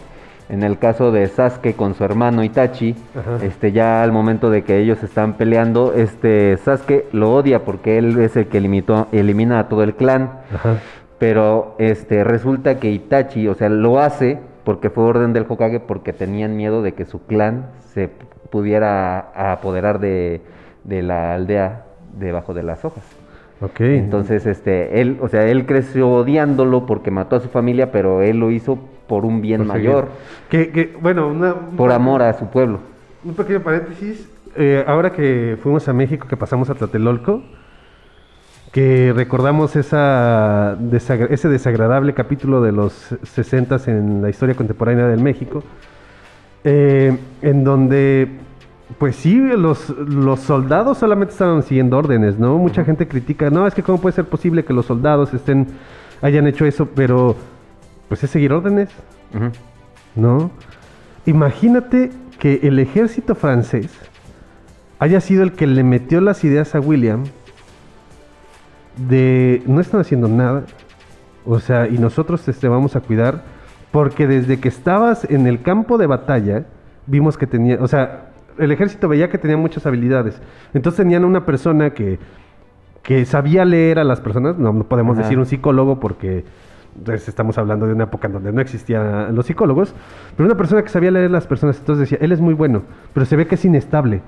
En 0.50 0.64
el 0.64 0.78
caso 0.78 1.12
de 1.12 1.28
Sasuke 1.28 1.76
con 1.76 1.94
su 1.94 2.04
hermano 2.04 2.42
Itachi, 2.42 2.96
Ajá. 3.16 3.44
este 3.44 3.70
ya 3.70 4.02
al 4.02 4.10
momento 4.10 4.50
de 4.50 4.62
que 4.62 4.78
ellos 4.78 5.00
están 5.04 5.34
peleando, 5.34 5.94
este 5.94 6.56
Sasuke 6.56 7.06
lo 7.12 7.32
odia 7.32 7.64
porque 7.64 7.98
él 7.98 8.18
es 8.18 8.36
el 8.36 8.48
que 8.48 8.60
limitó, 8.60 9.06
elimina 9.12 9.60
a 9.60 9.68
todo 9.68 9.84
el 9.84 9.94
clan. 9.94 10.40
Ajá. 10.52 10.78
Pero 11.18 11.76
este 11.78 12.24
resulta 12.24 12.80
que 12.80 12.90
Itachi, 12.90 13.46
o 13.46 13.54
sea, 13.54 13.68
lo 13.68 14.00
hace 14.00 14.38
porque 14.64 14.90
fue 14.90 15.04
orden 15.04 15.32
del 15.32 15.46
Hokage 15.48 15.78
porque 15.78 16.12
tenían 16.12 16.56
miedo 16.56 16.82
de 16.82 16.92
que 16.94 17.04
su 17.04 17.24
clan 17.26 17.66
se 17.94 18.10
pudiera 18.50 19.30
apoderar 19.52 20.00
de, 20.00 20.40
de 20.82 21.02
la 21.02 21.34
aldea 21.34 21.84
debajo 22.18 22.54
de 22.54 22.62
las 22.64 22.84
hojas. 22.84 23.04
Ok. 23.60 23.80
Entonces, 23.80 24.46
este, 24.46 25.00
él, 25.00 25.18
o 25.20 25.28
sea, 25.28 25.46
él 25.46 25.66
creció 25.66 26.10
odiándolo 26.10 26.86
porque 26.86 27.10
mató 27.10 27.36
a 27.36 27.40
su 27.40 27.48
familia, 27.48 27.92
pero 27.92 28.22
él 28.22 28.38
lo 28.38 28.50
hizo 28.50 28.78
por 29.10 29.24
un 29.24 29.40
bien 29.42 29.58
Por 29.66 29.66
mayor, 29.66 30.08
Que, 30.48 30.70
que, 30.70 30.96
bueno, 31.02 31.26
una, 31.26 31.52
por 31.76 31.90
amor 31.90 32.22
a 32.22 32.32
su 32.38 32.46
pueblo. 32.46 32.78
Un 33.24 33.34
pequeño 33.34 33.58
paréntesis. 33.60 34.30
eh, 34.54 34.84
ahora 34.86 35.10
que 35.12 35.58
fuimos 35.60 35.88
a 35.88 35.92
México, 35.92 36.28
que 36.28 36.36
pasamos 36.36 36.70
a 36.70 36.74
Tlatelolco, 36.76 37.42
que 38.72 39.12
recordamos 39.14 39.74
esa 39.74 40.76
desagra- 40.78 41.26
ese 41.30 41.48
desagradable 41.48 42.14
capítulo 42.14 42.60
de 42.62 42.70
los 42.70 42.92
60 43.24 43.78
en 43.88 44.22
la 44.22 44.30
historia 44.30 44.54
contemporánea 44.54 45.08
del 45.08 45.20
México, 45.20 45.64
eh, 46.62 47.16
en 47.42 47.64
donde, 47.64 48.28
pues 48.98 49.16
sí, 49.16 49.34
los, 49.40 49.88
los 49.90 50.38
soldados 50.38 50.98
solamente 50.98 51.32
estaban 51.32 51.64
siguiendo 51.64 51.98
órdenes, 51.98 52.38
¿no? 52.38 52.58
Mucha 52.58 52.84
gente 52.84 53.08
critica, 53.08 53.50
no, 53.50 53.66
es 53.66 53.74
que 53.74 53.82
cómo 53.82 54.00
puede 54.00 54.14
ser 54.14 54.26
posible 54.26 54.64
que 54.64 54.72
los 54.72 54.86
soldados 54.86 55.34
estén, 55.34 55.66
hayan 56.22 56.46
hecho 56.46 56.64
eso, 56.64 56.86
pero 56.94 57.34
pues 58.10 58.24
es 58.24 58.30
seguir 58.30 58.52
órdenes. 58.52 58.90
¿no? 60.16 60.50
Imagínate 61.26 62.10
que 62.40 62.58
el 62.64 62.80
ejército 62.80 63.36
francés 63.36 63.88
haya 64.98 65.20
sido 65.20 65.44
el 65.44 65.52
que 65.52 65.68
le 65.68 65.84
metió 65.84 66.20
las 66.20 66.42
ideas 66.42 66.74
a 66.74 66.80
William 66.80 67.22
de 69.08 69.62
no 69.64 69.80
están 69.80 70.00
haciendo 70.00 70.26
nada, 70.26 70.64
o 71.46 71.60
sea, 71.60 71.86
y 71.86 71.98
nosotros 71.98 72.42
te 72.42 72.68
vamos 72.68 72.96
a 72.96 73.00
cuidar, 73.00 73.44
porque 73.92 74.26
desde 74.26 74.58
que 74.58 74.68
estabas 74.68 75.24
en 75.30 75.46
el 75.46 75.62
campo 75.62 75.96
de 75.96 76.08
batalla, 76.08 76.66
vimos 77.06 77.38
que 77.38 77.46
tenía, 77.46 77.78
o 77.80 77.86
sea, 77.86 78.32
el 78.58 78.72
ejército 78.72 79.08
veía 79.08 79.30
que 79.30 79.38
tenía 79.38 79.56
muchas 79.56 79.86
habilidades. 79.86 80.42
Entonces 80.74 80.98
tenían 80.98 81.24
una 81.24 81.46
persona 81.46 81.90
que, 81.90 82.18
que 83.04 83.24
sabía 83.24 83.64
leer 83.64 84.00
a 84.00 84.04
las 84.04 84.20
personas, 84.20 84.58
no, 84.58 84.72
no 84.72 84.84
podemos 84.84 85.16
Ajá. 85.16 85.22
decir 85.22 85.38
un 85.38 85.46
psicólogo 85.46 86.00
porque 86.00 86.44
pues, 87.04 87.28
estamos 87.28 87.56
hablando 87.58 87.86
de 87.86 87.94
una 87.94 88.04
época 88.04 88.26
en 88.26 88.34
donde 88.34 88.52
no 88.52 88.60
existían 88.60 89.34
los 89.34 89.46
psicólogos, 89.46 89.94
pero 90.36 90.46
una 90.46 90.56
persona 90.56 90.82
que 90.82 90.88
sabía 90.88 91.10
leer 91.10 91.30
las 91.30 91.46
personas, 91.46 91.78
entonces 91.78 92.08
decía, 92.10 92.18
él 92.24 92.32
es 92.32 92.40
muy 92.40 92.54
bueno, 92.54 92.82
pero 93.14 93.26
se 93.26 93.36
ve 93.36 93.46
que 93.46 93.54
es 93.54 93.64
inestable. 93.64 94.22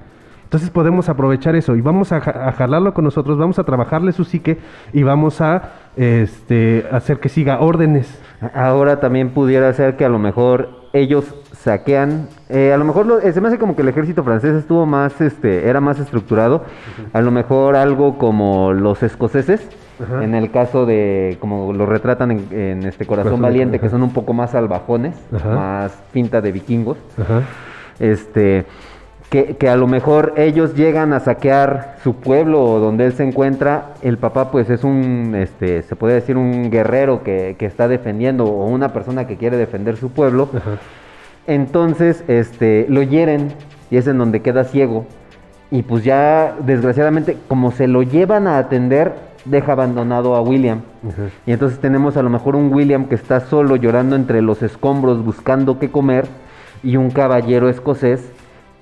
Entonces 0.44 0.68
podemos 0.68 1.08
aprovechar 1.08 1.56
eso 1.56 1.76
y 1.76 1.80
vamos 1.80 2.12
a, 2.12 2.16
a 2.16 2.52
jalarlo 2.52 2.92
con 2.92 3.04
nosotros, 3.04 3.38
vamos 3.38 3.58
a 3.58 3.64
trabajarle 3.64 4.12
su 4.12 4.24
psique 4.24 4.58
y 4.92 5.02
vamos 5.02 5.40
a 5.40 5.70
este, 5.96 6.86
hacer 6.92 7.20
que 7.20 7.30
siga 7.30 7.60
órdenes. 7.60 8.20
Ahora 8.54 9.00
también 9.00 9.30
pudiera 9.30 9.72
ser 9.72 9.96
que 9.96 10.04
a 10.04 10.10
lo 10.10 10.18
mejor 10.18 10.68
ellos 10.92 11.34
saquean, 11.52 12.28
eh, 12.50 12.70
a 12.74 12.76
lo 12.76 12.84
mejor 12.84 13.06
lo- 13.06 13.18
eh, 13.20 13.32
se 13.32 13.40
me 13.40 13.48
hace 13.48 13.58
como 13.58 13.74
que 13.76 13.80
el 13.80 13.88
ejército 13.88 14.22
francés 14.24 14.54
estuvo 14.54 14.84
más, 14.84 15.18
este, 15.22 15.68
era 15.70 15.80
más 15.80 15.98
estructurado, 15.98 16.64
a 17.14 17.22
lo 17.22 17.30
mejor 17.30 17.74
algo 17.74 18.18
como 18.18 18.74
los 18.74 19.02
escoceses, 19.02 19.66
Ajá. 20.02 20.24
en 20.24 20.34
el 20.34 20.50
caso 20.50 20.86
de, 20.86 21.36
como 21.40 21.72
lo 21.72 21.86
retratan 21.86 22.30
en, 22.30 22.46
en 22.52 22.82
este 22.84 23.06
Corazón 23.06 23.32
Corazón, 23.32 23.42
Valiente, 23.42 23.76
ajá. 23.76 23.86
que 23.86 23.90
son 23.90 24.02
un 24.02 24.12
poco 24.12 24.32
más 24.32 24.52
salvajones, 24.52 25.14
Ajá. 25.34 25.50
más 25.50 25.92
pinta 26.12 26.40
de 26.40 26.52
vikingos, 26.52 26.98
este, 28.00 28.64
que, 29.30 29.56
que 29.56 29.68
a 29.68 29.76
lo 29.76 29.86
mejor 29.86 30.34
ellos 30.36 30.74
llegan 30.74 31.12
a 31.12 31.20
saquear 31.20 31.96
su 32.02 32.16
pueblo 32.16 32.62
o 32.62 32.78
donde 32.80 33.06
él 33.06 33.12
se 33.12 33.24
encuentra, 33.24 33.92
el 34.02 34.18
papá 34.18 34.50
pues 34.50 34.68
es 34.70 34.84
un, 34.84 35.34
este, 35.34 35.82
se 35.82 35.96
puede 35.96 36.14
decir 36.14 36.36
un 36.36 36.70
guerrero 36.70 37.22
que, 37.22 37.56
que 37.58 37.66
está 37.66 37.88
defendiendo 37.88 38.44
o 38.44 38.66
una 38.66 38.92
persona 38.92 39.26
que 39.26 39.36
quiere 39.36 39.56
defender 39.56 39.96
su 39.96 40.10
pueblo, 40.10 40.48
entonces 41.46 42.24
este, 42.28 42.86
lo 42.88 43.02
hieren 43.02 43.52
y 43.90 43.96
es 43.96 44.06
en 44.06 44.18
donde 44.18 44.40
queda 44.42 44.64
ciego 44.64 45.06
y 45.70 45.82
pues 45.82 46.04
ya 46.04 46.54
desgraciadamente 46.60 47.36
como 47.48 47.72
se 47.72 47.86
lo 47.88 48.02
llevan 48.02 48.46
a 48.46 48.58
atender, 48.58 49.12
deja 49.44 49.72
abandonado 49.72 50.34
a 50.34 50.42
William. 50.42 50.82
Y 51.46 51.52
entonces 51.52 51.78
tenemos 51.80 52.16
a 52.16 52.22
lo 52.22 52.30
mejor 52.30 52.56
un 52.56 52.72
William 52.72 53.06
que 53.06 53.14
está 53.14 53.40
solo 53.40 53.76
llorando 53.76 54.16
entre 54.16 54.42
los 54.42 54.62
escombros 54.62 55.24
buscando 55.24 55.78
qué 55.78 55.90
comer 55.90 56.26
y 56.82 56.96
un 56.96 57.10
caballero 57.10 57.68
escocés 57.68 58.32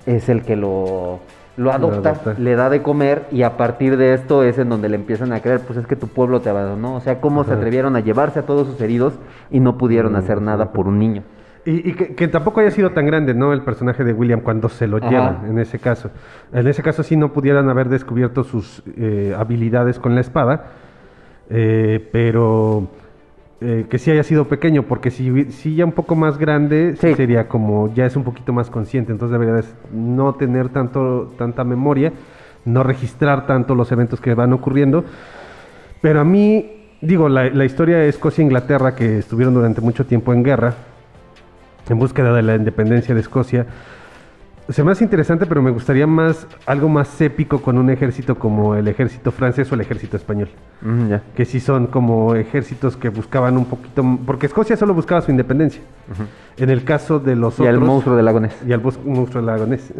es 0.05 0.29
el 0.29 0.43
que 0.43 0.55
lo, 0.55 1.19
lo 1.57 1.71
adopta, 1.71 2.11
adopta. 2.11 2.35
le 2.37 2.55
da 2.55 2.69
de 2.69 2.81
comer 2.81 3.27
y 3.31 3.43
a 3.43 3.57
partir 3.57 3.97
de 3.97 4.13
esto 4.13 4.43
es 4.43 4.57
en 4.57 4.69
donde 4.69 4.89
le 4.89 4.95
empiezan 4.95 5.31
a 5.33 5.41
creer, 5.41 5.61
pues 5.61 5.77
es 5.77 5.87
que 5.87 5.95
tu 5.95 6.07
pueblo 6.07 6.41
te 6.41 6.49
abandonó, 6.49 6.95
o 6.95 7.01
sea, 7.01 7.21
cómo 7.21 7.43
se 7.43 7.53
atrevieron 7.53 7.95
a 7.95 7.99
llevarse 7.99 8.39
a 8.39 8.45
todos 8.45 8.67
sus 8.67 8.81
heridos 8.81 9.13
y 9.51 9.59
no 9.59 9.77
pudieron 9.77 10.15
hacer 10.15 10.41
nada 10.41 10.71
por 10.71 10.87
un 10.87 10.97
niño. 10.99 11.23
Y, 11.65 11.89
y 11.89 11.93
que, 11.93 12.15
que 12.15 12.27
tampoco 12.27 12.59
haya 12.59 12.71
sido 12.71 12.89
tan 12.91 13.05
grande, 13.05 13.33
¿no? 13.35 13.53
El 13.53 13.61
personaje 13.61 14.03
de 14.03 14.13
William 14.13 14.41
cuando 14.41 14.67
se 14.67 14.87
lo 14.87 14.97
Ajá. 14.97 15.09
llevan, 15.09 15.45
en 15.47 15.59
ese 15.59 15.77
caso. 15.77 16.09
En 16.51 16.67
ese 16.67 16.81
caso 16.81 17.03
sí 17.03 17.15
no 17.15 17.33
pudieran 17.33 17.69
haber 17.69 17.87
descubierto 17.87 18.43
sus 18.43 18.81
eh, 18.97 19.35
habilidades 19.37 19.99
con 19.99 20.15
la 20.15 20.21
espada, 20.21 20.71
eh, 21.51 22.09
pero 22.11 22.87
eh, 23.59 23.85
que 23.87 23.99
sí 23.99 24.09
haya 24.09 24.23
sido 24.23 24.45
pequeño, 24.45 24.83
porque 24.83 25.11
si, 25.11 25.51
si 25.51 25.75
ya 25.75 25.85
un 25.85 25.91
poco 25.91 26.15
más 26.15 26.39
grande, 26.39 26.95
sí 26.99 27.13
sería 27.13 27.47
como, 27.47 27.93
ya 27.93 28.07
es 28.07 28.15
un 28.15 28.23
poquito 28.23 28.53
más 28.53 28.71
consciente, 28.71 29.11
entonces 29.11 29.33
debería 29.33 29.61
de 29.61 29.63
no 29.93 30.33
tener 30.33 30.69
tanto, 30.69 31.31
tanta 31.37 31.63
memoria, 31.63 32.11
no 32.65 32.81
registrar 32.81 33.45
tanto 33.45 33.75
los 33.75 33.91
eventos 33.91 34.19
que 34.19 34.33
van 34.33 34.51
ocurriendo. 34.53 35.03
Pero 36.01 36.21
a 36.21 36.23
mí, 36.23 36.87
digo, 37.01 37.29
la, 37.29 37.49
la 37.51 37.65
historia 37.65 37.97
de 37.97 38.09
Escocia 38.09 38.41
e 38.41 38.45
Inglaterra, 38.45 38.95
que 38.95 39.19
estuvieron 39.19 39.53
durante 39.53 39.79
mucho 39.79 40.07
tiempo 40.07 40.33
en 40.33 40.41
guerra, 40.41 40.73
en 41.89 41.99
búsqueda 41.99 42.33
de 42.33 42.41
la 42.41 42.55
independencia 42.55 43.13
de 43.15 43.21
Escocia, 43.21 43.65
se 44.69 44.83
me 44.83 44.91
hace 44.91 45.03
interesante, 45.03 45.45
pero 45.47 45.61
me 45.61 45.71
gustaría 45.71 46.07
más 46.07 46.47
algo 46.65 46.87
más 46.87 47.19
épico 47.19 47.61
con 47.61 47.77
un 47.77 47.89
ejército 47.89 48.35
como 48.39 48.75
el 48.75 48.87
ejército 48.87 49.31
francés 49.31 49.69
o 49.71 49.75
el 49.75 49.81
ejército 49.81 50.15
español, 50.15 50.49
Mm, 50.83 51.13
que 51.35 51.45
sí 51.45 51.59
son 51.59 51.87
como 51.87 52.35
ejércitos 52.35 52.95
que 52.95 53.09
buscaban 53.09 53.57
un 53.57 53.65
poquito, 53.65 54.03
porque 54.25 54.45
Escocia 54.45 54.77
solo 54.77 54.93
buscaba 54.93 55.21
su 55.21 55.29
independencia. 55.31 55.81
En 56.57 56.69
el 56.69 56.83
caso 56.85 57.19
de 57.19 57.35
los 57.35 57.59
Y 57.59 57.63
otros... 57.63 57.75
al 57.75 57.79
monstruo 57.81 58.15
del 58.15 58.25
lago 58.25 58.39
Ness. 58.39 58.55
Y 58.65 58.71
al 58.71 58.81
monstruo 58.81 59.41
del 59.41 59.45
lago 59.45 59.65
Ness. 59.65 59.93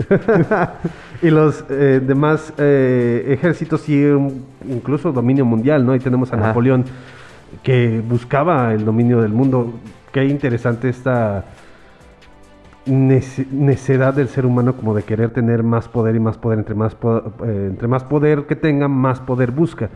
y 1.21 1.29
los 1.29 1.65
eh, 1.69 2.01
demás 2.05 2.53
eh, 2.57 3.25
ejércitos 3.29 3.81
sí, 3.81 4.03
un- 4.05 4.45
incluso 4.69 5.11
dominio 5.11 5.43
mundial, 5.45 5.85
¿no? 5.85 5.91
Ahí 5.91 5.99
tenemos 5.99 6.31
a 6.31 6.35
Ajá. 6.37 6.47
Napoleón 6.47 6.85
que 7.63 8.01
buscaba 8.07 8.73
el 8.73 8.85
dominio 8.85 9.21
del 9.21 9.33
mundo. 9.33 9.73
Qué 10.13 10.25
interesante 10.25 10.87
esta 10.89 11.45
necedad 12.85 14.13
del 14.13 14.27
ser 14.27 14.45
humano 14.45 14.75
como 14.75 14.95
de 14.95 15.03
querer 15.03 15.29
tener 15.29 15.63
más 15.63 15.87
poder 15.87 16.15
y 16.15 16.19
más 16.19 16.37
poder. 16.37 16.59
Entre 16.59 16.75
más, 16.75 16.93
eh, 16.93 17.67
entre 17.69 17.87
más 17.87 18.03
poder 18.03 18.45
que 18.45 18.55
tenga, 18.55 18.87
más 18.87 19.19
poder 19.19 19.51
busca. 19.51 19.89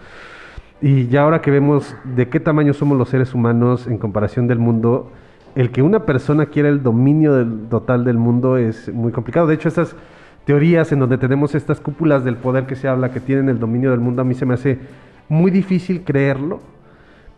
Y 0.82 1.08
ya 1.08 1.22
ahora 1.22 1.42
que 1.42 1.52
vemos 1.52 1.96
de 2.04 2.30
qué 2.30 2.40
tamaño 2.40 2.74
somos 2.74 2.98
los 2.98 3.10
seres 3.10 3.34
humanos 3.34 3.88
en 3.88 3.98
comparación 3.98 4.48
del 4.48 4.60
mundo, 4.60 5.12
el 5.56 5.72
que 5.72 5.82
una 5.82 6.06
persona 6.06 6.48
quiera 6.48 6.70
el 6.70 6.84
dominio 6.84 7.46
total 7.70 8.04
del 8.04 8.18
mundo 8.18 8.58
es 8.58 8.94
muy 8.94 9.12
complicado. 9.12 9.48
De 9.48 9.56
hecho, 9.56 9.70
estas 9.70 9.96
teorías 10.46 10.92
en 10.92 11.00
donde 11.00 11.18
tenemos 11.18 11.56
estas 11.56 11.80
cúpulas 11.80 12.24
del 12.24 12.36
poder 12.36 12.68
que 12.68 12.76
se 12.76 12.88
habla 12.88 13.12
que 13.12 13.20
tienen 13.20 13.50
el 13.50 13.60
dominio 13.60 13.92
del 13.92 14.00
mundo, 14.00 14.22
a 14.22 14.26
mí 14.26 14.36
se 14.36 14.46
me 14.46 14.54
hace 14.54 14.80
muy 15.30 15.50
difícil 15.50 16.04
creerlo 16.04 16.60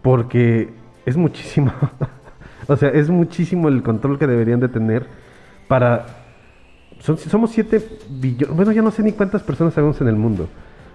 porque 0.02 0.70
es 1.06 1.16
muchísimo. 1.16 1.72
o 2.68 2.76
sea, 2.76 2.89
es 2.89 3.10
muchísimo 3.10 3.70
el 3.70 3.84
control 3.84 4.20
que 4.20 4.28
deberían 4.28 4.60
de 4.60 4.68
tener 4.68 5.06
para... 5.68 6.05
son- 6.99 7.18
somos 7.18 7.51
7 7.51 7.82
billones, 8.09 8.55
bueno, 8.55 8.72
ya 8.72 8.82
no 8.82 8.91
sé 8.91 9.03
ni 9.03 9.11
cuántas 9.11 9.43
personas 9.43 9.74
sabemos 9.74 9.99
en 10.01 10.07
el 10.07 10.15
mundo. 10.15 10.47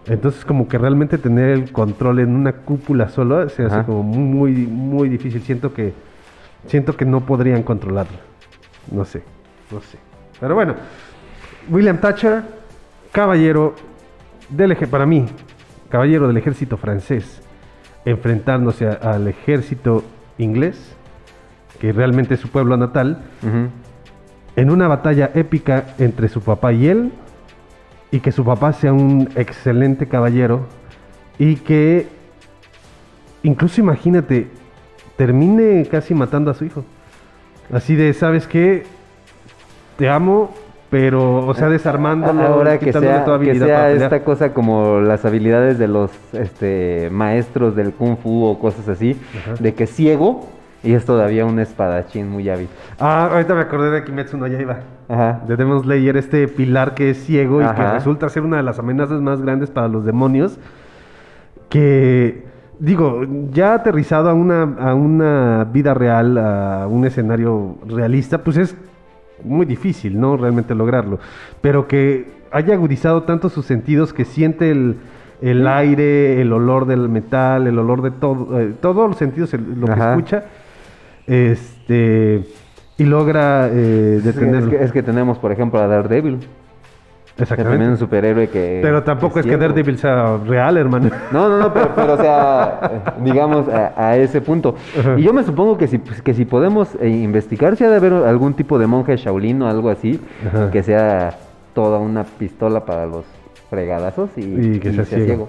Entonces, 0.06 0.44
como 0.44 0.66
que 0.66 0.78
realmente 0.78 1.16
tener 1.16 1.50
el 1.50 1.70
control 1.70 2.18
en 2.20 2.34
una 2.34 2.52
cúpula 2.52 3.08
solo 3.08 3.48
se 3.48 3.64
hace 3.64 3.74
Ajá. 3.76 3.86
como 3.86 4.02
muy, 4.02 4.52
muy 4.66 5.08
difícil. 5.08 5.42
Siento 5.42 5.72
que, 5.72 5.92
siento 6.66 6.96
que 6.96 7.04
no 7.04 7.20
podrían 7.20 7.62
controlarlo. 7.62 8.18
No 8.90 9.04
sé, 9.04 9.22
no 9.70 9.80
sé. 9.80 9.98
Pero 10.40 10.56
bueno, 10.56 10.74
William 11.70 11.98
Thatcher, 11.98 12.42
caballero 13.12 13.74
del 14.48 14.72
ejército, 14.72 14.90
para 14.90 15.06
mí, 15.06 15.24
caballero 15.88 16.26
del 16.26 16.36
ejército 16.36 16.76
francés, 16.76 17.40
enfrentándose 18.04 18.88
a- 18.88 18.94
al 18.94 19.28
ejército 19.28 20.02
inglés, 20.38 20.96
que 21.78 21.92
realmente 21.92 22.34
es 22.34 22.40
su 22.40 22.48
pueblo 22.48 22.76
natal, 22.76 23.22
Ujú. 23.40 23.68
En 24.56 24.70
una 24.70 24.88
batalla 24.88 25.30
épica 25.34 25.94
entre 25.98 26.28
su 26.28 26.40
papá 26.40 26.72
y 26.72 26.88
él, 26.88 27.12
y 28.10 28.20
que 28.20 28.32
su 28.32 28.44
papá 28.44 28.72
sea 28.72 28.92
un 28.92 29.30
excelente 29.36 30.06
caballero, 30.06 30.66
y 31.38 31.56
que 31.56 32.06
incluso 33.42 33.80
imagínate, 33.80 34.48
termine 35.16 35.86
casi 35.90 36.14
matando 36.14 36.50
a 36.50 36.54
su 36.54 36.64
hijo. 36.64 36.84
Así 37.72 37.94
de, 37.94 38.12
¿sabes 38.12 38.46
qué? 38.46 38.84
Te 39.96 40.08
amo, 40.08 40.52
pero, 40.90 41.46
o 41.46 41.54
sea, 41.54 41.68
desarmándolo, 41.68 42.42
Ahora 42.42 42.78
que 42.78 42.86
quitándole 42.86 43.14
sea, 43.14 43.24
toda 43.24 43.38
que 43.38 43.44
habilidad 43.46 43.66
sea 43.66 43.76
para 43.76 43.92
esta 43.92 44.24
cosa 44.24 44.52
como 44.52 45.00
las 45.00 45.24
habilidades 45.24 45.78
de 45.78 45.88
los 45.88 46.10
este, 46.34 47.08
maestros 47.10 47.74
del 47.74 47.92
kung 47.92 48.18
fu 48.18 48.44
o 48.44 48.58
cosas 48.58 48.88
así, 48.88 49.18
Ajá. 49.38 49.54
de 49.58 49.74
que 49.74 49.86
ciego 49.86 50.48
y 50.82 50.92
es 50.94 51.04
todavía 51.04 51.44
un 51.46 51.58
espadachín 51.60 52.28
muy 52.28 52.48
hábil. 52.48 52.68
Ah, 52.98 53.28
ahorita 53.32 53.54
me 53.54 53.60
acordé 53.60 53.90
de 53.90 54.04
Kimetsu 54.04 54.36
no 54.36 54.46
Yaiba. 54.46 54.78
Ajá. 55.08 55.40
De 55.46 55.56
Demon 55.56 55.80
Slayer, 55.82 56.16
este 56.16 56.48
pilar 56.48 56.94
que 56.94 57.10
es 57.10 57.18
ciego 57.24 57.60
y 57.62 57.66
que 57.66 57.82
resulta 57.92 58.28
ser 58.28 58.42
una 58.42 58.56
de 58.56 58.62
las 58.62 58.78
amenazas 58.78 59.20
más 59.20 59.40
grandes 59.42 59.70
para 59.70 59.88
los 59.88 60.04
demonios. 60.04 60.58
Que, 61.68 62.44
digo, 62.78 63.22
ya 63.52 63.74
aterrizado 63.74 64.28
a 64.28 64.34
una, 64.34 64.62
a 64.78 64.94
una 64.94 65.64
vida 65.72 65.94
real, 65.94 66.36
a 66.38 66.86
un 66.86 67.04
escenario 67.06 67.76
realista, 67.86 68.38
pues 68.38 68.56
es 68.58 68.76
muy 69.44 69.64
difícil, 69.66 70.20
¿no? 70.20 70.36
Realmente 70.36 70.74
lograrlo. 70.74 71.18
Pero 71.60 71.88
que 71.88 72.30
haya 72.50 72.74
agudizado 72.74 73.22
tanto 73.22 73.48
sus 73.48 73.64
sentidos 73.66 74.12
que 74.12 74.24
siente 74.24 74.70
el, 74.70 74.96
el 75.40 75.66
aire, 75.66 76.40
el 76.42 76.52
olor 76.52 76.86
del 76.86 77.08
metal, 77.08 77.66
el 77.66 77.78
olor 77.78 78.02
de 78.02 78.10
todo, 78.10 78.60
eh, 78.60 78.74
todos 78.80 79.08
los 79.08 79.16
sentidos, 79.16 79.54
el- 79.54 79.80
lo 79.80 79.86
que 79.86 79.92
escucha, 80.10 80.44
este, 81.32 82.44
y 82.98 83.04
logra 83.04 83.68
eh, 83.72 84.20
Es 84.24 84.34
que, 84.36 84.76
es 84.84 84.92
que 84.92 85.02
tenemos, 85.02 85.38
por 85.38 85.50
ejemplo, 85.52 85.80
a 85.80 85.86
Daredevil. 85.86 86.40
Que 87.34 87.44
Exactamente. 87.44 87.70
también 87.78 87.92
es 87.94 88.00
un 88.00 88.06
superhéroe 88.06 88.48
que. 88.48 88.80
Pero 88.82 89.02
tampoco 89.04 89.38
es 89.38 89.44
que 89.46 89.52
ciego. 89.52 89.62
Daredevil 89.62 89.96
sea 89.96 90.36
real, 90.46 90.76
hermano. 90.76 91.08
No, 91.32 91.48
no, 91.48 91.56
no, 91.58 91.72
pero, 91.72 91.90
pero, 91.96 92.12
o 92.12 92.16
sea, 92.18 93.14
digamos 93.24 93.66
a, 93.68 93.94
a 93.96 94.16
ese 94.18 94.42
punto. 94.42 94.74
Y 95.16 95.22
yo 95.22 95.32
me 95.32 95.42
supongo 95.42 95.78
que 95.78 95.86
si, 95.86 95.96
pues, 95.96 96.20
que 96.20 96.34
si 96.34 96.44
podemos 96.44 96.90
eh, 97.00 97.08
investigar, 97.08 97.76
si 97.76 97.84
ha 97.84 97.88
de 97.90 97.96
haber 97.96 98.12
algún 98.12 98.52
tipo 98.52 98.78
de 98.78 98.86
monje 98.86 99.16
Shaolin 99.16 99.62
o 99.62 99.68
algo 99.68 99.88
así, 99.88 100.20
que 100.70 100.82
sea 100.82 101.38
toda 101.72 101.98
una 101.98 102.24
pistola 102.24 102.84
para 102.84 103.06
los 103.06 103.24
fregadazos 103.70 104.28
y, 104.36 104.42
Y 104.74 104.78
que 104.78 104.92
sea 104.92 105.06
ciego. 105.06 105.24
ciego. 105.24 105.48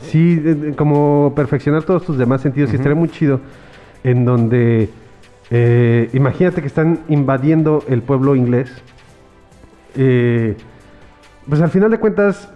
Sí, 0.00 0.72
como 0.78 1.34
perfeccionar 1.36 1.82
todos 1.82 2.04
tus 2.04 2.16
demás 2.16 2.40
sentidos. 2.40 2.72
Y 2.72 2.76
estaría 2.76 2.94
muy 2.96 3.10
chido 3.10 3.40
en 4.02 4.24
donde, 4.24 4.88
eh, 5.50 6.10
imagínate 6.12 6.60
que 6.60 6.66
están 6.66 7.00
invadiendo 7.08 7.82
el 7.88 8.02
pueblo 8.02 8.36
inglés. 8.36 8.70
Eh, 9.96 10.56
pues 11.48 11.60
al 11.62 11.70
final 11.70 11.90
de 11.90 11.98
cuentas, 11.98 12.52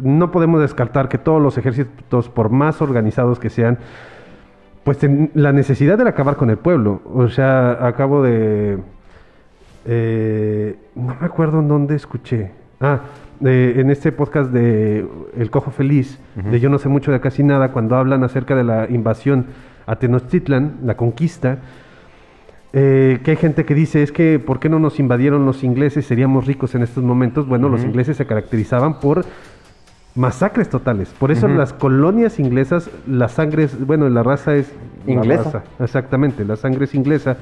no 0.00 0.30
podemos 0.30 0.60
descartar 0.60 1.08
que 1.08 1.18
todos 1.18 1.42
los 1.42 1.58
ejércitos, 1.58 2.28
por 2.28 2.50
más 2.50 2.80
organizados 2.82 3.38
que 3.38 3.50
sean, 3.50 3.78
pues 4.84 4.98
ten- 4.98 5.30
la 5.34 5.52
necesidad 5.52 5.98
de 5.98 6.08
acabar 6.08 6.36
con 6.36 6.50
el 6.50 6.58
pueblo. 6.58 7.00
O 7.12 7.28
sea, 7.28 7.84
acabo 7.86 8.22
de... 8.22 8.78
eh, 9.84 10.76
no 10.94 11.16
me 11.20 11.26
acuerdo 11.26 11.60
en 11.60 11.68
dónde 11.68 11.96
escuché. 11.96 12.52
Ah, 12.80 13.00
en 13.40 13.90
este 13.90 14.12
podcast 14.12 14.50
de 14.50 15.06
El 15.36 15.50
Cojo 15.50 15.70
Feliz, 15.70 16.18
de 16.36 16.58
Yo 16.60 16.70
no 16.70 16.78
sé 16.78 16.88
mucho 16.88 17.12
de 17.12 17.20
casi 17.20 17.42
nada, 17.42 17.70
cuando 17.72 17.96
hablan 17.96 18.22
acerca 18.24 18.54
de 18.54 18.64
la 18.64 18.86
invasión 18.88 19.46
a 19.86 19.96
Tenochtitlan, 19.96 20.78
la 20.84 20.96
conquista, 20.96 21.58
eh, 22.78 23.20
que 23.24 23.30
hay 23.30 23.36
gente 23.38 23.64
que 23.64 23.74
dice, 23.74 24.02
es 24.02 24.12
que, 24.12 24.38
¿por 24.38 24.60
qué 24.60 24.68
no 24.68 24.78
nos 24.78 25.00
invadieron 25.00 25.46
los 25.46 25.64
ingleses? 25.64 26.04
Seríamos 26.06 26.46
ricos 26.46 26.74
en 26.74 26.82
estos 26.82 27.02
momentos. 27.02 27.48
Bueno, 27.48 27.70
los 27.70 27.82
ingleses 27.82 28.18
se 28.18 28.26
caracterizaban 28.26 29.00
por 29.00 29.24
masacres 30.14 30.68
totales. 30.68 31.08
Por 31.18 31.30
eso 31.30 31.48
las 31.48 31.72
colonias 31.72 32.38
inglesas, 32.38 32.90
la 33.06 33.28
sangre 33.28 33.64
es, 33.64 33.86
bueno, 33.86 34.08
la 34.10 34.22
raza 34.22 34.54
es 34.56 34.72
la 35.06 35.12
Inglesa. 35.12 35.42
raza, 35.44 35.62
exactamente, 35.80 36.44
la 36.44 36.56
sangre 36.56 36.84
es 36.84 36.94
inglesa. 36.94 37.38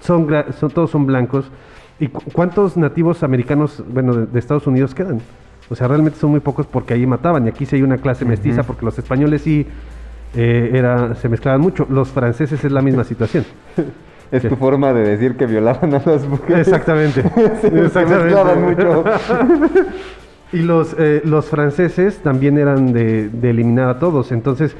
Son, 0.00 0.26
todos 0.72 0.90
son 0.90 1.04
blancos. 1.06 1.50
¿Y 1.98 2.08
cu- 2.08 2.22
cuántos 2.32 2.78
nativos 2.78 3.22
americanos, 3.22 3.84
bueno, 3.92 4.14
de, 4.14 4.26
de 4.26 4.38
Estados 4.38 4.66
Unidos 4.66 4.94
quedan? 4.94 5.20
O 5.68 5.74
sea, 5.74 5.88
realmente 5.88 6.18
son 6.18 6.30
muy 6.30 6.40
pocos 6.40 6.66
porque 6.66 6.94
ahí 6.94 7.06
mataban. 7.06 7.44
Y 7.44 7.50
aquí 7.50 7.66
sí 7.66 7.76
hay 7.76 7.82
una 7.82 7.98
clase 7.98 8.24
mestiza 8.24 8.62
porque 8.62 8.84
los 8.86 8.98
españoles 8.98 9.42
sí 9.42 9.66
eh, 10.34 10.70
era, 10.72 11.14
se 11.16 11.28
mezclaban 11.28 11.60
mucho. 11.60 11.86
Los 11.90 12.08
franceses 12.08 12.64
es 12.64 12.72
la 12.72 12.80
misma 12.80 13.04
situación. 13.04 13.44
Es 14.30 14.48
tu 14.48 14.56
forma 14.56 14.92
de 14.92 15.02
decir 15.02 15.36
que 15.36 15.46
violaban 15.46 15.94
a 15.94 16.02
las 16.04 16.26
mujeres. 16.26 16.68
Exactamente. 16.68 17.22
Se 17.60 17.70
mezclaban 17.70 18.62
mucho. 18.62 19.04
Y 20.52 20.62
los, 20.62 20.96
eh, 20.98 21.22
los 21.24 21.46
franceses 21.46 22.18
también 22.18 22.58
eran 22.58 22.92
de, 22.92 23.28
de 23.28 23.50
eliminar 23.50 23.88
a 23.88 23.98
todos. 24.00 24.32
Entonces, 24.32 24.74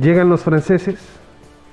llegan 0.00 0.30
los 0.30 0.40
franceses, 0.40 0.98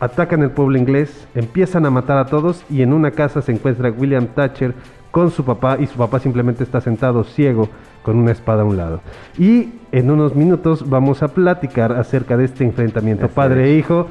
atacan 0.02 0.44
el 0.44 0.52
pueblo 0.52 0.78
inglés, 0.78 1.26
empiezan 1.34 1.86
a 1.86 1.90
matar 1.90 2.18
a 2.18 2.26
todos 2.26 2.66
y 2.70 2.82
en 2.82 2.92
una 2.92 3.12
casa 3.12 3.42
se 3.42 3.54
encuentra 3.54 3.90
William 3.90 4.28
Thatcher 4.28 4.74
con 5.12 5.32
su 5.32 5.46
papá 5.46 5.78
y 5.80 5.88
su 5.88 5.98
papá 5.98 6.20
simplemente 6.20 6.66
está 6.66 6.82
sentado 6.82 7.24
ciego 7.24 7.70
con 8.04 8.18
una 8.18 8.32
espada 8.32 8.64
a 8.64 8.66
un 8.66 8.76
lado. 8.76 9.00
Y 9.38 9.70
en 9.94 10.12
unos 10.12 10.36
minutos 10.36 10.90
vamos 10.90 11.24
a 11.24 11.30
platicar 11.30 11.94
acerca 11.94 12.36
de 12.36 12.44
este 12.44 12.66
enfrentamiento 12.66 13.30
padre 13.30 13.72
e 13.72 13.78
hijo. 13.78 14.08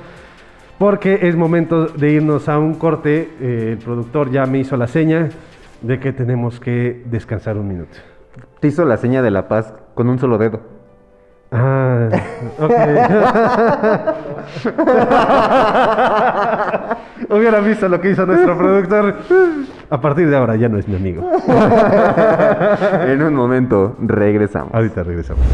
Porque 0.79 1.21
es 1.23 1.37
momento 1.37 1.87
de 1.87 2.13
irnos 2.13 2.49
a 2.49 2.59
un 2.59 2.75
corte. 2.75 3.31
Eh, 3.41 3.71
el 3.73 3.79
productor 3.79 4.31
ya 4.31 4.47
me 4.47 4.59
hizo 4.59 4.77
la 4.77 4.87
seña 4.87 5.29
de 5.81 6.01
que 6.01 6.13
tenemos 6.13 6.61
que 6.61 7.03
descansar 7.07 7.57
un 7.57 7.69
minuto. 7.69 7.97
Te 8.61 8.69
hizo 8.69 8.85
la 8.85 8.97
seña 8.97 9.23
de 9.23 9.31
la 9.31 9.49
paz 9.49 9.73
con 9.95 10.09
un 10.09 10.19
solo 10.19 10.39
dedo. 10.39 10.61
Ah, 11.53 12.09
ok. 12.59 12.73
Hubiera 17.31 17.61
visto 17.61 17.89
lo 17.89 18.01
que 18.01 18.11
hizo 18.11 18.27
nuestro 18.27 18.59
productor. 18.59 19.15
A 19.91 20.01
partir 20.01 20.29
de 20.29 20.37
ahora 20.37 20.57
ya 20.57 20.69
no 20.69 20.79
es 20.79 20.89
mi 20.89 20.97
amigo. 20.97 21.23
en 23.07 23.23
un 23.23 23.35
momento 23.35 23.95
regresamos. 24.01 24.75
Ahorita 24.75 25.05
regresamos. 25.05 25.45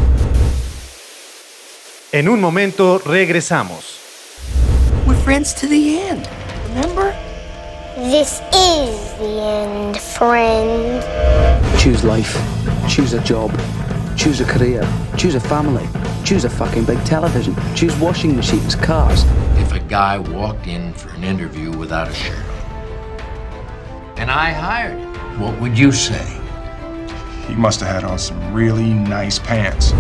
En 2.12 2.28
un 2.28 2.40
momento 2.40 3.00
regresamos. 3.04 4.09
We're 5.30 5.34
friends 5.34 5.54
to 5.60 5.68
the 5.68 5.96
end. 5.96 6.28
Remember? 6.70 7.12
This 7.94 8.40
is 8.52 9.14
the 9.14 9.40
end, 9.40 9.96
friend. 9.96 11.78
Choose 11.78 12.02
life. 12.02 12.34
Choose 12.88 13.12
a 13.12 13.22
job. 13.22 13.52
Choose 14.16 14.40
a 14.40 14.44
career. 14.44 14.82
Choose 15.16 15.36
a 15.36 15.40
family. 15.40 15.88
Choose 16.24 16.44
a 16.44 16.50
fucking 16.50 16.84
big 16.84 16.98
television. 17.04 17.54
Choose 17.76 17.96
washing 18.00 18.34
machines, 18.34 18.74
cars. 18.74 19.22
If 19.56 19.72
a 19.72 19.78
guy 19.78 20.18
walked 20.18 20.66
in 20.66 20.92
for 20.94 21.10
an 21.10 21.22
interview 21.22 21.70
without 21.78 22.08
a 22.08 22.12
shirt 22.12 22.44
on, 22.44 24.16
and 24.16 24.32
I 24.32 24.50
hired 24.50 24.98
him, 24.98 25.40
what 25.40 25.60
would 25.60 25.78
you 25.78 25.92
say? 25.92 26.26
He 27.46 27.54
must 27.54 27.78
have 27.78 27.88
had 27.88 28.02
on 28.02 28.18
some 28.18 28.52
really 28.52 28.92
nice 28.92 29.38
pants. 29.38 29.92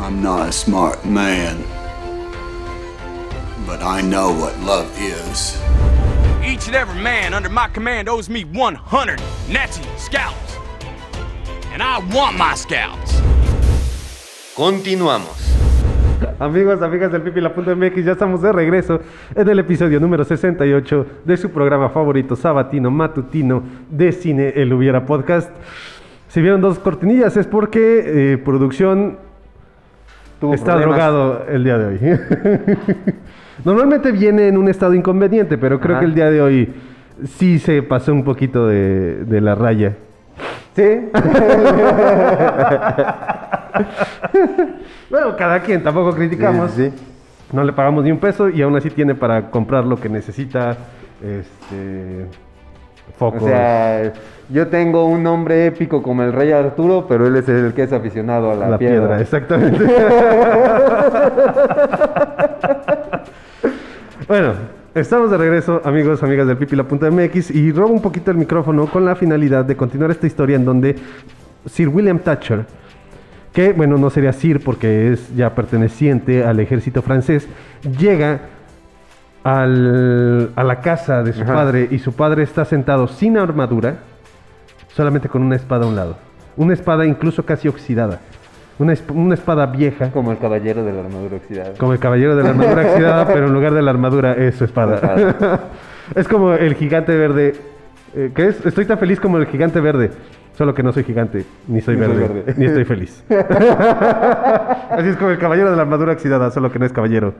I'm 0.00 0.20
not 0.20 0.48
a 0.48 0.50
smart 0.50 1.04
man, 1.04 1.62
but 3.66 3.82
I 3.82 4.00
know 4.02 4.30
what 4.32 4.58
love 4.60 4.86
is. 4.98 5.60
Each 6.44 6.66
and 6.68 6.76
every 6.76 7.00
man 7.02 7.34
under 7.34 7.48
my 7.48 7.68
command 7.68 8.08
owes 8.08 8.28
me 8.28 8.44
100 8.44 9.20
Nazi 9.50 9.82
scalps. 9.96 10.56
And 11.72 11.82
I 11.82 11.98
want 12.14 12.38
my 12.38 12.54
scalps. 12.54 13.20
Continuamos. 14.54 15.42
Amigos, 16.38 16.80
amigas 16.80 17.12
del 17.12 17.20
pipila.mx, 17.22 18.04
ya 18.04 18.12
estamos 18.12 18.40
de 18.40 18.50
regreso 18.52 19.00
en 19.34 19.48
el 19.48 19.58
episodio 19.58 20.00
número 20.00 20.24
68 20.24 21.06
de 21.24 21.36
su 21.36 21.50
programa 21.50 21.90
favorito 21.90 22.36
sabatino 22.36 22.90
matutino 22.90 23.62
de 23.90 24.12
cine 24.12 24.52
El 24.56 24.72
Hubiera 24.72 25.04
Podcast. 25.04 25.50
Si 26.28 26.40
vieron 26.40 26.60
dos 26.62 26.78
cortinillas 26.78 27.36
es 27.36 27.46
porque 27.46 28.32
eh, 28.32 28.38
producción 28.38 29.18
Tuvo 30.40 30.54
está 30.54 30.72
problemas. 30.76 30.96
drogado 30.96 31.44
el 31.48 31.64
día 31.64 31.78
de 31.78 31.86
hoy. 31.86 33.14
Normalmente 33.64 34.12
viene 34.12 34.48
en 34.48 34.56
un 34.58 34.68
estado 34.68 34.94
inconveniente, 34.94 35.56
pero 35.58 35.80
creo 35.80 35.96
Ajá. 35.96 36.00
que 36.00 36.06
el 36.06 36.14
día 36.14 36.30
de 36.30 36.40
hoy 36.42 36.74
sí 37.38 37.58
se 37.58 37.82
pasó 37.82 38.12
un 38.12 38.24
poquito 38.24 38.66
de, 38.66 39.24
de 39.24 39.40
la 39.40 39.54
raya. 39.54 39.94
Sí. 40.74 41.08
Bueno, 45.10 45.36
cada 45.36 45.60
quien, 45.60 45.82
tampoco 45.82 46.14
criticamos. 46.14 46.70
Sí, 46.72 46.90
sí, 46.90 47.04
No 47.52 47.62
le 47.62 47.72
pagamos 47.72 48.04
ni 48.04 48.10
un 48.10 48.18
peso 48.18 48.48
y 48.48 48.62
aún 48.62 48.76
así 48.76 48.90
tiene 48.90 49.14
para 49.14 49.50
comprar 49.50 49.84
lo 49.84 49.96
que 49.96 50.08
necesita. 50.08 50.76
Este. 51.22 52.26
Focos. 53.18 53.42
O 53.42 53.46
sea, 53.46 54.12
yo 54.50 54.66
tengo 54.66 55.04
un 55.04 55.22
nombre 55.22 55.66
épico 55.66 56.02
como 56.02 56.22
el 56.22 56.32
rey 56.32 56.52
Arturo, 56.52 57.06
pero 57.08 57.26
él 57.26 57.36
es 57.36 57.48
el 57.48 57.72
que 57.72 57.84
es 57.84 57.92
aficionado 57.92 58.50
a 58.50 58.54
la, 58.54 58.68
la 58.70 58.78
piedra. 58.78 59.00
piedra. 59.00 59.20
exactamente. 59.20 59.84
bueno, 64.28 64.54
estamos 64.94 65.30
de 65.30 65.36
regreso, 65.36 65.80
amigos, 65.84 66.22
amigas 66.22 66.46
del 66.46 66.56
pipila.mx, 66.56 67.50
y 67.50 67.72
robo 67.72 67.92
un 67.92 68.02
poquito 68.02 68.30
el 68.30 68.36
micrófono 68.36 68.86
con 68.86 69.04
la 69.04 69.14
finalidad 69.16 69.64
de 69.64 69.76
continuar 69.76 70.10
esta 70.10 70.26
historia 70.26 70.56
en 70.56 70.64
donde 70.64 70.96
Sir 71.66 71.88
William 71.88 72.18
Thatcher, 72.18 72.66
que, 73.52 73.72
bueno, 73.72 73.96
no 73.98 74.10
sería 74.10 74.32
Sir 74.32 74.62
porque 74.62 75.12
es 75.12 75.34
ya 75.34 75.54
perteneciente 75.54 76.44
al 76.44 76.60
ejército 76.60 77.02
francés, 77.02 77.48
llega 77.98 78.40
al- 79.44 80.50
a 80.56 80.64
la 80.64 80.80
casa 80.80 81.22
de 81.22 81.32
su 81.32 81.42
Ajá. 81.42 81.54
padre 81.54 81.88
y 81.90 81.98
su 81.98 82.12
padre 82.12 82.42
está 82.42 82.64
sentado 82.64 83.06
sin 83.06 83.38
armadura, 83.38 83.98
solamente 84.94 85.28
con 85.28 85.42
una 85.42 85.56
espada 85.56 85.84
a 85.84 85.88
un 85.88 85.94
lado. 85.96 86.18
Una 86.56 86.72
espada 86.72 87.06
incluso 87.06 87.44
casi 87.44 87.68
oxidada. 87.68 88.20
Una, 88.78 88.92
esp- 88.92 89.10
una 89.14 89.34
espada 89.34 89.66
vieja, 89.66 90.10
Como 90.10 90.32
el 90.32 90.38
caballero 90.38 90.84
de 90.84 90.92
la 90.92 91.00
armadura 91.00 91.36
oxidada. 91.36 91.72
como 91.78 91.92
el 91.94 91.98
caballero 91.98 92.36
de 92.36 92.42
la 92.42 92.50
armadura 92.50 92.82
oxidada, 92.90 93.26
pero 93.32 93.46
en 93.46 93.52
lugar 93.54 93.72
de 93.72 93.80
la 93.82 93.90
armadura 93.90 94.32
es 94.34 94.54
su 94.56 94.64
espada. 94.64 95.60
es 96.14 96.28
como 96.28 96.52
el 96.52 96.74
gigante 96.74 97.16
verde. 97.16 97.54
eh, 98.14 98.32
¿Qué 98.34 98.48
es? 98.48 98.66
Estoy 98.66 98.84
tan 98.84 98.98
feliz 98.98 99.18
como 99.18 99.38
el 99.38 99.46
gigante 99.46 99.80
verde. 99.80 100.10
Solo 100.58 100.72
que 100.74 100.82
no 100.82 100.90
soy 100.92 101.04
gigante, 101.04 101.44
ni 101.68 101.80
soy 101.82 101.96
Ni 101.96 102.04
soy 102.04 102.14
verde, 102.16 102.28
verde. 102.44 102.54
ni 102.56 102.64
estoy 102.66 102.84
feliz. 102.84 103.22
Así 103.30 105.08
es 105.08 105.16
como 105.16 105.30
el 105.30 105.38
caballero 105.38 105.70
de 105.70 105.76
la 105.76 105.82
armadura 105.82 106.12
oxidada, 106.12 106.50
solo 106.50 106.70
que 106.72 106.78
no 106.78 106.86
es 106.86 106.92
caballero. 106.92 107.34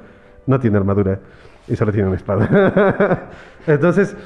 No 0.46 0.60
tiene 0.60 0.76
armadura 0.76 1.18
y 1.66 1.76
solo 1.76 1.92
tiene 1.92 2.08
una 2.08 2.16
espada. 2.16 3.28
Entonces, 3.66 4.16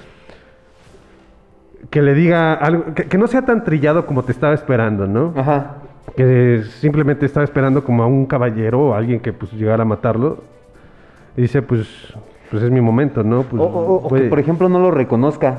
que 1.89 2.03
le 2.03 2.15
diga 2.15 2.55
algo, 2.55 2.93
que, 2.95 3.05
que 3.07 3.17
no 3.19 3.27
sea 3.27 3.43
tan 3.43 3.65
trillado 3.65 4.07
como 4.07 4.23
te 4.25 4.33
estaba 4.33 4.55
esperando, 4.55 5.07
¿no? 5.07 5.33
Ajá. 5.37 5.77
Que 6.17 6.63
simplemente 6.81 7.27
estaba 7.27 7.45
esperando 7.45 7.85
como 7.85 8.03
a 8.03 8.07
un 8.07 8.27
caballero 8.27 8.81
o 8.89 8.95
alguien 8.95 9.21
que 9.21 9.33
pues 9.33 9.53
llegara 9.53 9.83
a 9.83 9.87
matarlo. 9.87 10.39
Y 11.37 11.43
dice, 11.43 11.63
pues, 11.63 11.87
pues 12.51 12.63
es 12.63 12.71
mi 12.71 12.81
momento, 12.81 13.23
¿no? 13.23 13.43
Pues, 13.43 13.61
O, 13.63 13.65
o- 13.67 13.95
o 14.07 14.09
que, 14.09 14.23
por 14.23 14.39
ejemplo, 14.39 14.69
no 14.69 14.81
lo 14.81 14.91
reconozca. 14.91 15.59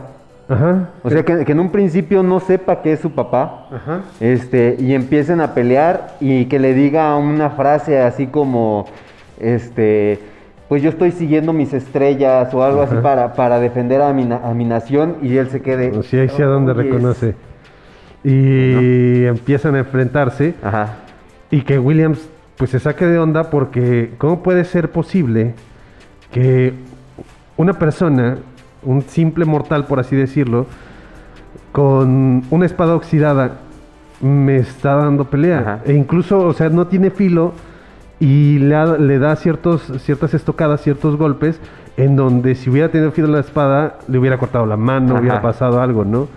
Ajá. 0.50 0.90
O 1.04 1.10
sea, 1.10 1.24
que, 1.24 1.46
que 1.46 1.52
en 1.54 1.60
un 1.62 1.70
principio 1.70 2.24
no 2.24 2.40
sepa 2.42 2.82
que 2.82 2.92
es 2.94 3.00
su 3.00 3.12
papá. 3.12 3.68
Ajá. 3.72 4.02
Este, 4.20 4.76
y 4.80 4.94
empiecen 4.94 5.40
a 5.40 5.54
pelear 5.54 6.16
y 6.20 6.46
que 6.46 6.60
le 6.60 6.74
diga 6.74 7.16
una 7.16 7.52
frase 7.52 8.00
así 8.02 8.28
como, 8.28 8.86
este, 9.40 10.20
pues 10.68 10.82
yo 10.82 10.90
estoy 10.90 11.12
siguiendo 11.12 11.54
mis 11.54 11.74
estrellas 11.74 12.54
o 12.54 12.64
algo 12.64 12.82
así 12.82 12.96
para, 13.02 13.34
para 13.34 13.60
defender 13.60 14.02
a 14.02 14.12
mi, 14.14 14.28
a 14.32 14.54
mi 14.54 14.66
nación 14.66 15.18
y 15.22 15.38
él 15.38 15.50
se 15.50 15.62
quede. 15.62 16.04
Sí, 16.04 16.18
ahí 16.18 16.30
sí 16.30 16.42
a 16.42 16.46
donde 16.48 16.74
"Oye, 16.74 16.84
reconoce. 16.84 17.36
Y 18.24 19.26
empiezan 19.26 19.76
a 19.76 19.80
enfrentarse. 19.80 20.56
Ajá. 20.64 20.96
Y 21.50 21.62
que 21.62 21.80
Williams 21.80 22.30
pues 22.58 22.70
se 22.70 22.80
saque 22.80 23.06
de 23.06 23.18
onda 23.18 23.50
porque 23.50 24.14
¿cómo 24.20 24.44
puede 24.44 24.66
ser 24.66 24.92
posible 24.92 25.56
que 26.32 26.74
una 27.58 27.74
persona, 27.74 28.38
un 28.84 29.02
simple 29.02 29.46
mortal 29.46 29.86
por 29.86 30.00
así 30.00 30.16
decirlo, 30.16 30.68
con 31.72 32.44
una 32.52 32.66
espada 32.66 32.96
oxidada 32.96 33.58
me 34.22 34.58
está 34.58 34.96
dando 34.96 35.26
pelea? 35.26 35.60
Ajá. 35.60 35.80
E 35.86 35.94
incluso, 35.94 36.40
o 36.40 36.54
sea, 36.54 36.70
no 36.70 36.88
tiene 36.88 37.10
filo 37.10 37.54
y 38.20 38.60
le, 38.60 39.18
da 39.18 39.36
ciertos, 39.36 39.82
ciertas 39.98 40.36
estocadas, 40.36 40.82
ciertos 40.82 41.18
golpes 41.18 41.60
en 41.98 42.16
donde 42.16 42.54
si 42.54 42.70
hubiera 42.70 42.90
tenido 42.90 43.12
filo 43.12 43.28
la 43.28 43.40
espada 43.40 43.98
le 44.08 44.20
hubiera 44.20 44.38
cortado 44.38 44.68
la 44.68 44.78
mano, 44.78 45.14
Ajá. 45.14 45.22
hubiera 45.22 45.42
pasado 45.42 45.82
algo, 45.82 46.06
¿no? 46.06 46.28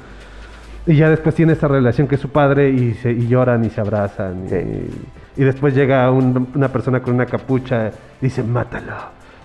Y 0.87 0.97
ya 0.97 1.09
después 1.09 1.35
tiene 1.35 1.55
esta 1.55 1.67
relación 1.67 2.07
que 2.07 2.17
es 2.17 2.21
su 2.21 2.29
padre 2.29 2.69
y, 2.69 2.93
se, 2.95 3.11
y 3.11 3.27
lloran 3.27 3.65
y 3.65 3.71
se 3.71 3.81
abrazan. 3.81 4.45
Y, 4.51 5.41
y 5.41 5.45
después 5.45 5.75
llega 5.75 6.11
un- 6.11 6.49
una 6.55 6.69
persona 6.69 7.01
con 7.01 7.15
una 7.15 7.25
capucha 7.27 7.89
y 8.21 8.27
dice, 8.27 8.43
mátalo, 8.43 8.93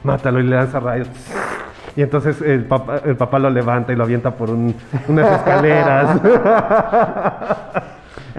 mátalo 0.04 0.40
y 0.42 0.44
le 0.44 0.56
lanza 0.56 0.80
rayos. 0.82 1.08
Y 1.96 2.02
entonces 2.02 2.42
el 2.42 2.66
papá, 2.66 3.02
el 3.06 3.16
papá 3.16 3.40
lo 3.40 3.50
levanta 3.50 3.94
y 3.94 3.96
lo 3.96 4.04
avienta 4.04 4.32
por 4.32 4.50
un- 4.50 4.76
unas 5.08 5.32
escaleras. 5.32 6.20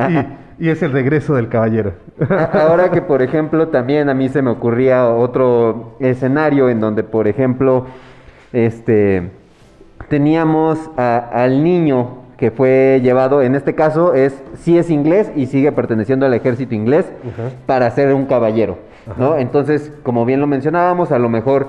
y, 0.59 0.67
y 0.67 0.69
es 0.69 0.83
el 0.83 0.93
regreso 0.93 1.35
del 1.35 1.49
caballero. 1.49 1.95
Ahora 2.53 2.91
que, 2.91 3.01
por 3.01 3.23
ejemplo, 3.23 3.69
también 3.69 4.11
a 4.11 4.15
mí 4.15 4.29
se 4.29 4.43
me 4.43 4.51
ocurría 4.51 5.09
otro 5.09 5.97
escenario 6.01 6.69
en 6.69 6.81
donde, 6.81 7.03
por 7.03 7.29
ejemplo, 7.29 7.87
este, 8.53 9.31
teníamos 10.09 10.91
a- 10.99 11.31
al 11.33 11.63
niño 11.65 12.19
que 12.41 12.51
fue 12.51 13.01
llevado, 13.05 13.43
en 13.43 13.55
este 13.55 13.75
caso 13.75 14.15
es, 14.15 14.35
sí 14.61 14.77
es 14.79 14.89
inglés 14.91 15.31
y 15.37 15.45
sigue 15.47 15.71
perteneciendo 15.73 16.25
al 16.27 16.33
ejército 16.35 16.75
inglés 16.75 17.05
para 17.67 17.91
ser 17.91 18.15
un 18.15 18.25
caballero, 18.25 18.79
¿no? 19.19 19.37
Entonces, 19.37 19.93
como 20.03 20.25
bien 20.25 20.41
lo 20.41 20.47
mencionábamos, 20.47 21.13
a 21.13 21.19
lo 21.19 21.29
mejor, 21.29 21.69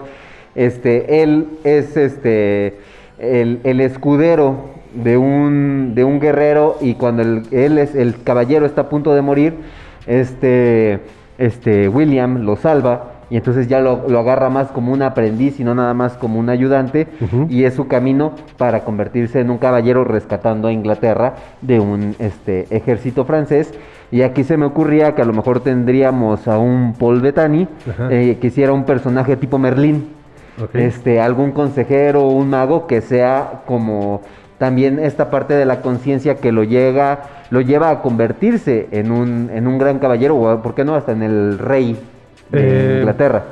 este, 0.56 1.22
él 1.22 1.48
es, 1.66 1.98
este, 1.98 2.78
el, 3.20 3.60
el 3.66 3.82
escudero 3.82 4.72
de 4.94 5.18
un, 5.18 5.92
de 5.94 6.04
un 6.06 6.20
guerrero 6.22 6.78
y 6.82 6.94
cuando 6.96 7.22
el- 7.22 7.44
él 7.52 7.78
es, 7.78 7.94
el 7.94 8.24
caballero 8.24 8.66
está 8.66 8.82
a 8.82 8.90
punto 8.90 9.14
de 9.14 9.22
morir, 9.22 9.54
este, 10.08 11.00
este 11.38 11.90
William 11.90 12.44
lo 12.46 12.56
salva 12.56 13.12
y 13.32 13.38
entonces 13.38 13.70
ya 13.70 13.80
lo, 13.80 14.10
lo 14.10 14.20
agarra 14.20 14.50
más 14.50 14.68
como 14.68 14.92
un 14.92 15.02
aprendiz 15.02 15.60
y 15.62 15.64
no 15.64 15.74
nada 15.74 15.94
más 15.94 16.18
como 16.18 16.38
un 16.38 16.50
ayudante 16.50 17.08
y 17.48 17.64
es 17.64 17.74
su 17.74 17.88
camino 17.88 18.34
para 18.58 18.82
convertirse 18.82 19.40
en 19.40 19.50
un 19.50 19.58
caballero 19.58 20.04
rescatando 20.04 20.68
a 20.68 20.74
Inglaterra 20.74 21.36
de 21.62 21.80
un 21.80 22.14
este, 22.20 22.68
ejército 22.76 23.24
francés. 23.24 23.74
Y 24.12 24.24
aquí 24.24 24.44
se 24.44 24.58
me 24.58 24.66
ocurría 24.66 25.16
que 25.16 25.22
a 25.22 25.26
lo 25.26 25.32
mejor 25.32 25.62
tendríamos 25.62 26.46
a 26.50 26.58
un 26.58 26.94
Paul 27.00 27.22
Bettany, 27.22 27.70
eh, 28.10 28.38
que 28.42 28.48
hiciera 28.48 28.74
un 28.74 28.84
personaje 28.84 29.38
tipo 29.38 29.58
Merlín. 29.58 30.10
Este, 30.74 31.22
algún 31.22 31.52
consejero 31.52 32.24
o 32.24 32.34
un 32.34 32.50
mago 32.50 32.86
que 32.86 33.00
sea 33.00 33.62
como 33.66 34.22
también 34.58 35.00
esta 35.00 35.32
parte 35.32 35.54
de 35.54 35.66
la 35.66 35.82
conciencia 35.82 36.36
que 36.36 36.52
lo 36.52 36.64
llega, 36.66 37.22
lo 37.50 37.62
lleva 37.62 37.90
a 37.90 38.02
convertirse 38.02 38.90
en 38.92 39.12
un, 39.12 39.50
en 39.52 39.66
un 39.66 39.80
gran 39.80 39.98
caballero, 40.00 40.36
o 40.36 40.62
por 40.62 40.76
qué 40.76 40.84
no, 40.84 40.94
hasta 40.94 41.14
en 41.14 41.24
el 41.24 41.58
rey 41.58 41.98
de 42.52 42.96
Eh, 42.98 43.00
Inglaterra. 43.00 43.46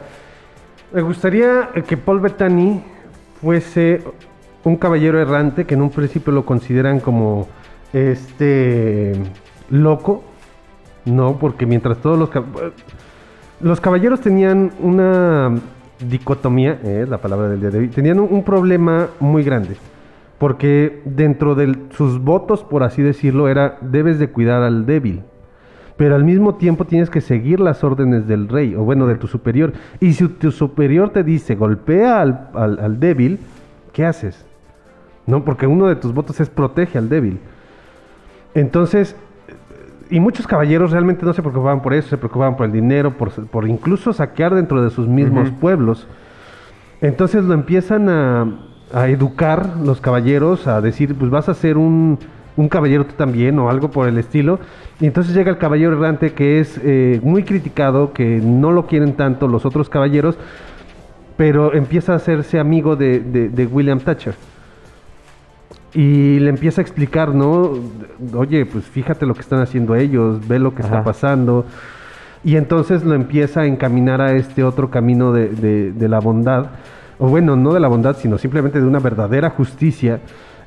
Me 0.94 1.02
gustaría 1.02 1.70
que 1.88 1.98
Paul 1.98 2.20
Bettany 2.20 2.82
fuese 3.42 4.02
un 4.64 4.76
caballero 4.76 5.22
errante 5.22 5.66
que 5.66 5.76
en 5.76 5.82
un 5.82 5.90
principio 5.90 6.34
lo 6.34 6.46
consideran 6.46 7.00
como 7.00 7.48
este 7.94 9.14
loco, 9.70 10.24
no, 11.06 11.38
porque 11.38 11.66
mientras 11.66 11.98
todos 12.00 12.18
los 12.18 12.30
los 13.62 13.82
caballeros 13.82 14.22
tenían 14.22 14.72
una 14.80 15.54
dicotomía, 16.00 16.80
eh, 16.84 17.02
es 17.04 17.10
la 17.10 17.18
palabra 17.18 17.50
del 17.50 17.60
día 17.60 17.70
de 17.70 17.80
hoy, 17.80 17.88
tenían 17.90 18.20
un, 18.20 18.28
un 18.32 18.44
problema 18.44 19.10
muy 19.20 19.44
grande, 19.44 19.76
porque 20.38 21.02
dentro 21.06 21.56
de 21.56 21.76
sus 21.92 22.20
votos, 22.24 22.64
por 22.64 22.84
así 22.84 23.02
decirlo, 23.02 23.50
era 23.50 23.78
debes 23.82 24.18
de 24.18 24.30
cuidar 24.30 24.64
al 24.64 24.86
débil 24.86 25.24
pero 26.00 26.16
al 26.16 26.24
mismo 26.24 26.56
tiempo 26.56 26.86
tienes 26.86 27.10
que 27.10 27.20
seguir 27.20 27.60
las 27.60 27.84
órdenes 27.84 28.26
del 28.26 28.48
rey, 28.48 28.74
o 28.74 28.84
bueno, 28.86 29.06
de 29.06 29.16
tu 29.16 29.28
superior. 29.28 29.74
Y 30.00 30.14
si 30.14 30.30
tu 30.30 30.50
superior 30.50 31.10
te 31.10 31.24
dice, 31.26 31.56
golpea 31.56 32.22
al, 32.22 32.48
al- 32.54 32.80
al 32.80 33.00
débil, 33.02 33.38
¿qué 33.92 34.06
haces? 34.06 34.46
No, 35.28 35.44
porque 35.44 35.68
uno 35.68 35.88
de 35.88 35.98
tus 35.98 36.14
votos 36.14 36.40
es 36.40 36.50
protege 36.50 36.98
al 36.98 37.10
débil. 37.10 37.40
Entonces, 38.54 39.14
y 40.10 40.22
muchos 40.22 40.48
caballeros 40.48 40.92
realmente 40.92 41.26
no 41.26 41.34
se 41.34 41.42
preocupaban 41.42 41.82
por 41.82 41.94
eso, 41.94 42.08
se 42.08 42.18
preocupaban 42.18 42.56
por 42.56 42.66
el 42.66 42.72
dinero, 42.72 43.12
por, 43.18 43.30
por 43.48 43.68
incluso 43.68 44.14
saquear 44.14 44.56
dentro 44.56 44.82
de 44.82 44.90
sus 44.92 45.06
mismos 45.08 45.52
pueblos. 45.52 46.08
Entonces 47.02 47.44
lo 47.44 47.54
empiezan 47.54 48.08
a, 48.08 48.48
a 48.94 49.10
educar 49.10 49.76
los 49.84 50.00
caballeros, 50.00 50.66
a 50.66 50.80
decir, 50.80 51.14
pues 51.16 51.30
vas 51.30 51.50
a 51.50 51.54
ser 51.54 51.78
un, 51.78 52.18
un 52.58 52.68
caballero 52.70 53.06
tú 53.06 53.14
también 53.16 53.58
o 53.60 53.70
algo 53.70 53.90
por 53.92 54.08
el 54.08 54.18
estilo. 54.18 54.60
Y 55.00 55.06
entonces 55.06 55.34
llega 55.34 55.50
el 55.52 55.58
caballero 55.58 55.94
errante 55.94 56.34
que 56.34 56.60
es 56.60 56.80
eh, 56.84 57.20
muy 57.24 57.44
criticado, 57.44 58.12
que 58.14 58.42
no 58.44 58.72
lo 58.72 58.86
quieren 58.86 59.14
tanto 59.14 59.48
los 59.48 59.66
otros 59.66 59.90
caballeros, 59.90 60.38
pero 61.38 61.74
empieza 61.74 62.14
a 62.14 62.16
hacerse 62.18 62.60
amigo 62.60 62.96
de, 62.98 63.20
de- 63.22 63.50
de 63.50 63.66
William 63.66 64.00
Thatcher. 64.00 64.34
Y 65.94 66.40
le 66.40 66.50
empieza 66.50 66.82
a 66.82 66.84
explicar, 66.84 67.34
¿no? 67.34 67.72
Oye, 68.36 68.66
pues 68.66 68.86
fíjate 68.86 69.26
lo 69.26 69.34
que 69.34 69.42
están 69.42 69.60
haciendo 69.62 69.96
ellos, 69.96 70.48
ve 70.48 70.60
lo 70.60 70.76
que 70.76 70.82
está 70.84 71.04
pasando. 71.04 71.66
Y 72.44 72.58
entonces 72.58 73.04
lo 73.04 73.16
empieza 73.16 73.62
a 73.62 73.66
encaminar 73.66 74.22
a 74.22 74.34
este 74.34 74.64
otro 74.64 74.92
camino 74.92 75.32
de 75.34 76.08
la 76.10 76.20
bondad. 76.20 76.68
O 77.18 77.28
bueno, 77.28 77.56
no 77.56 77.74
de 77.74 77.80
la 77.80 77.88
bondad, 77.88 78.16
sino 78.18 78.38
simplemente 78.38 78.80
de 78.80 78.86
una 78.86 79.00
verdadera 79.00 79.50
justicia. 79.50 80.20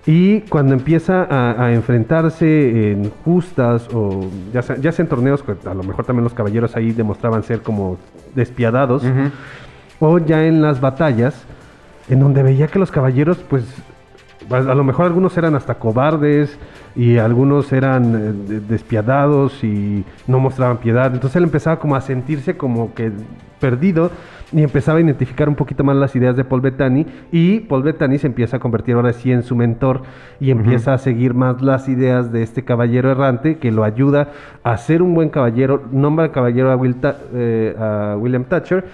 Y 0.04 0.40
cuando 0.42 0.74
empieza 0.74 1.22
a, 1.30 1.64
a 1.66 1.72
enfrentarse 1.72 2.90
en 2.92 3.10
justas 3.24 3.88
o 3.94 4.26
ya 4.52 4.60
sea, 4.62 4.76
ya 4.76 4.90
sea 4.90 5.04
en 5.04 5.08
torneos, 5.08 5.42
que 5.44 5.54
a 5.68 5.74
lo 5.74 5.82
mejor 5.84 6.04
también 6.04 6.24
los 6.24 6.34
caballeros 6.34 6.74
ahí 6.74 6.90
demostraban 6.92 7.44
ser 7.44 7.62
como 7.62 7.98
despiadados, 8.34 9.04
o 10.00 10.18
ya 10.18 10.44
en 10.44 10.60
las 10.60 10.80
batallas, 10.80 11.44
en 12.08 12.18
donde 12.18 12.42
veía 12.42 12.66
que 12.66 12.80
los 12.80 12.90
caballeros, 12.90 13.38
pues, 13.48 13.64
a 14.50 14.56
a 14.56 14.74
lo 14.74 14.82
mejor 14.82 15.06
algunos 15.06 15.36
eran 15.38 15.54
hasta 15.54 15.74
cobardes 15.76 16.58
y 16.96 17.18
algunos 17.18 17.72
eran 17.72 18.14
eh, 18.14 18.32
de- 18.54 18.60
despiadados 18.60 19.62
y 19.62 20.04
no 20.26 20.40
mostraban 20.40 20.78
piedad. 20.78 21.14
Entonces 21.14 21.36
él 21.36 21.44
empezaba 21.44 21.78
como 21.78 21.94
a 21.94 22.00
sentirse 22.00 22.56
como 22.56 22.92
que 22.92 23.12
perdido 23.60 24.10
y 24.52 24.62
empezaba 24.62 24.98
a 24.98 25.00
identificar 25.00 25.48
un 25.48 25.54
poquito 25.54 25.82
más 25.84 25.96
las 25.96 26.14
ideas 26.14 26.36
de 26.36 26.44
Paul 26.44 26.60
Bettany 26.60 27.06
y 27.30 27.60
Paul 27.60 27.82
Bettany 27.82 28.18
se 28.18 28.26
empieza 28.26 28.58
a 28.58 28.60
convertir 28.60 28.94
ahora 28.94 29.12
sí 29.12 29.32
en 29.32 29.42
su 29.42 29.56
mentor 29.56 30.02
y 30.40 30.50
empieza 30.50 30.94
a 30.94 30.98
seguir 30.98 31.34
más 31.34 31.62
las 31.62 31.88
ideas 31.88 32.32
de 32.32 32.42
este 32.42 32.64
caballero 32.64 33.10
errante 33.10 33.58
que 33.58 33.70
lo 33.70 33.84
ayuda 33.84 34.28
a 34.62 34.76
ser 34.76 35.02
un 35.02 35.14
buen 35.14 35.30
caballero, 35.30 35.82
nombra 35.90 36.26
al 36.26 36.30
caballero 36.32 36.70
a, 36.70 36.76
Will 36.76 36.96
eh, 37.34 37.74
a 37.78 38.16
William 38.18 38.44
Thatcher 38.44 38.84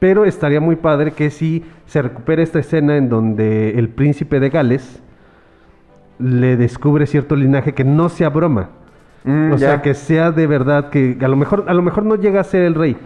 pero 0.00 0.24
estaría 0.24 0.60
muy 0.60 0.76
padre 0.76 1.12
que 1.12 1.30
si 1.30 1.64
se 1.86 2.02
recupere 2.02 2.42
esta 2.42 2.58
escena 2.58 2.96
en 2.96 3.08
donde 3.08 3.78
el 3.78 3.90
príncipe 3.90 4.40
de 4.40 4.48
Gales 4.48 5.02
le 6.18 6.56
descubre 6.56 7.06
cierto 7.06 7.36
linaje 7.36 7.74
que 7.74 7.84
no 7.84 8.08
sea 8.08 8.30
broma. 8.30 8.70
Mm, 9.24 9.52
o 9.52 9.58
sea, 9.58 9.82
que 9.82 9.92
sea 9.92 10.30
de 10.32 10.46
verdad, 10.46 10.88
que 10.88 11.18
a 11.20 11.28
lo 11.28 11.36
mejor, 11.36 11.66
a 11.68 11.74
lo 11.74 11.82
mejor 11.82 12.04
no 12.04 12.16
llega 12.16 12.40
a 12.40 12.44
ser 12.44 12.62
el 12.62 12.74
rey. 12.74 12.96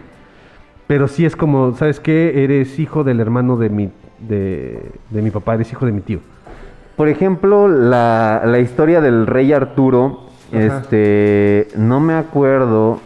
Pero 0.87 1.07
sí 1.07 1.25
es 1.25 1.35
como, 1.35 1.73
¿sabes 1.75 1.99
qué? 1.99 2.43
Eres 2.43 2.77
hijo 2.79 3.03
del 3.03 3.19
hermano 3.19 3.57
de 3.57 3.69
mi, 3.69 3.89
de, 4.19 4.91
de 5.09 5.21
mi 5.21 5.31
papá, 5.31 5.55
eres 5.55 5.71
hijo 5.71 5.85
de 5.85 5.91
mi 5.91 6.01
tío. 6.01 6.19
Por 6.95 7.09
ejemplo, 7.09 7.67
la, 7.67 8.43
la 8.45 8.59
historia 8.59 9.01
del 9.01 9.27
rey 9.27 9.51
Arturo, 9.51 10.21
Ajá. 10.53 10.63
este, 10.81 11.67
no 11.75 11.99
me 11.99 12.13
acuerdo 12.13 12.99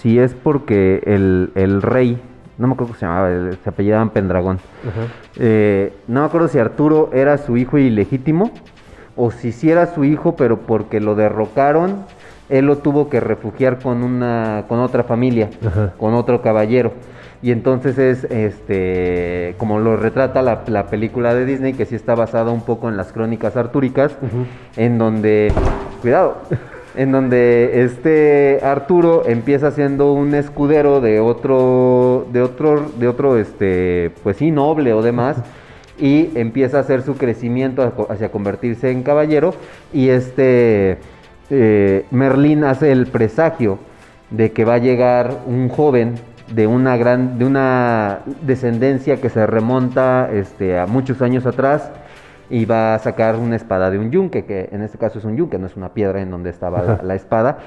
si 0.00 0.18
es 0.18 0.34
porque 0.34 1.02
el, 1.06 1.50
el 1.54 1.82
rey, 1.82 2.20
no 2.58 2.66
me 2.68 2.74
acuerdo 2.74 2.92
cómo 2.92 2.98
se 3.00 3.06
llamaba, 3.06 3.30
se 3.64 3.68
apellidaban 3.68 4.10
Pendragón. 4.10 4.58
Eh, 5.38 5.92
no 6.06 6.20
me 6.20 6.26
acuerdo 6.26 6.48
si 6.48 6.58
Arturo 6.58 7.10
era 7.12 7.38
su 7.38 7.56
hijo 7.56 7.78
ilegítimo 7.78 8.50
o 9.16 9.30
si 9.30 9.52
sí 9.52 9.70
era 9.70 9.86
su 9.86 10.04
hijo, 10.04 10.36
pero 10.36 10.58
porque 10.58 11.00
lo 11.00 11.14
derrocaron 11.14 12.04
él 12.48 12.66
lo 12.66 12.76
tuvo 12.78 13.08
que 13.08 13.18
refugiar 13.18 13.78
con 13.78 14.02
una 14.02 14.64
con 14.68 14.78
otra 14.80 15.04
familia, 15.04 15.48
Ajá. 15.66 15.94
con 15.96 16.12
otro 16.12 16.42
caballero. 16.42 16.92
Y 17.42 17.50
entonces 17.50 17.98
es 17.98 18.24
este 18.24 19.54
como 19.58 19.80
lo 19.80 19.96
retrata 19.96 20.42
la, 20.42 20.62
la 20.68 20.86
película 20.86 21.34
de 21.34 21.44
Disney, 21.44 21.72
que 21.72 21.86
sí 21.86 21.96
está 21.96 22.14
basada 22.14 22.52
un 22.52 22.62
poco 22.62 22.88
en 22.88 22.96
las 22.96 23.12
crónicas 23.12 23.56
artúricas, 23.56 24.16
en 24.76 24.98
donde. 24.98 25.52
Cuidado. 26.00 26.38
En 26.94 27.10
donde 27.10 27.84
este 27.84 28.60
Arturo 28.62 29.22
empieza 29.26 29.70
siendo 29.70 30.12
un 30.12 30.34
escudero 30.34 31.00
de 31.00 31.20
otro, 31.20 32.26
de 32.30 32.42
otro, 32.42 32.84
de 32.98 33.08
otro, 33.08 33.38
este, 33.38 34.10
pues 34.22 34.36
sí, 34.36 34.50
noble 34.50 34.92
o 34.92 35.00
demás, 35.00 35.38
y 35.98 36.28
empieza 36.38 36.76
a 36.76 36.80
hacer 36.80 37.00
su 37.00 37.14
crecimiento 37.16 37.82
hacia- 37.82 38.12
hacia 38.12 38.30
convertirse 38.30 38.90
en 38.90 39.02
caballero, 39.04 39.54
y 39.94 40.10
este 40.10 40.98
eh, 41.48 42.04
Merlín 42.10 42.62
hace 42.62 42.92
el 42.92 43.06
presagio 43.06 43.78
de 44.28 44.52
que 44.52 44.66
va 44.66 44.74
a 44.74 44.78
llegar 44.78 45.38
un 45.46 45.70
joven 45.70 46.16
de 46.54 46.66
una 46.66 46.96
gran, 46.96 47.38
de 47.38 47.44
una 47.44 48.20
descendencia 48.42 49.20
que 49.20 49.28
se 49.28 49.46
remonta 49.46 50.30
este, 50.32 50.78
a 50.78 50.86
muchos 50.86 51.22
años 51.22 51.46
atrás 51.46 51.90
y 52.50 52.66
va 52.66 52.94
a 52.94 52.98
sacar 52.98 53.36
una 53.36 53.56
espada 53.56 53.90
de 53.90 53.98
un 53.98 54.10
yunque, 54.10 54.44
que 54.44 54.68
en 54.72 54.82
este 54.82 54.98
caso 54.98 55.18
es 55.18 55.24
un 55.24 55.36
yunque, 55.36 55.58
no 55.58 55.66
es 55.66 55.76
una 55.76 55.94
piedra 55.94 56.20
en 56.20 56.30
donde 56.30 56.50
estaba 56.50 57.00
la, 57.02 57.14
espada. 57.14 57.58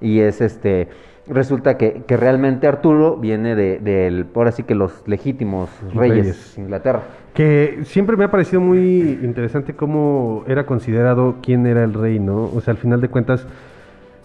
Y 0.00 0.20
es 0.20 0.42
este, 0.42 0.88
resulta 1.26 1.78
que, 1.78 2.02
que 2.06 2.16
realmente 2.16 2.66
Arturo 2.66 3.16
viene 3.16 3.54
de, 3.54 3.78
del, 3.78 4.26
por 4.26 4.46
así 4.46 4.62
que 4.62 4.74
los 4.74 5.06
legítimos 5.06 5.70
reyes, 5.94 6.18
Reyes. 6.18 6.56
de 6.56 6.62
Inglaterra. 6.62 7.00
Que 7.32 7.80
siempre 7.84 8.16
me 8.16 8.24
ha 8.24 8.30
parecido 8.30 8.60
muy 8.60 9.18
interesante 9.22 9.74
cómo 9.74 10.44
era 10.46 10.66
considerado 10.66 11.36
quién 11.42 11.66
era 11.66 11.82
el 11.82 11.94
rey, 11.94 12.18
¿no? 12.18 12.50
O 12.54 12.60
sea, 12.60 12.72
al 12.72 12.78
final 12.78 13.00
de 13.00 13.08
cuentas, 13.08 13.46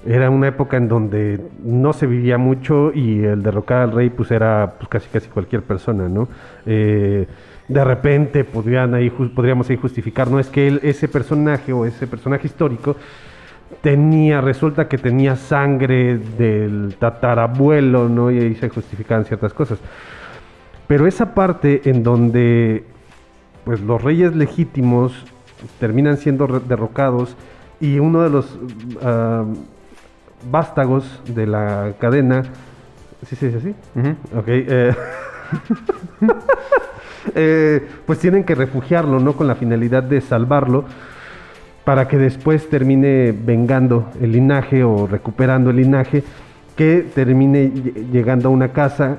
era 0.06 0.30
una 0.30 0.48
época 0.48 0.78
en 0.78 0.88
donde 0.88 1.40
no 1.64 1.94
se 1.94 2.08
vivía 2.08 2.38
mucho 2.38 2.92
y 2.94 3.24
el 3.24 3.44
derrocar 3.44 3.82
al 3.82 3.92
rey, 3.92 4.10
pues 4.10 4.32
era 4.32 4.76
pues, 4.78 4.88
casi 4.88 5.10
casi 5.10 5.28
cualquier 5.30 5.64
persona, 5.64 6.08
¿no? 6.08 6.30
Eh, 6.66 7.28
de 7.68 7.84
repente 7.84 8.44
podrían 8.44 8.94
ahí, 8.94 9.10
podríamos 9.10 9.70
ahí 9.70 9.78
justificar, 9.78 10.30
no 10.30 10.40
es 10.40 10.48
que 10.48 10.68
él, 10.68 10.80
ese 10.84 11.08
personaje 11.08 11.74
o 11.74 11.86
ese 11.86 12.08
personaje 12.08 12.48
histórico 12.48 12.96
tenía, 13.82 14.42
resulta 14.42 14.88
que 14.88 14.98
tenía 14.98 15.36
sangre 15.36 16.18
del 16.18 16.96
tatarabuelo, 16.98 18.10
¿no? 18.10 18.32
Y 18.32 18.40
ahí 18.40 18.56
se 18.56 18.70
justificaban 18.70 19.26
ciertas 19.26 19.54
cosas. 19.54 19.80
Pero 20.88 21.06
esa 21.06 21.36
parte 21.36 21.82
en 21.86 22.02
donde 22.02 22.84
pues 23.64 23.82
los 23.82 24.02
reyes 24.02 24.36
legítimos 24.36 25.14
terminan 25.80 26.18
siendo 26.18 26.48
derrocados 26.48 27.36
y 27.80 28.00
uno 28.00 28.24
de 28.24 28.30
los 28.30 28.58
ah, 29.04 29.46
vástagos 30.50 31.22
de 31.28 31.48
la 31.48 31.94
cadena, 32.00 32.44
¿sí 33.28 33.36
se 33.36 33.48
dice 33.48 33.58
así? 33.58 33.76
Ok, 34.36 34.48
eh, 34.48 34.96
eh, 37.36 37.88
pues 38.06 38.20
tienen 38.20 38.44
que 38.44 38.56
refugiarlo, 38.56 39.20
¿no? 39.20 39.34
Con 39.34 39.48
la 39.48 39.56
finalidad 39.56 40.04
de 40.04 40.22
salvarlo 40.22 40.86
para 41.84 42.08
que 42.08 42.18
después 42.18 42.70
termine 42.70 43.32
vengando 43.32 44.10
el 44.22 44.32
linaje 44.34 44.84
o 44.84 45.08
recuperando 45.08 45.70
el 45.72 45.78
linaje, 45.78 46.24
que 46.76 47.06
termine 47.14 47.72
lle- 47.74 48.12
llegando 48.12 48.50
a 48.50 48.52
una 48.52 48.70
casa 48.70 49.18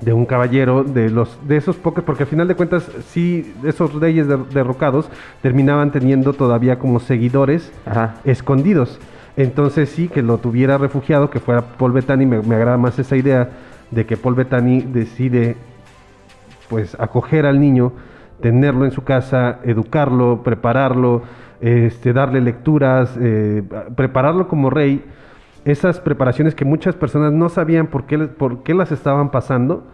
de 0.00 0.12
un 0.12 0.26
caballero 0.26 0.84
de 0.84 1.10
los 1.10 1.38
de 1.48 1.56
esos 1.56 1.74
pocos 1.76 2.04
porque 2.04 2.22
al 2.22 2.28
final 2.28 2.46
de 2.46 2.54
cuentas 2.54 2.88
sí 3.08 3.52
esos 3.64 3.92
reyes 3.94 4.28
der- 4.28 4.44
derrocados 4.46 5.08
terminaban 5.42 5.90
teniendo 5.90 6.34
todavía 6.34 6.78
como 6.78 7.00
seguidores 7.00 7.72
escondidos 8.24 9.00
entonces 9.38 9.88
sí 9.88 10.08
que 10.08 10.20
lo 10.20 10.38
tuviera 10.38 10.76
refugiado 10.76 11.30
que 11.30 11.40
fuera 11.40 11.62
Paul 11.62 11.92
Bettany 11.92 12.26
me, 12.26 12.54
agrada 12.54 12.76
más 12.76 12.98
esa 12.98 13.16
idea 13.16 13.48
de 13.90 14.04
que 14.04 14.16
Paul 14.16 14.34
Bettany 14.34 14.82
decide 14.82 15.56
pues 16.68 16.94
acoger 17.00 17.46
al 17.46 17.60
niño 17.60 17.92
tenerlo 18.42 18.84
en 18.84 18.90
su 18.90 19.04
casa 19.04 19.60
educarlo 19.62 20.42
prepararlo 20.42 21.22
este 21.60 22.12
darle 22.12 22.40
lecturas 22.40 23.16
eh, 23.20 23.62
prepararlo 23.96 24.48
como 24.48 24.70
rey. 24.70 25.04
Esas 25.64 26.00
preparaciones 26.00 26.54
que 26.54 26.64
muchas 26.64 26.94
personas 26.94 27.32
no 27.32 27.48
sabían 27.48 27.88
por 27.88 28.06
qué, 28.06 28.18
por 28.18 28.62
qué 28.62 28.74
las 28.74 28.92
estaban 28.92 29.30
pasando, 29.30 29.84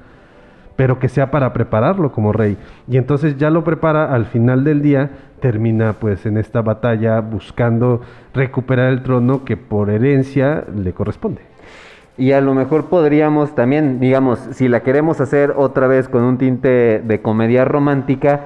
pero 0.77 0.99
que 0.99 1.09
sea 1.09 1.31
para 1.31 1.53
prepararlo 1.53 2.12
como 2.12 2.33
rey. 2.33 2.57
Y 2.89 2.97
entonces 2.97 3.37
ya 3.37 3.51
lo 3.51 3.64
prepara, 3.64 4.12
al 4.12 4.27
final 4.27 4.64
del 4.64 4.83
día 4.83 5.11
termina 5.41 5.93
pues 5.93 6.27
en 6.27 6.39
esta 6.39 6.62
batalla 6.62 7.20
buscando 7.20 8.01
recuperar 8.33 8.93
el 8.93 9.03
trono 9.03 9.45
que 9.45 9.57
por 9.57 9.91
herencia 9.91 10.64
le 10.75 10.93
corresponde. 10.93 11.43
Y 12.16 12.33
a 12.33 12.41
lo 12.41 12.55
mejor 12.55 12.87
podríamos 12.87 13.55
también, 13.55 13.99
digamos, 13.99 14.39
si 14.53 14.68
la 14.68 14.81
queremos 14.81 15.20
hacer 15.20 15.53
otra 15.57 15.89
vez 15.89 16.09
con 16.09 16.22
un 16.22 16.39
tinte 16.39 17.03
de 17.05 17.20
comedia 17.20 17.64
romántica, 17.64 18.43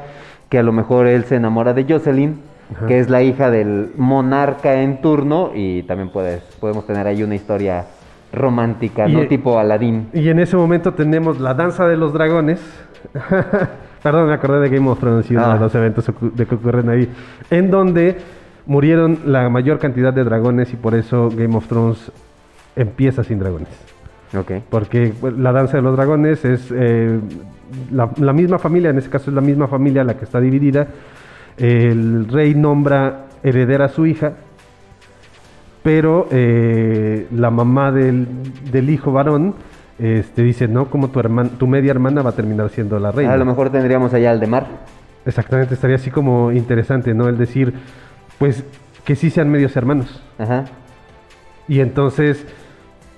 que 0.49 0.59
a 0.59 0.63
lo 0.63 0.73
mejor 0.73 1.07
él 1.07 1.25
se 1.25 1.37
enamora 1.37 1.75
de 1.75 1.85
Jocelyn, 1.85 2.41
Ajá. 2.75 2.87
que 2.87 2.99
es 2.99 3.11
la 3.11 3.23
hija 3.23 3.51
del 3.51 3.93
monarca 3.97 4.81
en 4.81 5.03
turno, 5.03 5.51
y 5.55 5.83
también 5.83 6.11
puedes, 6.11 6.41
podemos 6.61 6.87
tener 6.87 7.07
ahí 7.07 7.23
una 7.23 7.35
historia 7.35 7.85
romántica, 8.33 9.09
Y- 9.09 9.13
¿no? 9.15 9.27
Tipo 9.27 9.59
Aladdin. 9.59 10.09
Y 10.13 10.29
en 10.29 10.39
ese 10.39 10.57
momento 10.57 10.93
tenemos 10.95 11.41
la 11.41 11.55
danza 11.55 11.87
de 11.87 11.97
los 11.97 12.13
dragones. 12.13 12.61
Perdón, 14.03 14.29
me 14.29 14.35
acordé 14.35 14.61
de 14.69 14.77
Game 14.77 14.89
of 14.89 15.01
Thrones 15.01 15.31
y 15.31 15.35
uno 15.35 15.47
Ah. 15.47 15.55
de 15.55 15.61
los 15.61 15.75
eventos 15.75 16.11
de 16.21 16.47
que 16.47 16.55
ocurren 16.55 16.89
ahí. 16.89 17.09
En 17.51 17.71
donde 17.71 18.17
murieron 18.67 19.19
la 19.27 19.49
mayor 19.49 19.79
cantidad 19.79 20.13
de 20.13 20.25
dragones 20.25 20.73
y 20.73 20.77
por 20.77 20.95
eso 20.95 21.31
Game 21.35 21.57
of 21.57 21.67
Thrones 21.67 22.13
empieza 22.77 23.25
sin 23.25 23.39
dragones. 23.39 23.69
Ok. 24.39 24.53
Porque 24.71 25.13
la 25.39 25.53
danza 25.53 25.79
de 25.79 25.83
los 25.83 25.97
dragones 25.97 26.45
es 26.45 26.69
eh, 26.71 27.19
la, 27.91 28.11
la 28.19 28.33
misma 28.33 28.59
familia, 28.59 28.91
en 28.91 28.99
este 28.99 29.11
caso 29.11 29.31
es 29.31 29.35
la 29.35 29.41
misma 29.41 29.67
familia 29.69 30.05
la 30.05 30.17
que 30.17 30.25
está 30.27 30.39
dividida. 30.41 30.87
El 31.57 32.29
rey 32.29 32.55
nombra 32.55 33.25
heredera 33.43 33.87
a 33.87 33.89
su 33.89 34.07
hija, 34.07 34.35
pero 35.83 36.27
eh, 36.31 37.27
la 37.33 37.51
mamá 37.51 37.93
del, 37.93 38.27
del 38.71 38.91
hijo 38.91 39.13
varón 39.13 39.55
este, 39.99 40.43
dice, 40.43 40.69
no, 40.69 40.87
como 40.91 41.09
tu, 41.09 41.21
herman- 41.21 41.51
tu 41.59 41.67
media 41.67 41.91
hermana 41.91 42.23
va 42.23 42.31
a 42.31 42.35
terminar 42.35 42.69
siendo 42.71 42.99
la 42.99 43.11
reina. 43.11 43.33
A 43.33 43.37
lo 43.37 43.45
mejor 43.45 43.71
tendríamos 43.71 44.15
allá 44.15 44.31
al 44.31 44.41
de 44.41 44.47
Mar. 44.47 44.67
Exactamente, 45.27 45.75
estaría 45.75 45.97
así 45.97 46.11
como 46.11 46.53
interesante, 46.53 47.15
¿no? 47.15 47.29
El 47.29 47.37
decir, 47.37 47.75
pues, 48.39 48.65
que 49.05 49.17
sí 49.17 49.31
sean 49.31 49.51
medios 49.51 49.77
hermanos. 49.77 50.23
Ajá. 50.39 50.65
Y 51.67 51.81
entonces, 51.81 52.47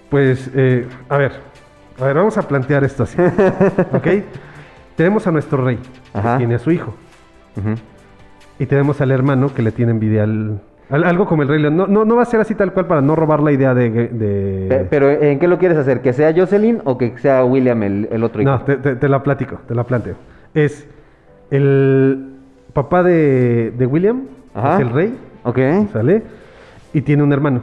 pues, 0.08 0.50
eh, 0.54 0.88
a 1.08 1.16
ver, 1.18 1.32
a 2.00 2.04
ver, 2.04 2.16
vamos 2.16 2.36
a 2.38 2.42
plantear 2.48 2.82
esto 2.84 3.02
así. 3.04 3.16
¿Ok? 3.92 4.06
Tenemos 4.96 5.26
a 5.26 5.30
nuestro 5.32 5.62
rey, 5.64 5.78
Ajá. 6.14 6.32
que 6.34 6.38
tiene 6.38 6.54
a 6.54 6.58
su 6.58 6.70
hijo. 6.70 6.94
Ujú. 7.56 7.74
Y 8.58 8.66
tenemos 8.66 9.00
al 9.00 9.10
hermano 9.12 9.52
que 9.54 9.62
le 9.62 9.70
tiene 9.72 9.92
envidia 9.92 10.24
al... 10.24 10.60
al- 10.90 11.04
algo 11.04 11.26
como 11.26 11.42
el 11.42 11.48
rey 11.48 11.60
León. 11.60 11.76
No, 11.76 11.86
no, 11.86 12.04
no 12.04 12.16
va 12.16 12.22
a 12.22 12.26
ser 12.26 12.40
así 12.40 12.54
tal 12.54 12.72
cual 12.72 12.86
para 12.86 13.00
no 13.00 13.14
robar 13.16 13.40
la 13.40 13.52
idea 13.52 13.74
de... 13.74 13.90
de- 13.90 14.66
Pe- 14.68 14.86
Pero 14.90 15.10
¿en 15.10 15.38
qué 15.38 15.48
lo 15.48 15.58
quieres 15.58 15.78
hacer? 15.78 16.00
¿Que 16.00 16.12
sea 16.12 16.32
Jocelyn 16.36 16.80
o 16.84 16.98
que 16.98 17.16
sea 17.18 17.44
William 17.44 17.82
el, 17.82 18.08
el 18.10 18.22
otro 18.24 18.42
hijo? 18.42 18.50
No, 18.50 18.60
te, 18.62 18.76
te- 18.76 18.96
te 18.96 19.08
la 19.08 19.22
platico, 19.22 19.58
te 19.66 19.74
la 19.74 19.84
planteo. 19.84 20.14
Es 20.54 20.86
el 21.50 22.34
papá 22.72 23.02
de, 23.02 23.72
de 23.76 23.86
William, 23.86 24.22
Ajá. 24.54 24.74
es 24.76 24.80
el 24.80 24.90
rey, 24.90 25.14
Ok. 25.44 25.58
¿sale? 25.92 26.22
Y 26.92 27.02
tiene 27.02 27.22
un 27.22 27.32
hermano. 27.32 27.60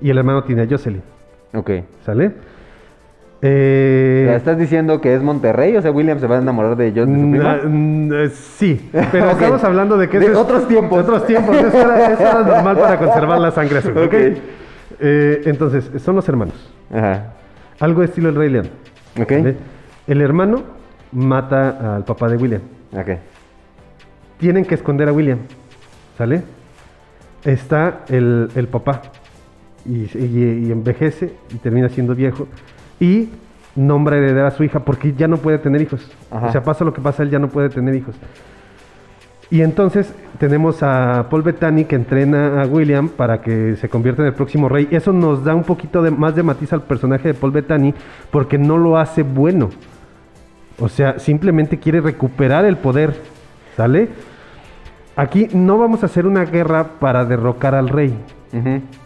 Y 0.00 0.10
el 0.10 0.18
hermano 0.18 0.44
tiene 0.44 0.62
a 0.62 0.66
Jocelyn, 0.68 1.02
Ok. 1.54 1.70
¿sale? 2.04 2.32
Eh, 3.42 4.22
O 4.24 4.28
sea, 4.28 4.36
¿Estás 4.36 4.58
diciendo 4.58 5.00
que 5.00 5.14
es 5.14 5.22
Monterrey? 5.22 5.76
O 5.76 5.82
sea, 5.82 5.90
William 5.90 6.18
se 6.18 6.26
va 6.26 6.36
a 6.36 6.40
enamorar 6.40 6.74
de, 6.76 6.92
yo, 6.92 7.04
de 7.06 7.14
su 7.14 7.20
prima. 7.30 7.56
na- 7.56 7.62
mm, 7.68 8.12
eh, 8.14 8.28
sí, 8.30 8.90
pero 9.12 9.30
estamos 9.32 9.62
hablando 9.62 9.96
de 9.98 10.08
que 10.08 10.18
De 10.18 10.26
es- 10.26 10.36
otros 10.36 10.66
tiempos. 10.66 10.98
de 10.98 11.04
otros 11.04 11.26
tiempos. 11.26 11.54
Eso 11.56 11.78
era, 11.80 12.12
eso 12.12 12.22
era 12.22 12.42
normal 12.54 12.76
para 12.78 12.98
conservar 12.98 13.38
la 13.38 13.50
sangre 13.50 13.78
azul. 13.78 13.92
Eh, 14.98 15.42
entonces, 15.44 15.90
son 16.02 16.16
los 16.16 16.26
hermanos. 16.28 16.54
Ajá. 16.92 17.34
Algo 17.78 18.02
estilo 18.02 18.30
el 18.30 18.34
Rey 18.36 18.48
León. 18.50 18.68
El 20.06 20.20
hermano 20.22 20.62
mata 21.12 21.96
al 21.96 22.04
papá 22.04 22.28
de 22.28 22.36
William. 22.38 22.62
Tienen 24.38 24.64
que 24.64 24.74
esconder 24.74 25.08
a 25.08 25.12
William. 25.12 25.38
¿Sale? 26.16 26.42
Está 27.44 28.00
el, 28.08 28.48
el 28.56 28.68
papá. 28.68 29.02
Y, 29.84 30.04
y- 30.18 30.64
y 30.68 30.72
envejece 30.72 31.32
y 31.54 31.56
termina 31.58 31.88
siendo 31.90 32.14
viejo. 32.14 32.48
Y 33.00 33.28
nombra 33.74 34.16
heredera 34.16 34.48
a 34.48 34.50
su 34.50 34.64
hija 34.64 34.80
porque 34.80 35.12
ya 35.12 35.28
no 35.28 35.36
puede 35.36 35.58
tener 35.58 35.82
hijos. 35.82 36.10
Ajá. 36.30 36.46
O 36.46 36.52
sea, 36.52 36.62
pasa 36.62 36.84
lo 36.84 36.92
que 36.92 37.00
pasa, 37.00 37.22
él 37.22 37.30
ya 37.30 37.38
no 37.38 37.48
puede 37.48 37.68
tener 37.68 37.94
hijos. 37.94 38.14
Y 39.48 39.62
entonces 39.62 40.12
tenemos 40.38 40.82
a 40.82 41.26
Paul 41.30 41.42
Bettany 41.42 41.84
que 41.84 41.94
entrena 41.94 42.62
a 42.62 42.66
William 42.66 43.08
para 43.08 43.40
que 43.40 43.76
se 43.76 43.88
convierta 43.88 44.22
en 44.22 44.28
el 44.28 44.34
próximo 44.34 44.68
rey. 44.68 44.88
Eso 44.90 45.12
nos 45.12 45.44
da 45.44 45.54
un 45.54 45.62
poquito 45.62 46.02
de, 46.02 46.10
más 46.10 46.34
de 46.34 46.42
matiz 46.42 46.72
al 46.72 46.82
personaje 46.82 47.28
de 47.28 47.34
Paul 47.34 47.52
Bettany 47.52 47.94
porque 48.30 48.58
no 48.58 48.76
lo 48.76 48.98
hace 48.98 49.22
bueno. 49.22 49.70
O 50.80 50.88
sea, 50.88 51.18
simplemente 51.20 51.78
quiere 51.78 52.00
recuperar 52.00 52.64
el 52.64 52.76
poder. 52.76 53.14
¿Sale? 53.76 54.08
Aquí 55.14 55.48
no 55.52 55.78
vamos 55.78 56.02
a 56.02 56.06
hacer 56.06 56.26
una 56.26 56.44
guerra 56.44 56.84
para 56.98 57.24
derrocar 57.24 57.74
al 57.74 57.88
rey. 57.88 58.18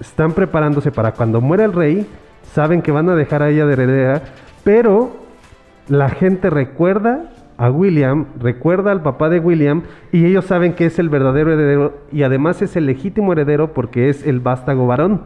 Están 0.01 0.33
preparándose 0.33 0.93
para 0.93 1.13
cuando 1.13 1.41
muera 1.41 1.65
el 1.65 1.73
rey, 1.73 2.07
saben 2.53 2.83
que 2.83 2.93
van 2.93 3.09
a 3.09 3.15
dejar 3.15 3.43
a 3.43 3.49
ella 3.51 3.67
de 3.67 3.73
heredera, 3.75 4.23
pero 4.65 5.11
la 5.89 6.09
gente 6.09 6.51
recuerda 6.51 7.25
a 7.59 7.71
William, 7.71 8.27
recuerda 8.41 8.91
al 8.91 9.03
papá 9.03 9.29
de 9.29 9.39
William, 9.39 9.83
y 10.13 10.25
ellos 10.25 10.47
saben 10.47 10.73
que 10.73 10.87
es 10.87 10.99
el 10.99 11.09
verdadero 11.11 11.53
heredero, 11.53 11.95
y 12.11 12.23
además 12.23 12.63
es 12.63 12.75
el 12.77 12.87
legítimo 12.87 13.33
heredero 13.33 13.73
porque 13.75 14.09
es 14.09 14.27
el 14.27 14.41
vástago 14.41 14.87
varón. 14.87 15.23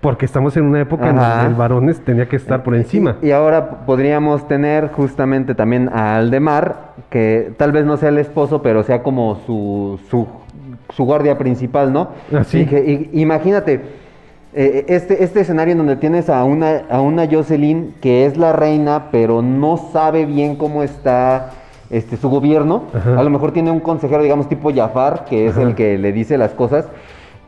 Porque 0.00 0.24
estamos 0.26 0.56
en 0.56 0.64
una 0.64 0.80
época 0.80 1.10
en 1.10 1.16
donde 1.16 1.46
el 1.46 1.54
varón 1.54 1.94
tenía 2.04 2.26
que 2.28 2.34
estar 2.34 2.64
por 2.64 2.74
encima. 2.74 3.18
Y 3.22 3.30
ahora 3.30 3.84
podríamos 3.86 4.48
tener 4.48 4.88
justamente 4.88 5.54
también 5.54 5.88
a 5.92 6.16
Aldemar, 6.16 6.94
que 7.08 7.52
tal 7.56 7.70
vez 7.70 7.84
no 7.84 7.96
sea 7.96 8.08
el 8.08 8.18
esposo, 8.18 8.62
pero 8.62 8.82
sea 8.82 9.04
como 9.04 9.36
su, 9.46 10.00
su, 10.10 10.26
su 10.92 11.04
guardia 11.04 11.38
principal, 11.38 11.92
¿no? 11.92 12.08
Ah, 12.34 12.42
sí. 12.42 12.62
Y 12.62 12.66
que- 12.66 13.10
y- 13.12 13.20
imagínate, 13.20 13.80
eh, 14.54 14.84
este, 14.88 15.24
este 15.24 15.40
escenario 15.40 15.72
en 15.72 15.78
donde 15.78 15.96
tienes 15.96 16.28
a 16.28 16.44
una, 16.44 16.82
a 16.90 17.00
una 17.00 17.26
Jocelyn 17.30 17.94
que 18.00 18.26
es 18.26 18.36
la 18.36 18.52
reina, 18.52 19.08
pero 19.10 19.40
no 19.42 19.76
sabe 19.92 20.26
bien 20.26 20.56
cómo 20.56 20.82
está 20.82 21.50
este, 21.90 22.16
su 22.16 22.28
gobierno. 22.28 22.84
Ajá. 22.94 23.18
A 23.18 23.22
lo 23.22 23.30
mejor 23.30 23.52
tiene 23.52 23.70
un 23.70 23.80
consejero, 23.80 24.22
digamos, 24.22 24.48
tipo 24.48 24.72
Jafar, 24.74 25.24
que 25.24 25.46
es 25.46 25.52
Ajá. 25.56 25.62
el 25.62 25.74
que 25.74 25.96
le 25.98 26.12
dice 26.12 26.36
las 26.36 26.52
cosas. 26.52 26.86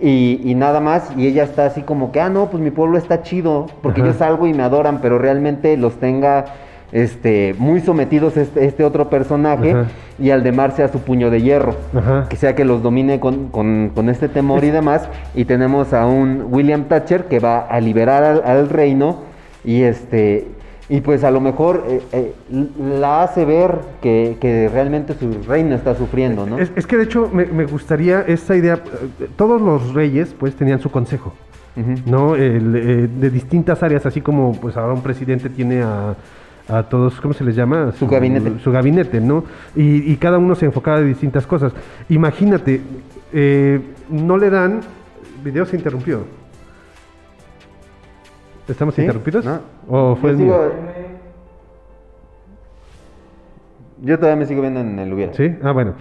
Y, 0.00 0.40
y 0.44 0.54
nada 0.54 0.80
más, 0.80 1.12
y 1.16 1.26
ella 1.26 1.44
está 1.44 1.66
así 1.66 1.82
como 1.82 2.10
que, 2.10 2.20
ah, 2.20 2.28
no, 2.28 2.50
pues 2.50 2.62
mi 2.62 2.70
pueblo 2.70 2.98
está 2.98 3.22
chido, 3.22 3.66
porque 3.82 4.00
Ajá. 4.00 4.10
yo 4.10 4.16
salgo 4.18 4.46
y 4.46 4.52
me 4.52 4.62
adoran, 4.62 5.00
pero 5.00 5.18
realmente 5.18 5.76
los 5.76 5.94
tenga 5.94 6.46
este, 6.92 7.54
muy 7.58 7.80
sometidos 7.80 8.36
este, 8.36 8.64
este 8.66 8.84
otro 8.84 9.10
personaje 9.10 9.72
Ajá. 9.72 9.86
y 10.18 10.30
Aldemar 10.30 10.72
sea 10.76 10.88
su 10.88 11.00
puño 11.00 11.30
de 11.30 11.42
hierro, 11.42 11.74
Ajá. 11.94 12.26
que 12.28 12.36
sea 12.36 12.54
que 12.54 12.64
los 12.64 12.82
domine 12.82 13.18
con, 13.20 13.48
con- 13.48 13.90
con 13.94 14.08
este 14.08 14.28
temor 14.28 14.62
y 14.64 14.70
demás. 14.70 15.08
Y 15.34 15.44
tenemos 15.44 15.92
a 15.92 16.06
un 16.06 16.46
William 16.50 16.84
Thatcher 16.84 17.24
que 17.24 17.40
va 17.40 17.60
a 17.60 17.80
liberar 17.80 18.22
al, 18.22 18.42
al 18.44 18.68
reino 18.68 19.18
y 19.64 19.82
este... 19.82 20.48
Y 20.90 21.00
pues 21.00 21.24
a 21.24 21.30
lo 21.30 21.40
mejor 21.40 21.82
eh, 21.88 22.02
eh, 22.12 22.34
la 23.00 23.22
hace 23.22 23.46
ver 23.46 23.78
que, 24.02 24.36
que 24.38 24.68
realmente 24.68 25.14
su 25.14 25.42
reino 25.48 25.74
está 25.74 25.94
sufriendo, 25.94 26.44
¿no? 26.44 26.58
Es, 26.58 26.70
es 26.76 26.86
que 26.86 26.98
de 26.98 27.04
hecho 27.04 27.30
me, 27.32 27.46
me 27.46 27.64
gustaría 27.64 28.20
esta 28.20 28.54
idea. 28.54 28.74
eh, 28.74 29.28
Todos 29.34 29.62
los 29.62 29.94
reyes 29.94 30.34
pues 30.38 30.54
tenían 30.54 30.80
su 30.80 30.90
consejo. 30.90 31.32
¿no? 32.06 32.36
El, 32.36 32.76
eh, 32.76 33.08
de 33.18 33.30
distintas 33.30 33.82
áreas, 33.82 34.04
así 34.06 34.20
como 34.20 34.52
pues 34.60 34.76
ahora 34.76 34.92
un 34.92 35.00
presidente 35.00 35.48
tiene 35.48 35.82
a, 35.82 36.14
a 36.68 36.82
todos, 36.84 37.20
¿cómo 37.20 37.34
se 37.34 37.44
les 37.44 37.54
llama? 37.56 37.92
Su 37.92 38.06
gabinete. 38.08 38.58
Su 38.60 38.72
gabinete, 38.72 39.20
¿no? 39.20 39.44
Y, 39.76 40.10
y 40.12 40.16
cada 40.16 40.38
uno 40.38 40.54
se 40.54 40.66
enfocaba 40.66 41.00
de 41.00 41.06
distintas 41.06 41.46
cosas. 41.46 41.72
Imagínate, 42.08 42.80
eh, 43.32 43.80
no 44.08 44.36
le 44.36 44.50
dan... 44.50 44.80
Video 45.44 45.66
se 45.66 45.76
interrumpió. 45.76 46.24
¿Estamos 48.66 48.94
¿Sí? 48.94 49.02
interrumpidos? 49.02 49.44
No. 49.44 49.60
¿O 49.88 50.16
fue 50.16 50.30
Yo 50.30 50.36
el 50.38 50.42
mío? 50.42 50.54
sigo- 50.54 50.72
Yo 54.02 54.18
todavía 54.18 54.36
me 54.40 54.46
sigo 54.46 54.62
viendo 54.62 54.80
en 54.80 54.98
el 54.98 55.12
hubiera. 55.12 55.34
¿Sí? 55.34 55.54
Ah, 55.62 55.72
bueno. 55.72 55.94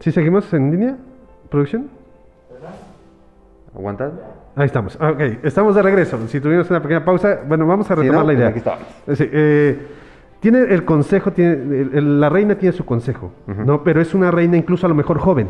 ¿Sí 0.00 0.10
seguimos 0.10 0.50
en 0.54 0.70
línea? 0.70 0.96
¿Producción? 1.50 1.90
¿Aguantad? 3.74 4.12
Ahí 4.56 4.66
estamos. 4.66 4.96
Ah, 5.00 5.10
Ok, 5.12 5.20
estamos 5.44 5.74
de 5.74 5.82
regreso. 5.82 6.18
Si 6.28 6.40
tuvimos 6.40 6.68
una 6.70 6.80
pequeña 6.82 7.04
pausa, 7.04 7.40
bueno, 7.46 7.66
vamos 7.66 7.90
a 7.90 7.94
retomar 7.94 8.22
no, 8.22 8.26
la 8.26 8.32
idea. 8.34 8.48
aquí 8.48 8.58
estamos. 8.58 8.84
Sí, 9.14 9.28
eh, 9.32 9.78
tiene 10.40 10.60
el 10.74 10.84
consejo, 10.84 11.32
tiene, 11.32 11.52
el- 11.52 11.90
el- 11.94 12.20
la 12.20 12.28
reina 12.28 12.56
tiene 12.56 12.74
su 12.74 12.84
consejo, 12.84 13.32
¿no? 13.46 13.84
Pero 13.84 14.00
es 14.00 14.14
una 14.14 14.30
reina 14.30 14.56
incluso 14.56 14.86
a 14.86 14.88
lo 14.88 14.94
mejor 14.94 15.18
joven, 15.18 15.48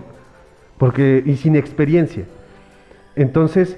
porque 0.79 1.23
y 1.25 1.37
sin 1.37 1.57
experiencia. 1.57 2.25
Entonces, 3.17 3.77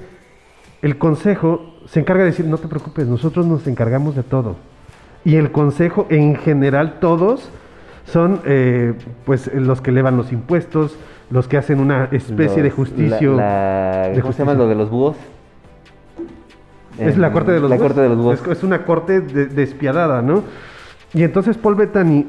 el 0.82 0.98
consejo 0.98 1.74
se 1.86 2.00
encarga 2.00 2.24
de 2.24 2.30
decir, 2.30 2.46
no 2.46 2.58
te 2.58 2.68
preocupes, 2.68 3.06
nosotros 3.06 3.46
nos 3.46 3.66
encargamos 3.66 4.16
de 4.16 4.22
todo. 4.22 4.56
Y 5.24 5.36
el 5.36 5.52
consejo, 5.52 6.06
en 6.10 6.34
general, 6.36 6.98
todos 7.00 7.48
son, 8.06 8.40
eh, 8.44 8.94
pues, 9.24 9.52
los 9.54 9.80
que 9.80 9.90
elevan 9.90 10.16
los 10.16 10.32
impuestos, 10.32 10.96
los 11.30 11.48
que 11.48 11.56
hacen 11.56 11.80
una 11.80 12.08
especie 12.12 12.62
de 12.62 12.70
justicio. 12.70 13.34
la- 13.36 14.02
la- 14.06 14.08
de 14.14 14.20
¿Cómo 14.20 14.32
se 14.32 14.40
llama 14.40 14.54
lo 14.54 14.68
de 14.68 14.74
los 14.74 14.90
búhos? 14.90 15.16
Es 16.98 17.16
Eh, 17.16 17.18
la 17.18 17.32
corte 17.32 17.52
de 17.52 17.60
los 17.60 17.70
La 17.70 17.76
búhos. 17.76 17.88
corte 17.88 18.00
de 18.02 18.08
los 18.08 18.18
búhos. 18.18 18.40
Es, 18.42 18.48
es 18.58 18.62
una 18.62 18.84
corte 18.84 19.20
de- 19.20 19.46
despiadada, 19.46 20.20
¿no? 20.22 20.42
Y 21.14 21.22
entonces 21.22 21.56
Paul 21.56 21.74
Bettany 21.74 22.26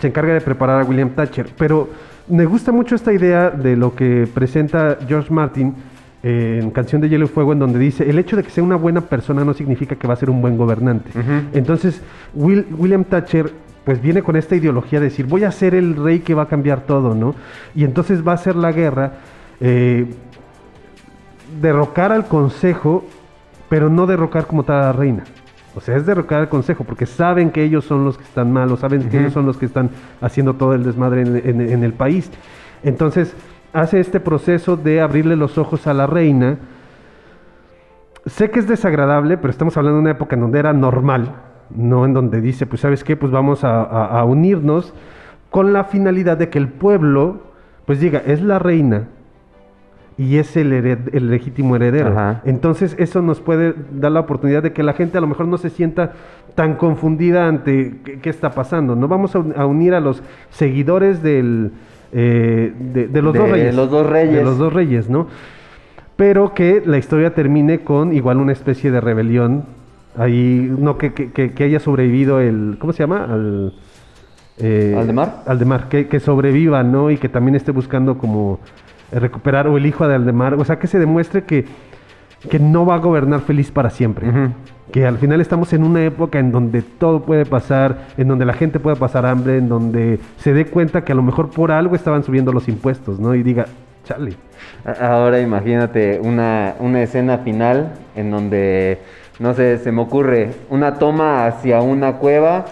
se 0.00 0.08
encarga 0.08 0.34
de 0.34 0.40
preparar 0.42 0.82
a 0.82 0.84
William 0.84 1.10
Thatcher. 1.10 1.48
Pero 1.56 1.88
me 2.28 2.44
gusta 2.44 2.72
mucho 2.72 2.94
esta 2.94 3.12
idea 3.12 3.50
de 3.50 3.76
lo 3.76 3.94
que 3.94 4.28
presenta 4.32 4.98
George 5.08 5.32
Martin 5.32 5.74
en 6.22 6.70
Canción 6.72 7.00
de 7.00 7.08
Hielo 7.08 7.26
y 7.26 7.28
Fuego, 7.28 7.52
en 7.52 7.58
donde 7.60 7.78
dice, 7.78 8.08
el 8.08 8.18
hecho 8.18 8.36
de 8.36 8.42
que 8.42 8.50
sea 8.50 8.64
una 8.64 8.76
buena 8.76 9.00
persona 9.00 9.44
no 9.44 9.54
significa 9.54 9.94
que 9.96 10.06
va 10.08 10.14
a 10.14 10.16
ser 10.16 10.28
un 10.28 10.40
buen 10.42 10.56
gobernante. 10.58 11.10
Entonces, 11.54 12.02
Will- 12.34 12.66
William 12.76 13.04
Thatcher 13.04 13.50
pues 13.86 14.02
viene 14.02 14.22
con 14.22 14.36
esta 14.36 14.54
ideología 14.56 14.98
de 15.00 15.06
decir, 15.06 15.24
voy 15.26 15.44
a 15.44 15.50
ser 15.52 15.74
el 15.74 15.96
rey 15.96 16.18
que 16.18 16.34
va 16.34 16.42
a 16.42 16.48
cambiar 16.48 16.80
todo, 16.82 17.14
¿no? 17.14 17.34
Y 17.74 17.84
entonces 17.84 18.26
va 18.26 18.32
a 18.32 18.34
hacer 18.34 18.56
la 18.56 18.72
guerra, 18.72 19.12
eh, 19.60 20.06
derrocar 21.60 22.10
al 22.12 22.26
consejo, 22.26 23.04
pero 23.68 23.88
no 23.88 24.06
derrocar 24.06 24.46
como 24.46 24.64
tal 24.64 24.76
a 24.82 24.86
la 24.86 24.92
reina. 24.92 25.22
O 25.76 25.80
sea, 25.80 25.96
es 25.96 26.04
derrocar 26.04 26.40
al 26.40 26.48
consejo, 26.48 26.84
porque 26.84 27.06
saben 27.06 27.50
que 27.50 27.62
ellos 27.62 27.84
son 27.84 28.04
los 28.04 28.18
que 28.18 28.24
están 28.24 28.52
malos, 28.52 28.80
saben 28.80 29.08
que 29.08 29.18
ellos 29.20 29.32
son 29.32 29.46
los 29.46 29.56
que 29.56 29.66
están 29.66 29.90
haciendo 30.20 30.54
todo 30.54 30.74
el 30.74 30.82
desmadre 30.82 31.20
en, 31.22 31.36
en- 31.36 31.60
en 31.60 31.84
el 31.84 31.92
país. 31.92 32.30
Entonces, 32.82 33.34
hace 33.72 34.00
este 34.00 34.18
proceso 34.18 34.76
de 34.76 35.00
abrirle 35.00 35.36
los 35.36 35.58
ojos 35.58 35.86
a 35.86 35.94
la 35.94 36.06
reina. 36.06 36.56
Sé 38.24 38.50
que 38.50 38.58
es 38.58 38.66
desagradable, 38.66 39.36
pero 39.36 39.50
estamos 39.50 39.76
hablando 39.76 39.98
de 39.98 40.02
una 40.02 40.10
época 40.10 40.34
en 40.34 40.40
donde 40.40 40.58
era 40.58 40.72
normal, 40.72 41.34
no 41.74 42.04
en 42.04 42.12
donde 42.14 42.40
dice, 42.40 42.66
pues 42.66 42.80
sabes 42.80 43.04
qué, 43.04 43.16
pues 43.16 43.32
vamos 43.32 43.64
a, 43.64 43.82
a- 43.82 44.20
a 44.20 44.24
unirnos 44.24 44.92
con 45.50 45.72
la 45.72 45.84
finalidad 45.84 46.36
de 46.36 46.48
que 46.48 46.58
el 46.58 46.68
pueblo, 46.68 47.38
pues 47.86 48.00
diga, 48.00 48.22
es 48.26 48.42
la 48.42 48.58
reina 48.58 49.08
y 50.18 50.36
es 50.38 50.56
el, 50.56 50.72
hered- 50.72 51.10
el 51.12 51.30
legítimo 51.30 51.76
heredero. 51.76 52.08
Ajá. 52.08 52.40
Entonces 52.44 52.94
eso 52.98 53.20
nos 53.22 53.40
puede 53.40 53.74
dar 53.92 54.12
la 54.12 54.20
oportunidad 54.20 54.62
de 54.62 54.72
que 54.72 54.82
la 54.82 54.92
gente 54.94 55.18
a 55.18 55.20
lo 55.20 55.26
mejor 55.26 55.46
no 55.48 55.58
se 55.58 55.70
sienta 55.70 56.12
tan 56.54 56.74
confundida 56.76 57.46
ante 57.48 57.96
qué, 58.04 58.18
qué 58.20 58.30
está 58.30 58.50
pasando. 58.50 58.96
No 58.96 59.08
vamos 59.08 59.34
a, 59.34 59.40
un- 59.40 59.54
a 59.56 59.66
unir 59.66 59.94
a 59.94 60.00
los 60.00 60.22
seguidores 60.50 61.22
del, 61.22 61.72
eh, 62.12 62.72
de, 62.78 63.08
de 63.08 63.22
los 63.22 63.32
De 63.34 63.38
dos 63.40 63.50
reyes. 63.50 63.74
los 63.74 63.90
dos 63.90 64.06
reyes. 64.06 64.34
De 64.36 64.44
los 64.44 64.58
dos 64.58 64.72
reyes, 64.72 65.10
¿no? 65.10 65.26
Pero 66.16 66.54
que 66.54 66.82
la 66.86 66.96
historia 66.96 67.34
termine 67.34 67.80
con 67.80 68.14
igual 68.14 68.38
una 68.38 68.52
especie 68.52 68.90
de 68.90 69.00
rebelión. 69.02 69.64
Ahí, 70.16 70.72
no, 70.78 70.96
que, 70.98 71.12
que- 71.12 71.30
que- 71.52 71.64
haya 71.64 71.80
sobrevivido 71.80 72.40
el. 72.40 72.76
¿Cómo 72.78 72.92
se 72.92 73.02
llama? 73.02 73.24
Al. 73.24 73.74
eh, 74.58 74.94
¿Aldemar? 74.98 75.42
Aldemar, 75.46 75.88
que, 75.88 76.08
que 76.08 76.20
sobreviva, 76.20 76.82
¿no? 76.82 77.10
Y 77.10 77.18
que 77.18 77.28
también 77.28 77.54
esté 77.54 77.72
buscando 77.72 78.16
como 78.18 78.58
eh, 79.12 79.18
recuperar, 79.20 79.68
o 79.68 79.76
el 79.76 79.86
hijo 79.86 80.06
de 80.08 80.14
Aldemar. 80.14 80.54
O 80.54 80.64
sea, 80.64 80.78
que 80.78 80.86
se 80.86 80.98
demuestre 80.98 81.44
que, 81.44 81.66
que 82.50 82.58
no 82.58 82.86
va 82.86 82.94
a 82.94 82.98
gobernar 82.98 83.40
feliz 83.40 83.70
para 83.70 83.90
siempre. 83.90 84.26
Que 84.92 85.04
al 85.04 85.18
final 85.18 85.40
estamos 85.40 85.72
en 85.72 85.82
una 85.82 86.04
época 86.04 86.38
en 86.38 86.52
donde 86.52 86.80
todo 86.82 87.22
puede 87.22 87.44
pasar, 87.44 88.06
en 88.16 88.28
donde 88.28 88.44
la 88.44 88.52
gente 88.52 88.78
puede 88.78 88.96
pasar 88.96 89.26
hambre, 89.26 89.58
en 89.58 89.68
donde 89.68 90.20
se 90.38 90.54
dé 90.54 90.66
cuenta 90.66 91.04
que 91.04 91.12
a 91.12 91.14
lo 91.16 91.22
mejor 91.22 91.50
por 91.50 91.72
algo 91.72 91.94
estaban 91.96 92.22
subiendo 92.22 92.52
los 92.52 92.68
impuestos, 92.68 93.18
¿no? 93.18 93.34
Y 93.34 93.42
diga, 93.42 93.66
chale. 94.04 94.34
Ahora 95.00 95.40
imagínate 95.40 96.20
una, 96.22 96.74
una 96.78 97.02
escena 97.02 97.38
final 97.38 97.94
en 98.14 98.30
donde, 98.30 98.98
no 99.38 99.54
sé, 99.54 99.78
se 99.78 99.92
me 99.92 100.02
ocurre 100.02 100.54
una 100.70 100.94
toma 100.94 101.46
hacia 101.46 101.80
una 101.82 102.14
cueva, 102.14 102.64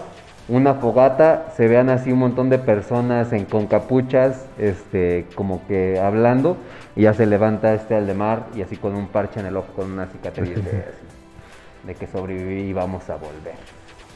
una 0.47 0.75
fogata, 0.75 1.47
se 1.55 1.67
vean 1.67 1.89
así 1.89 2.11
un 2.11 2.19
montón 2.19 2.49
de 2.49 2.57
personas 2.57 3.31
en, 3.33 3.45
con 3.45 3.67
capuchas, 3.67 4.45
este, 4.57 5.27
como 5.35 5.65
que 5.67 5.99
hablando, 5.99 6.57
y 6.95 7.03
ya 7.03 7.13
se 7.13 7.25
levanta 7.25 7.73
este 7.73 7.95
Aldemar 7.95 8.47
y 8.55 8.61
así 8.61 8.77
con 8.77 8.95
un 8.95 9.07
parche 9.07 9.39
en 9.39 9.47
el 9.47 9.57
ojo, 9.57 9.73
con 9.75 9.91
una 9.91 10.07
cicatriz 10.07 10.55
de, 10.55 10.61
así, 10.61 11.85
de 11.85 11.95
que 11.95 12.07
sobreviví 12.07 12.69
y 12.69 12.73
vamos 12.73 13.09
a 13.09 13.15
volver. 13.15 13.55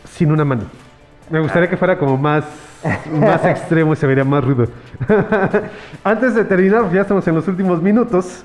sin 0.06 0.32
una 0.32 0.45
mano. 0.45 0.64
Me 1.30 1.39
gustaría 1.39 1.70
que 1.70 1.78
fuera 1.78 1.97
como 1.97 2.18
más, 2.18 2.43
más 3.12 3.45
extremo 3.45 3.93
y 3.93 3.95
se 3.95 4.08
vería 4.08 4.24
más 4.24 4.43
rudo. 4.43 4.68
Antes 6.04 6.34
de 6.34 6.43
terminar, 6.43 6.91
ya 6.91 7.02
estamos 7.02 7.28
en 7.28 7.36
los 7.36 7.47
últimos 7.47 7.82
minutos. 7.82 8.43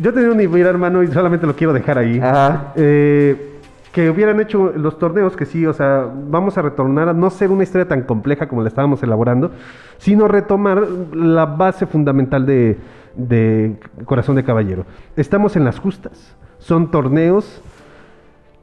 Yo 0.00 0.14
tenía 0.14 0.30
una 0.30 0.42
idea, 0.42 0.68
hermano, 0.68 1.02
y 1.02 1.08
solamente 1.08 1.46
lo 1.46 1.54
quiero 1.54 1.72
dejar 1.72 1.98
ahí. 1.98 2.18
Ajá. 2.18 2.72
Eh, 2.76 3.58
que 3.92 4.08
hubieran 4.08 4.40
hecho 4.40 4.72
los 4.76 4.98
torneos, 4.98 5.36
que 5.36 5.44
sí, 5.44 5.66
o 5.66 5.72
sea, 5.72 6.08
vamos 6.28 6.56
a 6.56 6.62
retornar 6.62 7.08
a 7.08 7.12
no 7.12 7.28
ser 7.28 7.50
una 7.50 7.64
historia 7.64 7.88
tan 7.88 8.02
compleja 8.02 8.48
como 8.48 8.62
la 8.62 8.68
estábamos 8.68 9.02
elaborando, 9.02 9.50
sino 9.98 10.28
retomar 10.28 10.86
la 11.12 11.44
base 11.44 11.86
fundamental 11.86 12.46
de, 12.46 12.78
de 13.16 13.76
Corazón 14.04 14.36
de 14.36 14.44
Caballero. 14.44 14.86
Estamos 15.16 15.56
en 15.56 15.64
las 15.64 15.80
justas, 15.80 16.36
son 16.58 16.90
torneos 16.90 17.60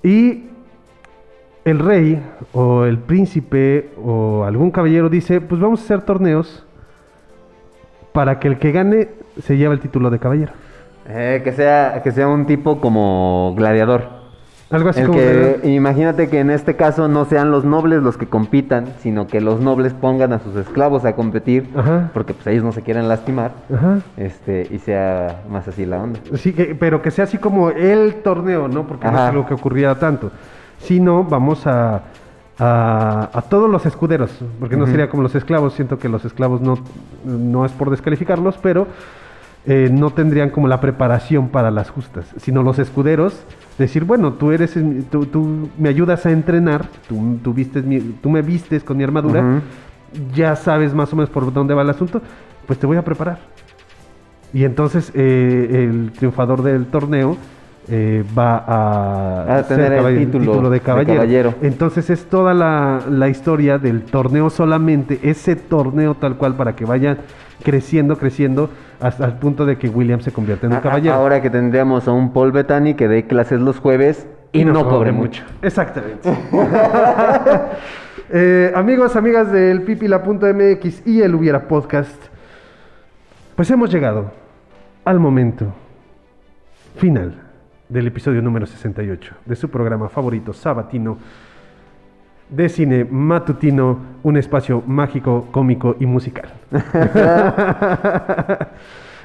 y 0.02 0.46
el 1.66 1.80
rey 1.80 2.24
o 2.54 2.86
el 2.86 2.98
príncipe 2.98 3.92
o 4.02 4.46
algún 4.46 4.72
caballero 4.72 5.10
dice, 5.10 5.42
pues 5.42 5.60
vamos 5.60 5.82
a 5.82 5.84
hacer 5.84 6.02
torneos 6.02 6.66
para 8.14 8.40
que 8.40 8.48
el 8.48 8.58
que 8.58 8.72
gane 8.72 9.10
se 9.42 9.58
lleve 9.58 9.74
el 9.74 9.82
título 9.82 10.10
de 10.10 10.20
caballero. 10.20 10.54
Eh, 11.10 11.42
que, 11.44 11.52
sea, 11.54 12.02
que 12.04 12.12
sea 12.12 12.28
un 12.28 12.46
tipo 12.46 12.80
como 12.82 13.54
gladiador. 13.56 14.18
Algo 14.70 14.90
así 14.90 15.00
El 15.00 15.08
como... 15.08 15.18
que, 15.20 15.62
imagínate 15.64 16.28
que 16.28 16.40
en 16.42 16.50
este 16.50 16.76
caso 16.76 17.08
no 17.08 17.24
sean 17.24 17.52
los 17.52 17.64
nobles 17.64 18.04
los 18.04 18.18
que 18.18 18.28
compitan, 18.28 18.88
sino 19.00 19.26
que 19.26 19.40
los 19.40 19.62
nobles 19.62 19.94
pongan 19.94 20.34
a 20.34 20.40
sus 20.40 20.58
esclavos 20.58 21.06
a 21.06 21.14
competir, 21.16 21.70
Ajá. 21.78 22.10
porque 22.14 22.34
pues 22.34 22.48
ellos 22.48 22.66
no 22.66 22.74
se 22.74 22.82
quieren 22.82 23.08
lastimar, 23.08 23.52
Ajá. 23.74 24.00
este, 24.18 24.68
y 24.70 24.80
sea 24.80 25.44
más 25.50 25.66
así 25.70 25.86
la 25.86 26.04
onda. 26.04 26.20
Sí, 26.36 26.52
que- 26.52 26.76
pero 26.76 27.02
que 27.02 27.12
sea 27.12 27.24
así 27.24 27.38
como 27.38 27.70
el 27.70 28.16
torneo, 28.16 28.68
¿no? 28.68 28.86
Porque 28.86 29.08
no 29.08 29.14
es 29.14 29.20
algo 29.20 29.46
que 29.46 29.54
ocurría 29.54 29.96
tanto. 29.96 30.32
Sino 30.80 31.24
vamos 31.24 31.66
a, 31.66 32.02
a, 32.60 33.30
a 33.32 33.42
todos 33.44 33.70
los 33.70 33.86
escuderos, 33.86 34.32
porque 34.60 34.76
no 34.76 34.86
sería 34.86 35.10
como 35.10 35.24
los 35.24 35.34
esclavos. 35.34 35.74
Siento 35.76 35.98
que 35.98 36.10
los 36.10 36.26
esclavos 36.26 36.60
no, 36.60 36.78
no 37.24 37.66
es 37.66 37.72
por 37.72 37.90
descalificarlos, 37.90 38.58
pero 38.62 38.86
eh, 39.68 39.90
no 39.92 40.10
tendrían 40.12 40.50
como 40.50 40.68
la 40.68 40.80
preparación 40.80 41.50
para 41.50 41.70
las 41.72 41.90
justas, 41.90 42.26
sino 42.38 42.64
los 42.64 42.80
escuderos. 42.80 43.44
Decir, 43.78 44.06
bueno, 44.06 44.34
tú 44.34 44.52
eres, 44.52 44.76
tú, 45.12 45.26
tú 45.28 45.70
me 45.78 45.90
ayudas 45.90 46.26
a 46.26 46.32
entrenar, 46.32 46.86
tú, 47.08 47.38
tú, 47.44 47.54
vistes 47.54 47.86
mi- 47.86 48.00
tú 48.00 48.30
me 48.30 48.42
vistes 48.42 48.84
con 48.84 48.98
mi 48.98 49.04
armadura, 49.04 49.42
ya 50.34 50.56
sabes 50.56 50.94
más 50.96 51.12
o 51.14 51.16
menos 51.16 51.30
por 51.30 51.52
dónde 51.54 51.74
va 51.76 51.82
el 51.84 51.90
asunto, 51.90 52.22
pues 52.66 52.80
te 52.80 52.88
voy 52.88 52.98
a 52.98 53.04
preparar. 53.04 53.40
Y 54.54 54.64
entonces 54.64 55.12
eh, 55.14 55.88
el 55.90 56.12
triunfador 56.14 56.64
del 56.64 56.86
torneo 56.88 57.36
eh, 57.90 58.24
va 58.38 58.58
a, 58.58 59.58
A 59.60 59.64
tener 59.64 59.94
el 59.94 60.18
título 60.32 60.62
de 60.70 60.70
de 60.72 60.80
caballero. 60.82 61.14
caballero. 61.16 61.54
Entonces 61.62 62.10
es 62.10 62.26
toda 62.26 62.54
la, 62.54 63.02
la 63.10 63.30
historia 63.30 63.78
del 63.78 64.04
torneo 64.04 64.50
solamente, 64.50 65.20
ese 65.24 65.56
torneo 65.56 66.16
tal 66.16 66.36
cual 66.38 66.56
para 66.56 66.76
que 66.76 66.86
vayan 66.86 67.18
creciendo, 67.64 68.18
creciendo 68.18 68.70
hasta 69.00 69.26
el 69.26 69.34
punto 69.34 69.66
de 69.66 69.78
que 69.78 69.90
William 69.90 70.20
se 70.22 70.32
convierta 70.32 70.66
en 70.68 70.74
un 70.74 70.78
A- 70.80 70.82
caballero. 70.82 71.16
Ahora 71.16 71.42
que 71.42 71.50
tendríamos 71.50 72.08
a 72.08 72.12
un 72.12 72.34
Paul 72.34 72.52
Bettany 72.52 72.94
que 72.96 73.08
dé 73.08 73.26
clases 73.26 73.60
los 73.62 73.80
jueves 73.80 74.28
y, 74.52 74.64
no, 74.66 74.88
cobre 74.88 75.12
mucho. 75.12 75.44
Exactamente. 75.62 76.30
Eh, 78.30 78.74
amigos, 78.76 79.16
amigas 79.16 79.50
del 79.54 79.84
pipila.mx 79.84 81.08
y 81.08 81.22
el 81.22 81.34
Hubiera 81.34 81.66
Podcast, 81.70 82.22
pues 83.56 83.72
hemos 83.72 83.90
llegado 83.90 84.32
al 85.06 85.18
momento 85.22 85.68
final 86.98 87.36
del 87.90 88.08
episodio 88.08 88.42
número 88.42 88.66
68 88.66 89.34
de 89.46 89.56
su 89.56 89.70
programa 89.70 90.10
favorito 90.10 90.52
sabatino 90.54 91.18
de 92.50 92.70
cine 92.70 93.06
matutino, 93.10 94.00
un 94.24 94.38
espacio 94.38 94.82
mágico, 94.88 95.48
cómico 95.52 95.96
y 96.00 96.06
musical. 96.06 96.50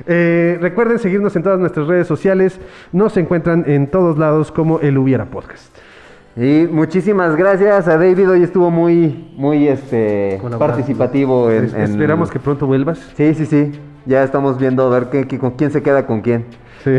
Eh, 0.07 0.59
recuerden 0.61 0.99
seguirnos 0.99 1.37
en 1.37 1.43
todas 1.43 1.61
nuestras 1.61 1.87
redes 1.87 2.07
sociales. 2.07 2.59
Nos 2.93 3.17
encuentran 3.19 3.65
en 3.69 3.87
todos 3.87 4.19
lados 4.19 4.51
como 4.51 4.81
el 4.81 4.97
Hubiera 4.99 5.27
Podcast. 5.27 5.77
Y 6.35 6.67
muchísimas 6.73 7.37
gracias 7.37 7.87
a 7.87 7.99
David, 7.99 8.29
hoy 8.31 8.43
estuvo 8.43 8.71
muy, 8.71 9.33
muy 9.37 9.69
este, 9.69 10.41
participativo 10.59 11.51
en, 11.51 11.65
Es- 11.67 11.75
en- 11.75 11.83
Esperamos 11.83 12.31
que 12.31 12.41
pronto 12.41 12.67
vuelvas. 12.67 12.99
Sí, 13.17 13.35
sí, 13.35 13.45
sí, 13.45 13.73
ya 14.07 14.25
estamos 14.25 14.59
viendo 14.59 14.87
a 14.87 14.89
ver 14.99 15.11
qué, 15.11 15.29
qué- 15.29 15.39
con 15.39 15.53
quién 15.53 15.71
se 15.71 15.83
queda 15.83 16.07
con 16.07 16.23
quién. 16.23 16.47
Sí. 16.85 16.99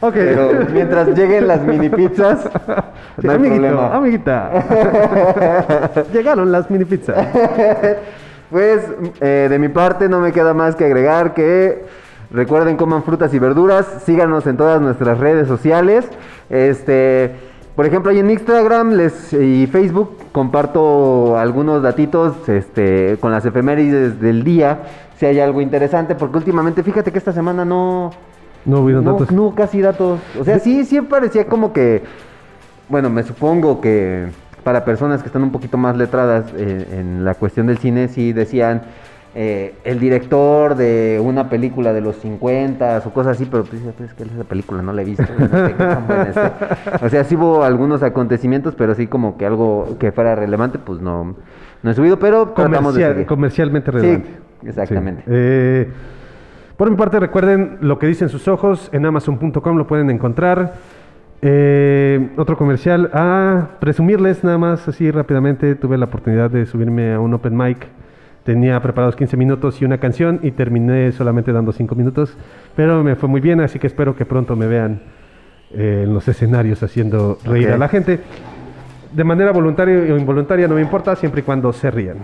ok. 0.00 0.12
Pero 0.14 0.50
mientras 0.72 1.08
lleguen 1.08 1.46
las 1.48 1.62
mini 1.62 1.88
pizzas, 1.88 2.42
Sí, 2.42 2.50
no 3.26 3.30
hay 3.30 3.36
amiguito, 3.36 3.62
problema. 3.62 3.94
amiguita. 3.96 4.50
Llegaron 6.12 6.52
las 6.52 6.70
mini 6.70 6.84
pizzas. 6.84 7.26
Pues 8.50 8.82
eh, 9.20 9.46
de 9.50 9.58
mi 9.58 9.68
parte 9.68 10.08
no 10.08 10.20
me 10.20 10.32
queda 10.32 10.54
más 10.54 10.76
que 10.76 10.84
agregar 10.84 11.34
que 11.34 11.84
recuerden 12.30 12.76
coman 12.76 13.02
frutas 13.02 13.32
y 13.34 13.38
verduras, 13.38 13.86
síganos 14.04 14.46
en 14.46 14.56
todas 14.56 14.80
nuestras 14.80 15.18
redes 15.18 15.48
sociales. 15.48 16.08
Este, 16.50 17.32
por 17.74 17.86
ejemplo, 17.86 18.10
ahí 18.10 18.18
en 18.20 18.30
Instagram 18.30 18.92
les, 18.92 19.32
y 19.32 19.66
Facebook 19.66 20.16
comparto 20.32 21.36
algunos 21.38 21.82
datitos 21.82 22.48
este, 22.48 23.16
con 23.20 23.32
las 23.32 23.44
efemérides 23.46 24.20
del 24.20 24.44
día, 24.44 24.78
si 25.18 25.26
hay 25.26 25.40
algo 25.40 25.60
interesante, 25.60 26.14
porque 26.14 26.38
últimamente 26.38 26.82
fíjate 26.82 27.10
que 27.12 27.18
esta 27.18 27.32
semana 27.32 27.64
no, 27.64 28.10
No 28.64 28.80
hubo 28.80 28.90
no, 28.90 29.02
datos. 29.12 29.30
no, 29.32 29.54
casi 29.54 29.80
datos. 29.80 30.20
O 30.38 30.44
sea, 30.44 30.58
sí, 30.58 30.84
sí 30.84 31.00
parecía 31.00 31.46
como 31.46 31.72
que. 31.72 32.02
Bueno, 32.88 33.10
me 33.10 33.22
supongo 33.22 33.80
que 33.80 34.26
para 34.62 34.84
personas 34.84 35.22
que 35.22 35.26
están 35.28 35.42
un 35.42 35.50
poquito 35.52 35.76
más 35.78 35.96
letradas 35.96 36.46
eh, 36.56 36.86
en 36.92 37.24
la 37.24 37.34
cuestión 37.34 37.66
del 37.66 37.78
cine, 37.78 38.08
sí 38.08 38.32
decían 38.32 38.82
eh, 39.34 39.74
el 39.84 39.98
director 40.00 40.74
de 40.76 41.20
una 41.22 41.48
película 41.48 41.92
de 41.92 42.00
los 42.00 42.16
50 42.16 43.02
o 43.04 43.10
cosas 43.12 43.36
así, 43.36 43.46
pero 43.50 43.64
pues, 43.64 43.82
es 43.82 44.14
que 44.14 44.22
esa 44.24 44.44
película 44.44 44.82
no 44.82 44.92
la 44.92 45.02
he 45.02 45.04
visto. 45.04 45.24
no 45.38 45.48
sé. 45.48 46.52
O 47.04 47.08
sea, 47.08 47.24
sí 47.24 47.36
hubo 47.36 47.62
algunos 47.64 48.02
acontecimientos, 48.02 48.74
pero 48.76 48.94
sí 48.94 49.06
como 49.06 49.36
que 49.36 49.46
algo 49.46 49.96
que 49.98 50.10
fuera 50.12 50.34
relevante, 50.34 50.78
pues 50.78 51.00
no, 51.00 51.34
no 51.82 51.90
he 51.90 51.94
subido, 51.94 52.18
pero 52.18 52.48
tratamos 52.50 52.94
de 52.94 53.02
Comercial- 53.04 53.26
comercialmente 53.26 53.90
relevante. 53.90 54.28
Sí, 54.28 54.34
exactamente. 54.64 55.22
Sí. 55.22 55.30
Eh, 55.32 55.88
por 56.76 56.90
mi 56.90 56.96
parte, 56.96 57.18
recuerden 57.18 57.78
lo 57.80 57.98
que 57.98 58.06
dicen 58.06 58.28
sus 58.28 58.48
ojos. 58.48 58.90
En 58.92 59.06
amazon.com 59.06 59.76
lo 59.76 59.86
pueden 59.86 60.10
encontrar. 60.10 60.74
Eh, 61.42 62.30
otro 62.36 62.56
comercial. 62.56 63.10
A 63.14 63.68
presumirles 63.80 64.44
nada 64.44 64.58
más, 64.58 64.86
así 64.88 65.10
rápidamente. 65.10 65.74
Tuve 65.74 65.96
la 65.96 66.04
oportunidad 66.06 66.50
de 66.50 66.66
subirme 66.66 67.14
a 67.14 67.20
un 67.20 67.32
open 67.34 67.56
mic. 67.56 67.86
Tenía 68.44 68.80
preparados 68.80 69.16
15 69.16 69.36
minutos 69.36 69.80
y 69.82 69.84
una 69.84 69.98
canción 69.98 70.38
y 70.42 70.52
terminé 70.52 71.10
solamente 71.12 71.50
dando 71.52 71.72
5 71.72 71.94
minutos. 71.94 72.36
Pero 72.76 73.02
me 73.02 73.16
fue 73.16 73.28
muy 73.28 73.40
bien, 73.40 73.60
así 73.60 73.78
que 73.78 73.86
espero 73.86 74.14
que 74.14 74.24
pronto 74.24 74.54
me 74.54 74.66
vean 74.66 75.00
eh, 75.72 76.02
en 76.04 76.14
los 76.14 76.28
escenarios 76.28 76.82
haciendo 76.82 77.38
reír 77.44 77.68
Ok. 77.68 77.74
a 77.74 77.78
la 77.78 77.88
gente. 77.88 78.20
De 79.12 79.24
manera 79.24 79.50
voluntaria 79.50 80.12
o 80.14 80.18
involuntaria, 80.18 80.68
no 80.68 80.74
me 80.74 80.82
importa, 80.82 81.16
siempre 81.16 81.40
y 81.40 81.44
cuando 81.44 81.72
se 81.72 81.90
rían. 81.90 82.18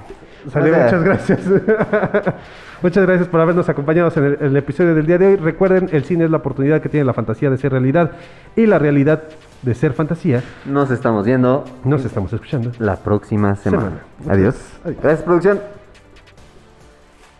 Sale, 0.50 0.70
O 0.70 0.74
sea- 0.74 0.84
muchas 0.84 1.04
gracias. 1.04 1.40
muchas 2.82 3.06
gracias 3.06 3.28
por 3.28 3.40
habernos 3.40 3.68
acompañado 3.68 4.12
en 4.16 4.24
el, 4.24 4.38
el 4.40 4.56
episodio 4.56 4.94
del 4.94 5.06
día 5.06 5.18
de 5.18 5.26
hoy. 5.28 5.36
Recuerden, 5.36 5.88
el 5.92 6.04
cine 6.04 6.24
es 6.24 6.30
la 6.30 6.38
oportunidad 6.38 6.80
que 6.80 6.88
tiene 6.88 7.04
la 7.06 7.12
fantasía 7.14 7.50
de 7.50 7.58
ser 7.58 7.72
realidad 7.72 8.10
y 8.56 8.66
la 8.66 8.78
realidad 8.78 9.22
de 9.62 9.74
ser 9.74 9.92
fantasía. 9.92 10.42
Nos 10.64 10.90
estamos 10.90 11.24
viendo 11.24 11.64
Nos 11.84 12.04
estamos 12.04 12.32
escuchando. 12.32 12.72
la 12.78 12.96
próxima 12.96 13.54
semana. 13.54 14.00
Adiós. 14.28 14.56
Gracias, 14.84 15.22
producción. 15.22 15.60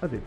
Adiós. 0.01 0.23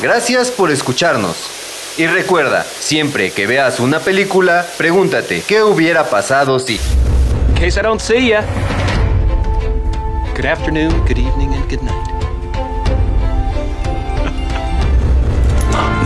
Gracias 0.00 0.50
por 0.50 0.70
escucharnos. 0.70 1.61
Y 1.98 2.06
recuerda, 2.06 2.64
siempre 2.64 3.32
que 3.32 3.46
veas 3.46 3.78
una 3.78 4.00
película, 4.00 4.66
pregúntate 4.78 5.42
qué 5.42 5.62
hubiera 5.62 6.08
pasado 6.08 6.58
si. 6.58 6.80
In 7.48 7.54
case 7.54 7.78
I 7.78 7.82
don't 7.82 8.00
see 8.00 8.28
ya. 8.28 8.42
Good 10.34 10.46
afternoon, 10.46 11.04
good 11.06 11.18
evening, 11.18 11.52
and 11.52 11.68
good 11.68 11.82
night. 11.82 11.92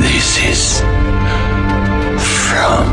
This 0.00 0.38
is 0.44 0.80
from 2.18 2.84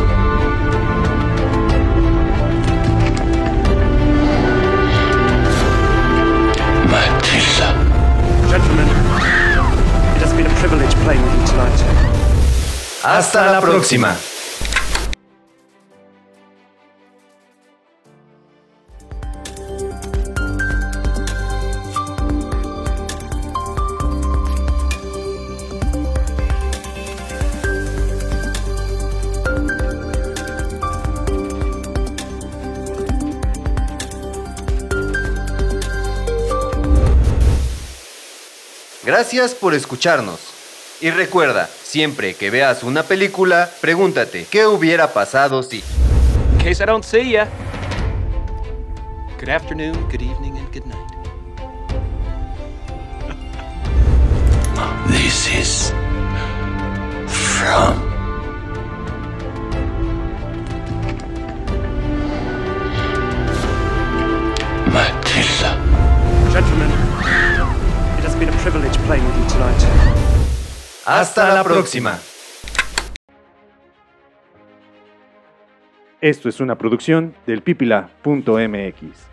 Matilda. 6.92 7.70
Gentlemen, 8.50 8.88
it 8.88 10.22
has 10.22 10.34
been 10.34 10.46
a 10.46 10.56
privilege 10.60 10.94
playing 11.04 11.22
with 11.24 11.34
you 11.42 11.48
tonight. 11.48 11.93
Hasta 13.04 13.52
la 13.52 13.60
próxima. 13.60 14.18
Gracias 39.06 39.54
por 39.54 39.74
escucharnos. 39.74 40.53
Y 41.04 41.12
recuerda, 41.12 41.68
siempre 41.68 42.34
que 42.34 42.50
veas 42.50 42.82
una 42.82 43.04
película, 43.04 43.70
pregúntate 43.82 44.48
qué 44.50 44.66
hubiera 44.66 45.12
pasado 45.12 45.62
si. 45.62 45.84
In 46.54 46.58
case 46.60 46.82
I 46.82 46.86
don't 46.86 47.04
see 47.04 47.32
ya. 47.32 47.46
Good 49.38 49.50
afternoon, 49.50 49.96
good 50.10 50.22
evening, 50.22 50.58
and 50.58 50.72
good 50.72 50.86
night. 50.86 50.98
This 55.12 55.46
is 55.54 55.94
from 57.28 58.00
Matilda. 64.88 65.76
Gentlemen, 66.54 66.90
playing 69.06 69.26
with 69.26 69.38
you 69.38 69.50
tonight. 69.50 70.23
Hasta 71.06 71.54
la 71.54 71.64
próxima. 71.64 72.18
Esto 76.22 76.48
es 76.48 76.62
una 76.62 76.78
producción 76.78 77.36
del 77.46 77.62
pipila.mx. 77.62 79.33